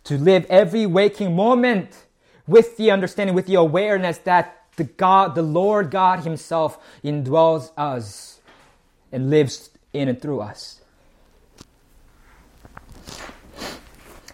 to 0.05 0.17
live 0.17 0.45
every 0.49 0.85
waking 0.85 1.35
moment 1.35 2.05
with 2.47 2.77
the 2.77 2.91
understanding, 2.91 3.35
with 3.35 3.47
the 3.47 3.55
awareness 3.55 4.19
that 4.19 4.63
the 4.75 4.83
God, 4.83 5.35
the 5.35 5.41
Lord 5.41 5.91
God 5.91 6.19
Himself 6.19 6.77
indwells 7.03 7.71
us 7.77 8.39
and 9.11 9.29
lives 9.29 9.71
in 9.93 10.07
and 10.07 10.21
through 10.21 10.41
us. 10.41 10.81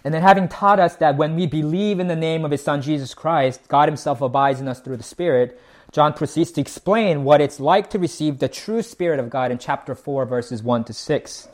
And 0.04 0.12
then, 0.12 0.22
having 0.22 0.48
taught 0.48 0.80
us 0.80 0.96
that 0.96 1.16
when 1.16 1.36
we 1.36 1.46
believe 1.46 2.00
in 2.00 2.08
the 2.08 2.16
name 2.16 2.44
of 2.44 2.50
His 2.50 2.62
Son 2.62 2.82
Jesus 2.82 3.14
Christ, 3.14 3.68
God 3.68 3.88
Himself 3.88 4.20
abides 4.20 4.60
in 4.60 4.66
us 4.66 4.80
through 4.80 4.96
the 4.96 5.04
Spirit, 5.04 5.60
John 5.92 6.14
proceeds 6.14 6.50
to 6.52 6.60
explain 6.60 7.22
what 7.22 7.40
it's 7.40 7.60
like 7.60 7.90
to 7.90 7.98
receive 7.98 8.38
the 8.38 8.48
true 8.48 8.82
Spirit 8.82 9.20
of 9.20 9.30
God 9.30 9.52
in 9.52 9.58
chapter 9.58 9.94
4, 9.94 10.24
verses 10.24 10.62
1 10.62 10.84
to 10.84 10.92
6. 10.92 11.48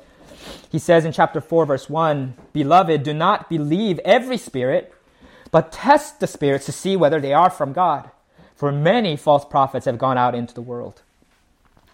He 0.70 0.78
says 0.78 1.04
in 1.04 1.12
chapter 1.12 1.40
4, 1.40 1.66
verse 1.66 1.90
1 1.90 2.34
Beloved, 2.52 3.02
do 3.02 3.12
not 3.12 3.50
believe 3.50 3.98
every 4.04 4.38
spirit, 4.38 4.94
but 5.50 5.72
test 5.72 6.20
the 6.20 6.26
spirits 6.26 6.66
to 6.66 6.72
see 6.72 6.96
whether 6.96 7.20
they 7.20 7.34
are 7.34 7.50
from 7.50 7.72
God 7.72 8.10
for 8.58 8.72
many 8.72 9.16
false 9.16 9.44
prophets 9.44 9.86
have 9.86 9.98
gone 9.98 10.18
out 10.18 10.34
into 10.34 10.52
the 10.52 10.60
world. 10.60 11.00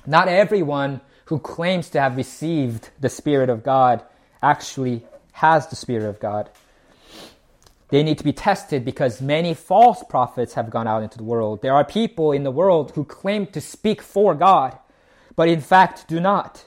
Not 0.06 0.28
everyone 0.28 1.02
who 1.26 1.38
claims 1.38 1.90
to 1.90 2.00
have 2.00 2.16
received 2.16 2.88
the 2.98 3.10
Spirit 3.10 3.50
of 3.50 3.62
God 3.62 4.02
actually 4.42 5.04
has 5.32 5.66
the 5.66 5.76
Spirit 5.76 6.08
of 6.08 6.18
God. 6.18 6.48
They 7.88 8.02
need 8.02 8.18
to 8.18 8.24
be 8.24 8.32
tested 8.32 8.84
because 8.84 9.20
many 9.20 9.54
false 9.54 10.02
prophets 10.08 10.54
have 10.54 10.70
gone 10.70 10.86
out 10.86 11.02
into 11.02 11.18
the 11.18 11.24
world. 11.24 11.62
There 11.62 11.74
are 11.74 11.84
people 11.84 12.32
in 12.32 12.42
the 12.42 12.50
world 12.50 12.92
who 12.92 13.04
claim 13.04 13.46
to 13.48 13.60
speak 13.60 14.00
for 14.02 14.34
God, 14.34 14.78
but 15.36 15.48
in 15.48 15.60
fact 15.60 16.08
do 16.08 16.20
not. 16.20 16.66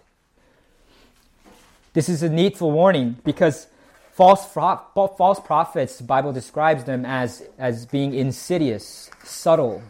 This 1.93 2.09
is 2.09 2.21
a 2.21 2.29
needful 2.29 2.71
warning 2.71 3.17
because 3.23 3.67
false, 4.11 4.45
false 4.45 5.39
prophets, 5.39 5.97
the 5.97 6.03
Bible 6.03 6.31
describes 6.31 6.83
them 6.83 7.05
as, 7.05 7.43
as 7.57 7.87
being 7.87 8.13
insidious 8.13 9.09
subtle. 9.23 9.81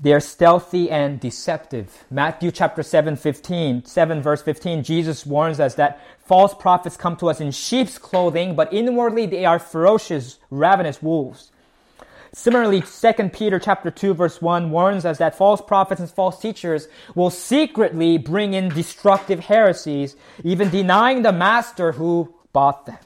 They're 0.00 0.20
stealthy 0.20 0.90
and 0.90 1.18
deceptive. 1.18 2.04
Matthew 2.08 2.52
chapter 2.52 2.84
7, 2.84 3.16
15, 3.16 3.84
7 3.84 4.22
verse 4.22 4.42
15, 4.42 4.84
Jesus 4.84 5.26
warns 5.26 5.58
us 5.58 5.74
that 5.74 6.00
false 6.28 6.54
prophets 6.54 6.96
come 6.96 7.16
to 7.16 7.28
us 7.28 7.40
in 7.40 7.50
sheep's 7.50 7.98
clothing, 7.98 8.54
but 8.54 8.72
inwardly 8.72 9.26
they 9.26 9.46
are 9.46 9.58
ferocious, 9.58 10.38
ravenous 10.50 11.02
wolves. 11.02 11.50
Similarly, 12.34 12.82
2 12.82 13.30
Peter 13.30 13.58
chapter 13.58 13.90
2 13.90 14.12
verse 14.12 14.42
1 14.42 14.70
warns 14.70 15.06
us 15.06 15.16
that 15.18 15.34
false 15.34 15.62
prophets 15.62 16.00
and 16.00 16.10
false 16.10 16.38
teachers 16.38 16.86
will 17.14 17.30
secretly 17.30 18.18
bring 18.18 18.52
in 18.52 18.68
destructive 18.68 19.40
heresies, 19.40 20.14
even 20.44 20.68
denying 20.68 21.22
the 21.22 21.32
master 21.32 21.92
who 21.92 22.34
bought 22.52 22.84
them. 22.84 22.98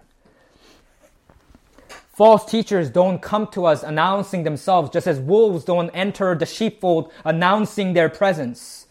False 2.12 2.44
teachers 2.44 2.90
don't 2.90 3.22
come 3.22 3.46
to 3.48 3.64
us 3.64 3.82
announcing 3.82 4.42
themselves, 4.42 4.90
just 4.90 5.06
as 5.06 5.18
wolves 5.18 5.64
don't 5.64 5.88
enter 5.90 6.34
the 6.34 6.44
sheepfold 6.44 7.10
announcing 7.24 7.94
their 7.94 8.10
presence. 8.10 8.81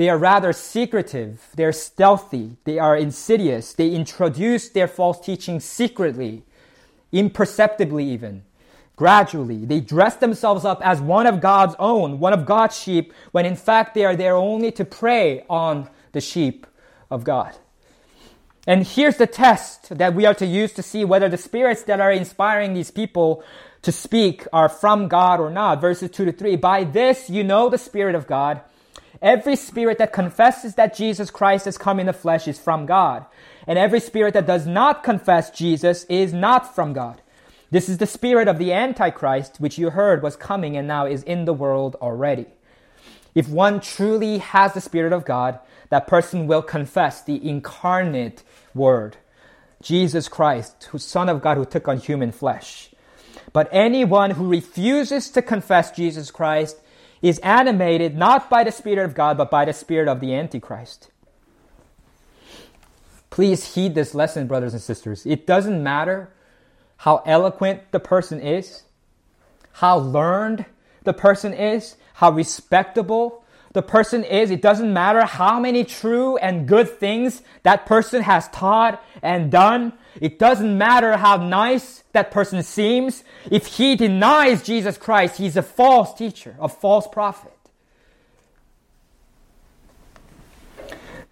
They 0.00 0.08
are 0.08 0.16
rather 0.16 0.54
secretive, 0.54 1.50
they're 1.54 1.74
stealthy, 1.74 2.56
they 2.64 2.78
are 2.78 2.96
insidious, 2.96 3.74
they 3.74 3.90
introduce 3.90 4.70
their 4.70 4.88
false 4.88 5.20
teaching 5.20 5.60
secretly, 5.60 6.42
imperceptibly 7.12 8.06
even. 8.06 8.44
Gradually, 8.96 9.66
they 9.66 9.80
dress 9.80 10.16
themselves 10.16 10.64
up 10.64 10.80
as 10.82 11.02
one 11.02 11.26
of 11.26 11.42
God's 11.42 11.74
own, 11.78 12.18
one 12.18 12.32
of 12.32 12.46
God's 12.46 12.78
sheep, 12.78 13.12
when 13.32 13.44
in 13.44 13.56
fact 13.56 13.92
they 13.92 14.06
are 14.06 14.16
there 14.16 14.36
only 14.36 14.72
to 14.72 14.86
prey 14.86 15.44
on 15.50 15.86
the 16.12 16.22
sheep 16.22 16.66
of 17.10 17.22
God. 17.22 17.54
And 18.66 18.86
here's 18.86 19.18
the 19.18 19.26
test 19.26 19.98
that 19.98 20.14
we 20.14 20.24
are 20.24 20.32
to 20.32 20.46
use 20.46 20.72
to 20.72 20.82
see 20.82 21.04
whether 21.04 21.28
the 21.28 21.36
spirits 21.36 21.82
that 21.82 22.00
are 22.00 22.10
inspiring 22.10 22.72
these 22.72 22.90
people 22.90 23.44
to 23.82 23.92
speak 23.92 24.46
are 24.50 24.70
from 24.70 25.08
God 25.08 25.40
or 25.40 25.50
not. 25.50 25.82
Verses 25.82 26.10
2 26.10 26.24
to 26.24 26.32
3. 26.32 26.56
By 26.56 26.84
this 26.84 27.28
you 27.28 27.44
know 27.44 27.68
the 27.68 27.76
Spirit 27.76 28.14
of 28.14 28.26
God. 28.26 28.62
Every 29.20 29.56
spirit 29.56 29.98
that 29.98 30.12
confesses 30.12 30.76
that 30.76 30.96
Jesus 30.96 31.30
Christ 31.30 31.64
has 31.64 31.76
come 31.76 32.00
in 32.00 32.06
the 32.06 32.12
flesh 32.12 32.48
is 32.48 32.58
from 32.58 32.86
God. 32.86 33.26
And 33.66 33.78
every 33.78 34.00
spirit 34.00 34.34
that 34.34 34.46
does 34.46 34.66
not 34.66 35.04
confess 35.04 35.50
Jesus 35.50 36.04
is 36.04 36.32
not 36.32 36.74
from 36.74 36.92
God. 36.92 37.20
This 37.70 37.88
is 37.88 37.98
the 37.98 38.06
spirit 38.06 38.48
of 38.48 38.58
the 38.58 38.72
Antichrist, 38.72 39.60
which 39.60 39.78
you 39.78 39.90
heard 39.90 40.22
was 40.22 40.36
coming 40.36 40.76
and 40.76 40.88
now 40.88 41.06
is 41.06 41.22
in 41.22 41.44
the 41.44 41.52
world 41.52 41.96
already. 41.96 42.46
If 43.34 43.48
one 43.48 43.80
truly 43.80 44.38
has 44.38 44.74
the 44.74 44.80
Spirit 44.80 45.12
of 45.12 45.24
God, 45.24 45.60
that 45.88 46.08
person 46.08 46.46
will 46.46 46.62
confess 46.62 47.22
the 47.22 47.48
incarnate 47.48 48.42
Word, 48.74 49.16
Jesus 49.82 50.28
Christ, 50.28 50.88
who 50.90 50.98
Son 50.98 51.28
of 51.28 51.42
God 51.42 51.56
who 51.56 51.64
took 51.64 51.86
on 51.86 51.98
human 51.98 52.32
flesh. 52.32 52.90
But 53.52 53.68
anyone 53.72 54.32
who 54.32 54.48
refuses 54.48 55.30
to 55.30 55.42
confess 55.42 55.90
Jesus 55.90 56.30
Christ 56.30 56.76
is 57.22 57.38
animated 57.40 58.16
not 58.16 58.48
by 58.48 58.64
the 58.64 58.72
Spirit 58.72 59.04
of 59.04 59.14
God, 59.14 59.36
but 59.36 59.50
by 59.50 59.64
the 59.64 59.72
Spirit 59.72 60.08
of 60.08 60.20
the 60.20 60.34
Antichrist. 60.34 61.10
Please 63.30 63.74
heed 63.74 63.94
this 63.94 64.14
lesson, 64.14 64.46
brothers 64.46 64.72
and 64.72 64.82
sisters. 64.82 65.24
It 65.24 65.46
doesn't 65.46 65.82
matter 65.82 66.32
how 66.98 67.22
eloquent 67.24 67.92
the 67.92 68.00
person 68.00 68.40
is, 68.40 68.82
how 69.72 69.98
learned 69.98 70.66
the 71.04 71.12
person 71.12 71.54
is, 71.54 71.96
how 72.14 72.30
respectable 72.30 73.44
the 73.72 73.82
person 73.82 74.24
is. 74.24 74.50
It 74.50 74.60
doesn't 74.60 74.92
matter 74.92 75.24
how 75.24 75.60
many 75.60 75.84
true 75.84 76.36
and 76.38 76.66
good 76.66 76.88
things 76.88 77.42
that 77.62 77.86
person 77.86 78.22
has 78.22 78.48
taught 78.48 79.02
and 79.22 79.50
done. 79.50 79.92
It 80.20 80.38
doesn't 80.38 80.76
matter 80.76 81.16
how 81.16 81.36
nice 81.36 82.02
that 82.12 82.30
person 82.30 82.62
seems. 82.62 83.22
If 83.50 83.66
he 83.66 83.96
denies 83.96 84.62
Jesus 84.62 84.98
Christ, 84.98 85.36
he's 85.36 85.56
a 85.56 85.62
false 85.62 86.14
teacher, 86.14 86.56
a 86.60 86.68
false 86.68 87.06
prophet. 87.06 87.52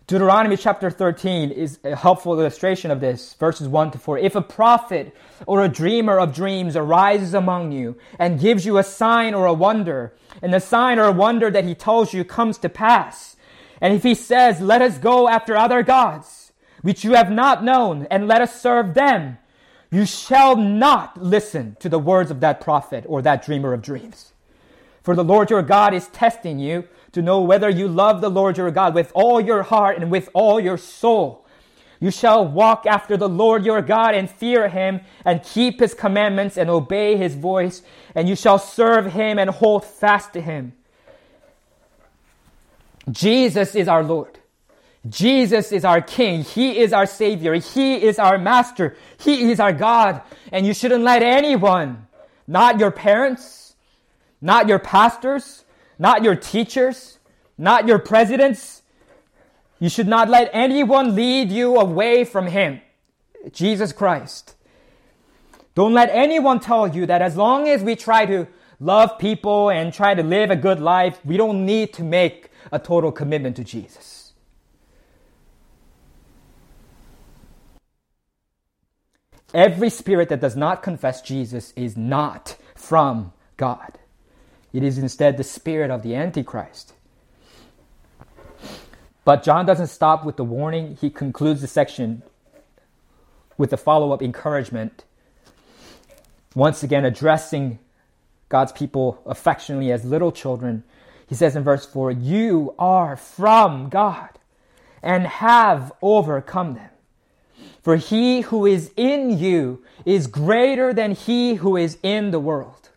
Deuteronomy 0.08 0.56
chapter 0.56 0.90
13 0.90 1.50
is 1.50 1.78
a 1.84 1.94
helpful 1.94 2.32
illustration 2.40 2.90
of 2.90 2.98
this, 2.98 3.34
verses 3.34 3.68
1 3.68 3.90
to 3.90 3.98
4. 3.98 4.16
If 4.16 4.36
a 4.36 4.40
prophet 4.40 5.14
or 5.44 5.62
a 5.62 5.68
dreamer 5.68 6.18
of 6.18 6.34
dreams 6.34 6.76
arises 6.76 7.34
among 7.34 7.72
you 7.72 7.98
and 8.18 8.40
gives 8.40 8.64
you 8.64 8.78
a 8.78 8.82
sign 8.82 9.34
or 9.34 9.44
a 9.44 9.52
wonder, 9.52 10.14
and 10.40 10.54
the 10.54 10.60
sign 10.60 10.98
or 10.98 11.12
wonder 11.12 11.50
that 11.50 11.66
he 11.66 11.74
tells 11.74 12.14
you 12.14 12.24
comes 12.24 12.56
to 12.58 12.70
pass, 12.70 13.36
and 13.82 13.92
if 13.92 14.02
he 14.02 14.14
says, 14.14 14.62
Let 14.62 14.80
us 14.80 14.96
go 14.96 15.28
after 15.28 15.54
other 15.58 15.82
gods, 15.82 16.37
which 16.82 17.04
you 17.04 17.14
have 17.14 17.30
not 17.30 17.64
known, 17.64 18.06
and 18.10 18.28
let 18.28 18.40
us 18.40 18.60
serve 18.60 18.94
them, 18.94 19.38
you 19.90 20.04
shall 20.04 20.56
not 20.56 21.20
listen 21.20 21.76
to 21.80 21.88
the 21.88 21.98
words 21.98 22.30
of 22.30 22.40
that 22.40 22.60
prophet 22.60 23.04
or 23.06 23.22
that 23.22 23.44
dreamer 23.44 23.72
of 23.72 23.82
dreams. 23.82 24.32
For 25.02 25.14
the 25.14 25.24
Lord 25.24 25.50
your 25.50 25.62
God 25.62 25.94
is 25.94 26.08
testing 26.08 26.58
you 26.58 26.84
to 27.12 27.22
know 27.22 27.40
whether 27.40 27.70
you 27.70 27.88
love 27.88 28.20
the 28.20 28.28
Lord 28.28 28.58
your 28.58 28.70
God 28.70 28.94
with 28.94 29.10
all 29.14 29.40
your 29.40 29.62
heart 29.62 29.96
and 29.96 30.10
with 30.10 30.28
all 30.34 30.60
your 30.60 30.76
soul. 30.76 31.46
You 32.00 32.10
shall 32.10 32.46
walk 32.46 32.86
after 32.86 33.16
the 33.16 33.28
Lord 33.28 33.64
your 33.64 33.82
God 33.82 34.14
and 34.14 34.30
fear 34.30 34.68
him 34.68 35.00
and 35.24 35.42
keep 35.42 35.80
his 35.80 35.94
commandments 35.94 36.56
and 36.56 36.70
obey 36.70 37.16
his 37.16 37.34
voice, 37.34 37.82
and 38.14 38.28
you 38.28 38.36
shall 38.36 38.58
serve 38.58 39.12
him 39.12 39.38
and 39.38 39.50
hold 39.50 39.84
fast 39.84 40.34
to 40.34 40.40
him. 40.40 40.74
Jesus 43.10 43.74
is 43.74 43.88
our 43.88 44.04
Lord. 44.04 44.38
Jesus 45.08 45.72
is 45.72 45.84
our 45.84 46.00
King. 46.00 46.42
He 46.42 46.78
is 46.78 46.92
our 46.92 47.06
Savior. 47.06 47.54
He 47.54 48.02
is 48.02 48.18
our 48.18 48.38
Master. 48.38 48.96
He 49.18 49.50
is 49.50 49.60
our 49.60 49.72
God. 49.72 50.22
And 50.52 50.66
you 50.66 50.74
shouldn't 50.74 51.04
let 51.04 51.22
anyone, 51.22 52.06
not 52.46 52.80
your 52.80 52.90
parents, 52.90 53.74
not 54.40 54.68
your 54.68 54.78
pastors, 54.78 55.64
not 55.98 56.22
your 56.22 56.36
teachers, 56.36 57.18
not 57.56 57.86
your 57.86 57.98
presidents. 57.98 58.82
You 59.78 59.88
should 59.88 60.08
not 60.08 60.28
let 60.28 60.50
anyone 60.52 61.14
lead 61.14 61.50
you 61.50 61.76
away 61.76 62.24
from 62.24 62.48
Him, 62.48 62.80
Jesus 63.52 63.92
Christ. 63.92 64.56
Don't 65.74 65.94
let 65.94 66.10
anyone 66.10 66.58
tell 66.58 66.88
you 66.88 67.06
that 67.06 67.22
as 67.22 67.36
long 67.36 67.68
as 67.68 67.84
we 67.84 67.94
try 67.94 68.26
to 68.26 68.48
love 68.80 69.18
people 69.18 69.70
and 69.70 69.92
try 69.92 70.14
to 70.14 70.22
live 70.22 70.50
a 70.50 70.56
good 70.56 70.80
life, 70.80 71.20
we 71.24 71.36
don't 71.36 71.64
need 71.64 71.92
to 71.94 72.02
make 72.02 72.50
a 72.72 72.78
total 72.78 73.12
commitment 73.12 73.54
to 73.56 73.64
Jesus. 73.64 74.17
Every 79.54 79.88
spirit 79.88 80.28
that 80.28 80.40
does 80.40 80.56
not 80.56 80.82
confess 80.82 81.22
Jesus 81.22 81.72
is 81.74 81.96
not 81.96 82.56
from 82.74 83.32
God. 83.56 83.98
It 84.72 84.82
is 84.82 84.98
instead 84.98 85.36
the 85.36 85.44
spirit 85.44 85.90
of 85.90 86.02
the 86.02 86.14
Antichrist. 86.14 86.92
But 89.24 89.42
John 89.42 89.66
doesn't 89.66 89.88
stop 89.88 90.24
with 90.24 90.36
the 90.36 90.44
warning. 90.44 90.96
He 91.00 91.10
concludes 91.10 91.60
the 91.60 91.66
section 91.66 92.22
with 93.56 93.72
a 93.72 93.76
follow 93.76 94.12
up 94.12 94.22
encouragement, 94.22 95.04
once 96.54 96.82
again 96.82 97.04
addressing 97.04 97.78
God's 98.48 98.72
people 98.72 99.20
affectionately 99.26 99.90
as 99.92 100.04
little 100.04 100.32
children. 100.32 100.84
He 101.26 101.34
says 101.34 101.56
in 101.56 101.64
verse 101.64 101.84
4 101.84 102.12
You 102.12 102.74
are 102.78 103.16
from 103.16 103.88
God 103.88 104.30
and 105.02 105.26
have 105.26 105.92
overcome 106.00 106.74
them. 106.74 106.90
For 107.82 107.96
he 107.96 108.42
who 108.42 108.66
is 108.66 108.90
in 108.96 109.38
you 109.38 109.82
is 110.04 110.26
greater 110.26 110.92
than 110.92 111.12
he 111.12 111.54
who 111.54 111.76
is 111.76 111.98
in 112.02 112.30
the 112.30 112.40
world. 112.40 112.90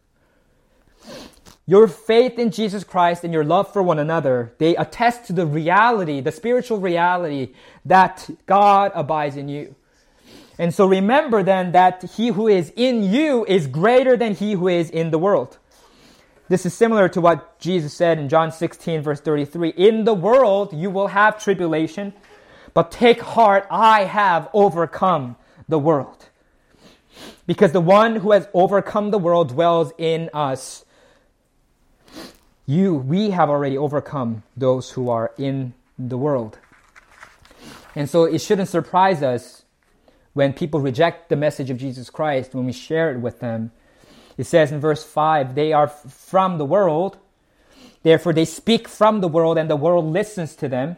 Your 1.68 1.88
faith 1.88 2.38
in 2.38 2.52
Jesus 2.52 2.84
Christ 2.84 3.24
and 3.24 3.34
your 3.34 3.46
love 3.46 3.72
for 3.72 3.82
one 3.82 4.00
another, 4.00 4.54
they 4.58 4.76
attest 4.76 5.26
to 5.28 5.34
the 5.34 5.46
reality, 5.46 6.20
the 6.20 6.32
spiritual 6.32 6.80
reality 6.80 7.54
that 7.86 8.30
God 8.46 8.92
abides 8.96 9.38
in 9.38 9.48
you. 9.48 9.76
And 10.58 10.74
so 10.74 10.86
remember 10.86 11.44
then 11.44 11.72
that 11.72 12.04
he 12.18 12.28
who 12.28 12.48
is 12.48 12.74
in 12.76 13.04
you 13.04 13.46
is 13.46 13.68
greater 13.68 14.18
than 14.18 14.36
he 14.36 14.54
who 14.54 14.68
is 14.68 14.90
in 14.90 15.12
the 15.12 15.18
world. 15.18 15.58
This 16.50 16.66
is 16.66 16.74
similar 16.74 17.08
to 17.10 17.22
what 17.22 17.58
Jesus 17.60 17.94
said 17.94 18.20
in 18.20 18.28
John 18.28 18.52
16, 18.52 19.02
verse 19.02 19.22
33 19.22 19.70
In 19.70 20.04
the 20.04 20.14
world 20.14 20.74
you 20.74 20.90
will 20.90 21.08
have 21.08 21.42
tribulation, 21.42 22.14
but 22.74 22.92
take 22.92 23.22
heart, 23.22 23.68
I 23.70 24.06
have 24.06 24.50
overcome 24.54 25.36
the 25.68 25.80
world. 25.80 26.30
Because 27.46 27.72
the 27.72 27.82
one 27.82 28.18
who 28.18 28.32
has 28.32 28.48
overcome 28.54 29.12
the 29.12 29.18
world 29.18 29.50
dwells 29.50 29.92
in 29.98 30.30
us 30.34 30.86
you, 32.72 32.96
we 32.96 33.32
have 33.32 33.50
already 33.50 33.78
overcome 33.78 34.44
those 34.56 34.92
who 34.92 35.10
are 35.10 35.32
in 35.38 35.74
the 36.00 36.18
world. 36.18 36.58
And 37.96 38.10
so 38.10 38.24
it 38.24 38.40
shouldn't 38.40 38.70
surprise 38.70 39.22
us 39.22 39.64
when 40.34 40.54
people 40.54 40.80
reject 40.80 41.28
the 41.28 41.36
message 41.36 41.70
of 41.70 41.78
Jesus 41.78 42.10
Christ, 42.10 42.56
when 42.56 42.66
we 42.66 42.72
share 42.72 43.12
it 43.12 43.20
with 43.20 43.42
them. 43.42 43.72
It 44.38 44.46
says 44.46 44.72
in 44.72 44.80
verse 44.80 45.04
5 45.04 45.56
they 45.56 45.74
are 45.74 45.88
from 45.88 46.58
the 46.58 46.66
world, 46.66 47.18
therefore 48.04 48.32
they 48.32 48.46
speak 48.46 48.88
from 48.88 49.20
the 49.20 49.28
world, 49.28 49.58
and 49.58 49.70
the 49.70 49.76
world 49.76 50.06
listens 50.06 50.56
to 50.56 50.70
them. 50.70 50.96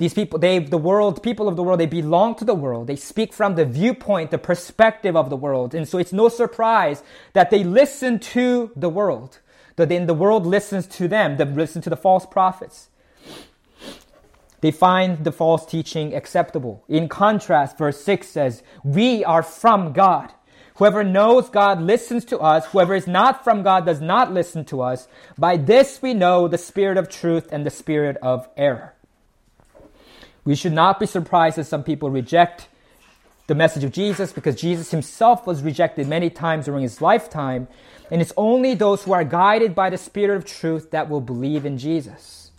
These 0.00 0.14
people, 0.14 0.40
they, 0.40 0.58
the 0.58 0.76
world, 0.76 1.22
people 1.22 1.46
of 1.46 1.54
the 1.54 1.62
world, 1.62 1.78
they 1.78 1.86
belong 1.86 2.34
to 2.36 2.44
the 2.44 2.54
world. 2.54 2.88
They 2.88 2.96
speak 2.96 3.32
from 3.32 3.54
the 3.54 3.64
viewpoint, 3.64 4.32
the 4.32 4.38
perspective 4.38 5.14
of 5.14 5.30
the 5.30 5.36
world. 5.36 5.76
And 5.76 5.86
so 5.86 5.98
it's 5.98 6.12
no 6.12 6.28
surprise 6.28 7.04
that 7.34 7.50
they 7.50 7.62
listen 7.62 8.18
to 8.18 8.72
the 8.74 8.88
world 8.88 9.38
that 9.80 9.88
then 9.88 10.06
the 10.06 10.14
world 10.14 10.46
listens 10.46 10.86
to 10.86 11.08
them, 11.08 11.38
they 11.38 11.44
listen 11.44 11.80
to 11.82 11.90
the 11.90 11.96
false 11.96 12.26
prophets. 12.26 12.88
They 14.60 14.70
find 14.70 15.24
the 15.24 15.32
false 15.32 15.64
teaching 15.64 16.14
acceptable. 16.14 16.84
In 16.86 17.08
contrast, 17.08 17.78
verse 17.78 17.98
6 18.04 18.28
says, 18.28 18.62
We 18.84 19.24
are 19.24 19.42
from 19.42 19.94
God. 19.94 20.34
Whoever 20.76 21.02
knows 21.02 21.48
God 21.48 21.80
listens 21.80 22.26
to 22.26 22.38
us. 22.40 22.66
Whoever 22.66 22.94
is 22.94 23.06
not 23.06 23.42
from 23.42 23.62
God 23.62 23.86
does 23.86 24.02
not 24.02 24.34
listen 24.34 24.66
to 24.66 24.82
us. 24.82 25.08
By 25.38 25.56
this 25.56 26.02
we 26.02 26.12
know 26.12 26.46
the 26.46 26.58
spirit 26.58 26.98
of 26.98 27.08
truth 27.08 27.48
and 27.50 27.64
the 27.64 27.70
spirit 27.70 28.18
of 28.20 28.48
error. 28.58 28.94
We 30.44 30.54
should 30.54 30.72
not 30.72 30.98
be 30.98 31.06
surprised 31.06 31.56
that 31.56 31.64
some 31.64 31.84
people 31.84 32.10
reject 32.10 32.68
the 33.46 33.54
message 33.54 33.82
of 33.84 33.92
Jesus 33.92 34.32
because 34.32 34.54
Jesus 34.54 34.90
himself 34.92 35.46
was 35.46 35.62
rejected 35.62 36.06
many 36.06 36.30
times 36.30 36.66
during 36.66 36.82
his 36.82 37.02
lifetime. 37.02 37.66
And 38.10 38.22
it's 38.22 38.32
only 38.36 38.74
those 38.74 39.04
who 39.04 39.12
are 39.12 39.24
guided 39.24 39.74
by 39.74 39.90
the 39.90 39.98
Spirit 39.98 40.36
of 40.36 40.44
truth 40.44 40.90
that 40.92 41.08
will 41.08 41.20
believe 41.20 41.66
in 41.66 41.76
Jesus. 41.76 42.50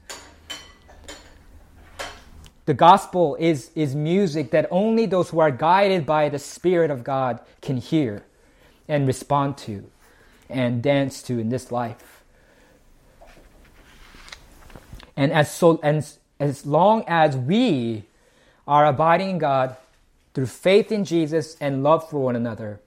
The 2.65 2.73
gospel 2.73 3.35
is, 3.39 3.71
is 3.73 3.95
music 3.95 4.51
that 4.51 4.67
only 4.69 5.05
those 5.05 5.29
who 5.29 5.39
are 5.39 5.51
guided 5.51 6.05
by 6.05 6.29
the 6.29 6.39
Spirit 6.39 6.91
of 6.91 7.03
God 7.03 7.39
can 7.61 7.77
hear 7.77 8.23
and 8.87 9.07
respond 9.07 9.57
to 9.59 9.89
and 10.49 10.83
dance 10.83 11.23
to 11.23 11.39
in 11.39 11.49
this 11.49 11.71
life. 11.71 12.23
And 15.15 15.31
as, 15.31 15.51
so, 15.53 15.79
and 15.81 16.05
as 16.41 16.65
long 16.65 17.03
as 17.07 17.37
we 17.37 18.03
are 18.67 18.87
abiding 18.87 19.29
in 19.29 19.37
God, 19.37 19.77
through 20.33 20.47
faith 20.47 20.91
in 20.91 21.05
Jesus 21.05 21.55
and 21.61 21.83
love 21.83 22.09
for 22.09 22.19
one 22.19 22.35
another, 22.35 22.79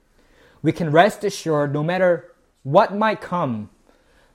we 0.61 0.73
can 0.73 0.91
rest 0.91 1.23
assured 1.23 1.73
no 1.73 1.81
matter 1.81 2.31
what 2.63 2.93
might 2.93 3.21
come, 3.21 3.69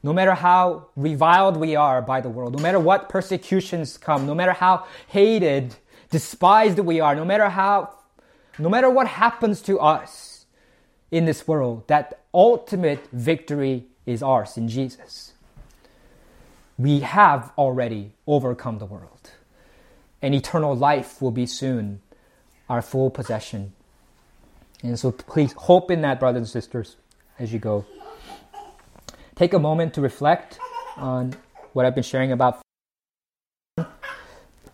no 0.03 0.14
matter 0.14 0.33
how 0.33 0.87
reviled 0.97 1.59
we 1.59 1.77
are 1.77 2.01
by 2.01 2.23
the 2.23 2.31
world, 2.31 2.57
no 2.57 2.62
matter 2.62 2.81
what 2.81 3.11
persecutions 3.11 3.99
come, 3.99 4.27
no 4.27 4.35
matter 4.35 4.55
how 4.55 4.87
hated, 5.09 5.75
despised 6.11 6.79
we 6.79 7.01
are, 7.01 7.14
no 7.14 7.25
matter 7.25 7.51
how, 7.51 7.93
no 8.59 8.71
matter 8.71 8.89
what 8.89 9.07
happens 9.07 9.61
to 9.61 9.79
us 9.81 10.47
in 11.11 11.27
this 11.27 11.47
world, 11.47 11.87
that 11.89 12.21
ultimate 12.33 13.07
victory 13.12 13.85
is 14.07 14.23
ours 14.23 14.57
in 14.57 14.68
Jesus. 14.68 15.35
We 16.81 17.01
have 17.01 17.53
already 17.59 18.12
overcome 18.26 18.78
the 18.78 18.87
world, 18.87 19.33
and 20.22 20.35
eternal 20.35 20.74
life 20.74 21.20
will 21.20 21.31
be 21.31 21.45
soon 21.45 22.01
our 22.70 22.81
full 22.81 23.11
possession. 23.11 23.74
And 24.83 24.99
so 24.99 25.12
please 25.12 25.53
hope 25.53 25.91
in 25.91 26.01
that, 26.01 26.18
brothers 26.18 26.41
and 26.41 26.49
sisters, 26.49 26.97
as 27.39 27.53
you 27.53 27.59
go. 27.59 27.85
Take 29.35 29.53
a 29.53 29.59
moment 29.59 29.93
to 29.93 30.01
reflect 30.01 30.59
on 30.97 31.35
what 31.74 31.85
I've 31.85 31.95
been 31.95 32.03
sharing 32.03 32.33
about 32.33 32.62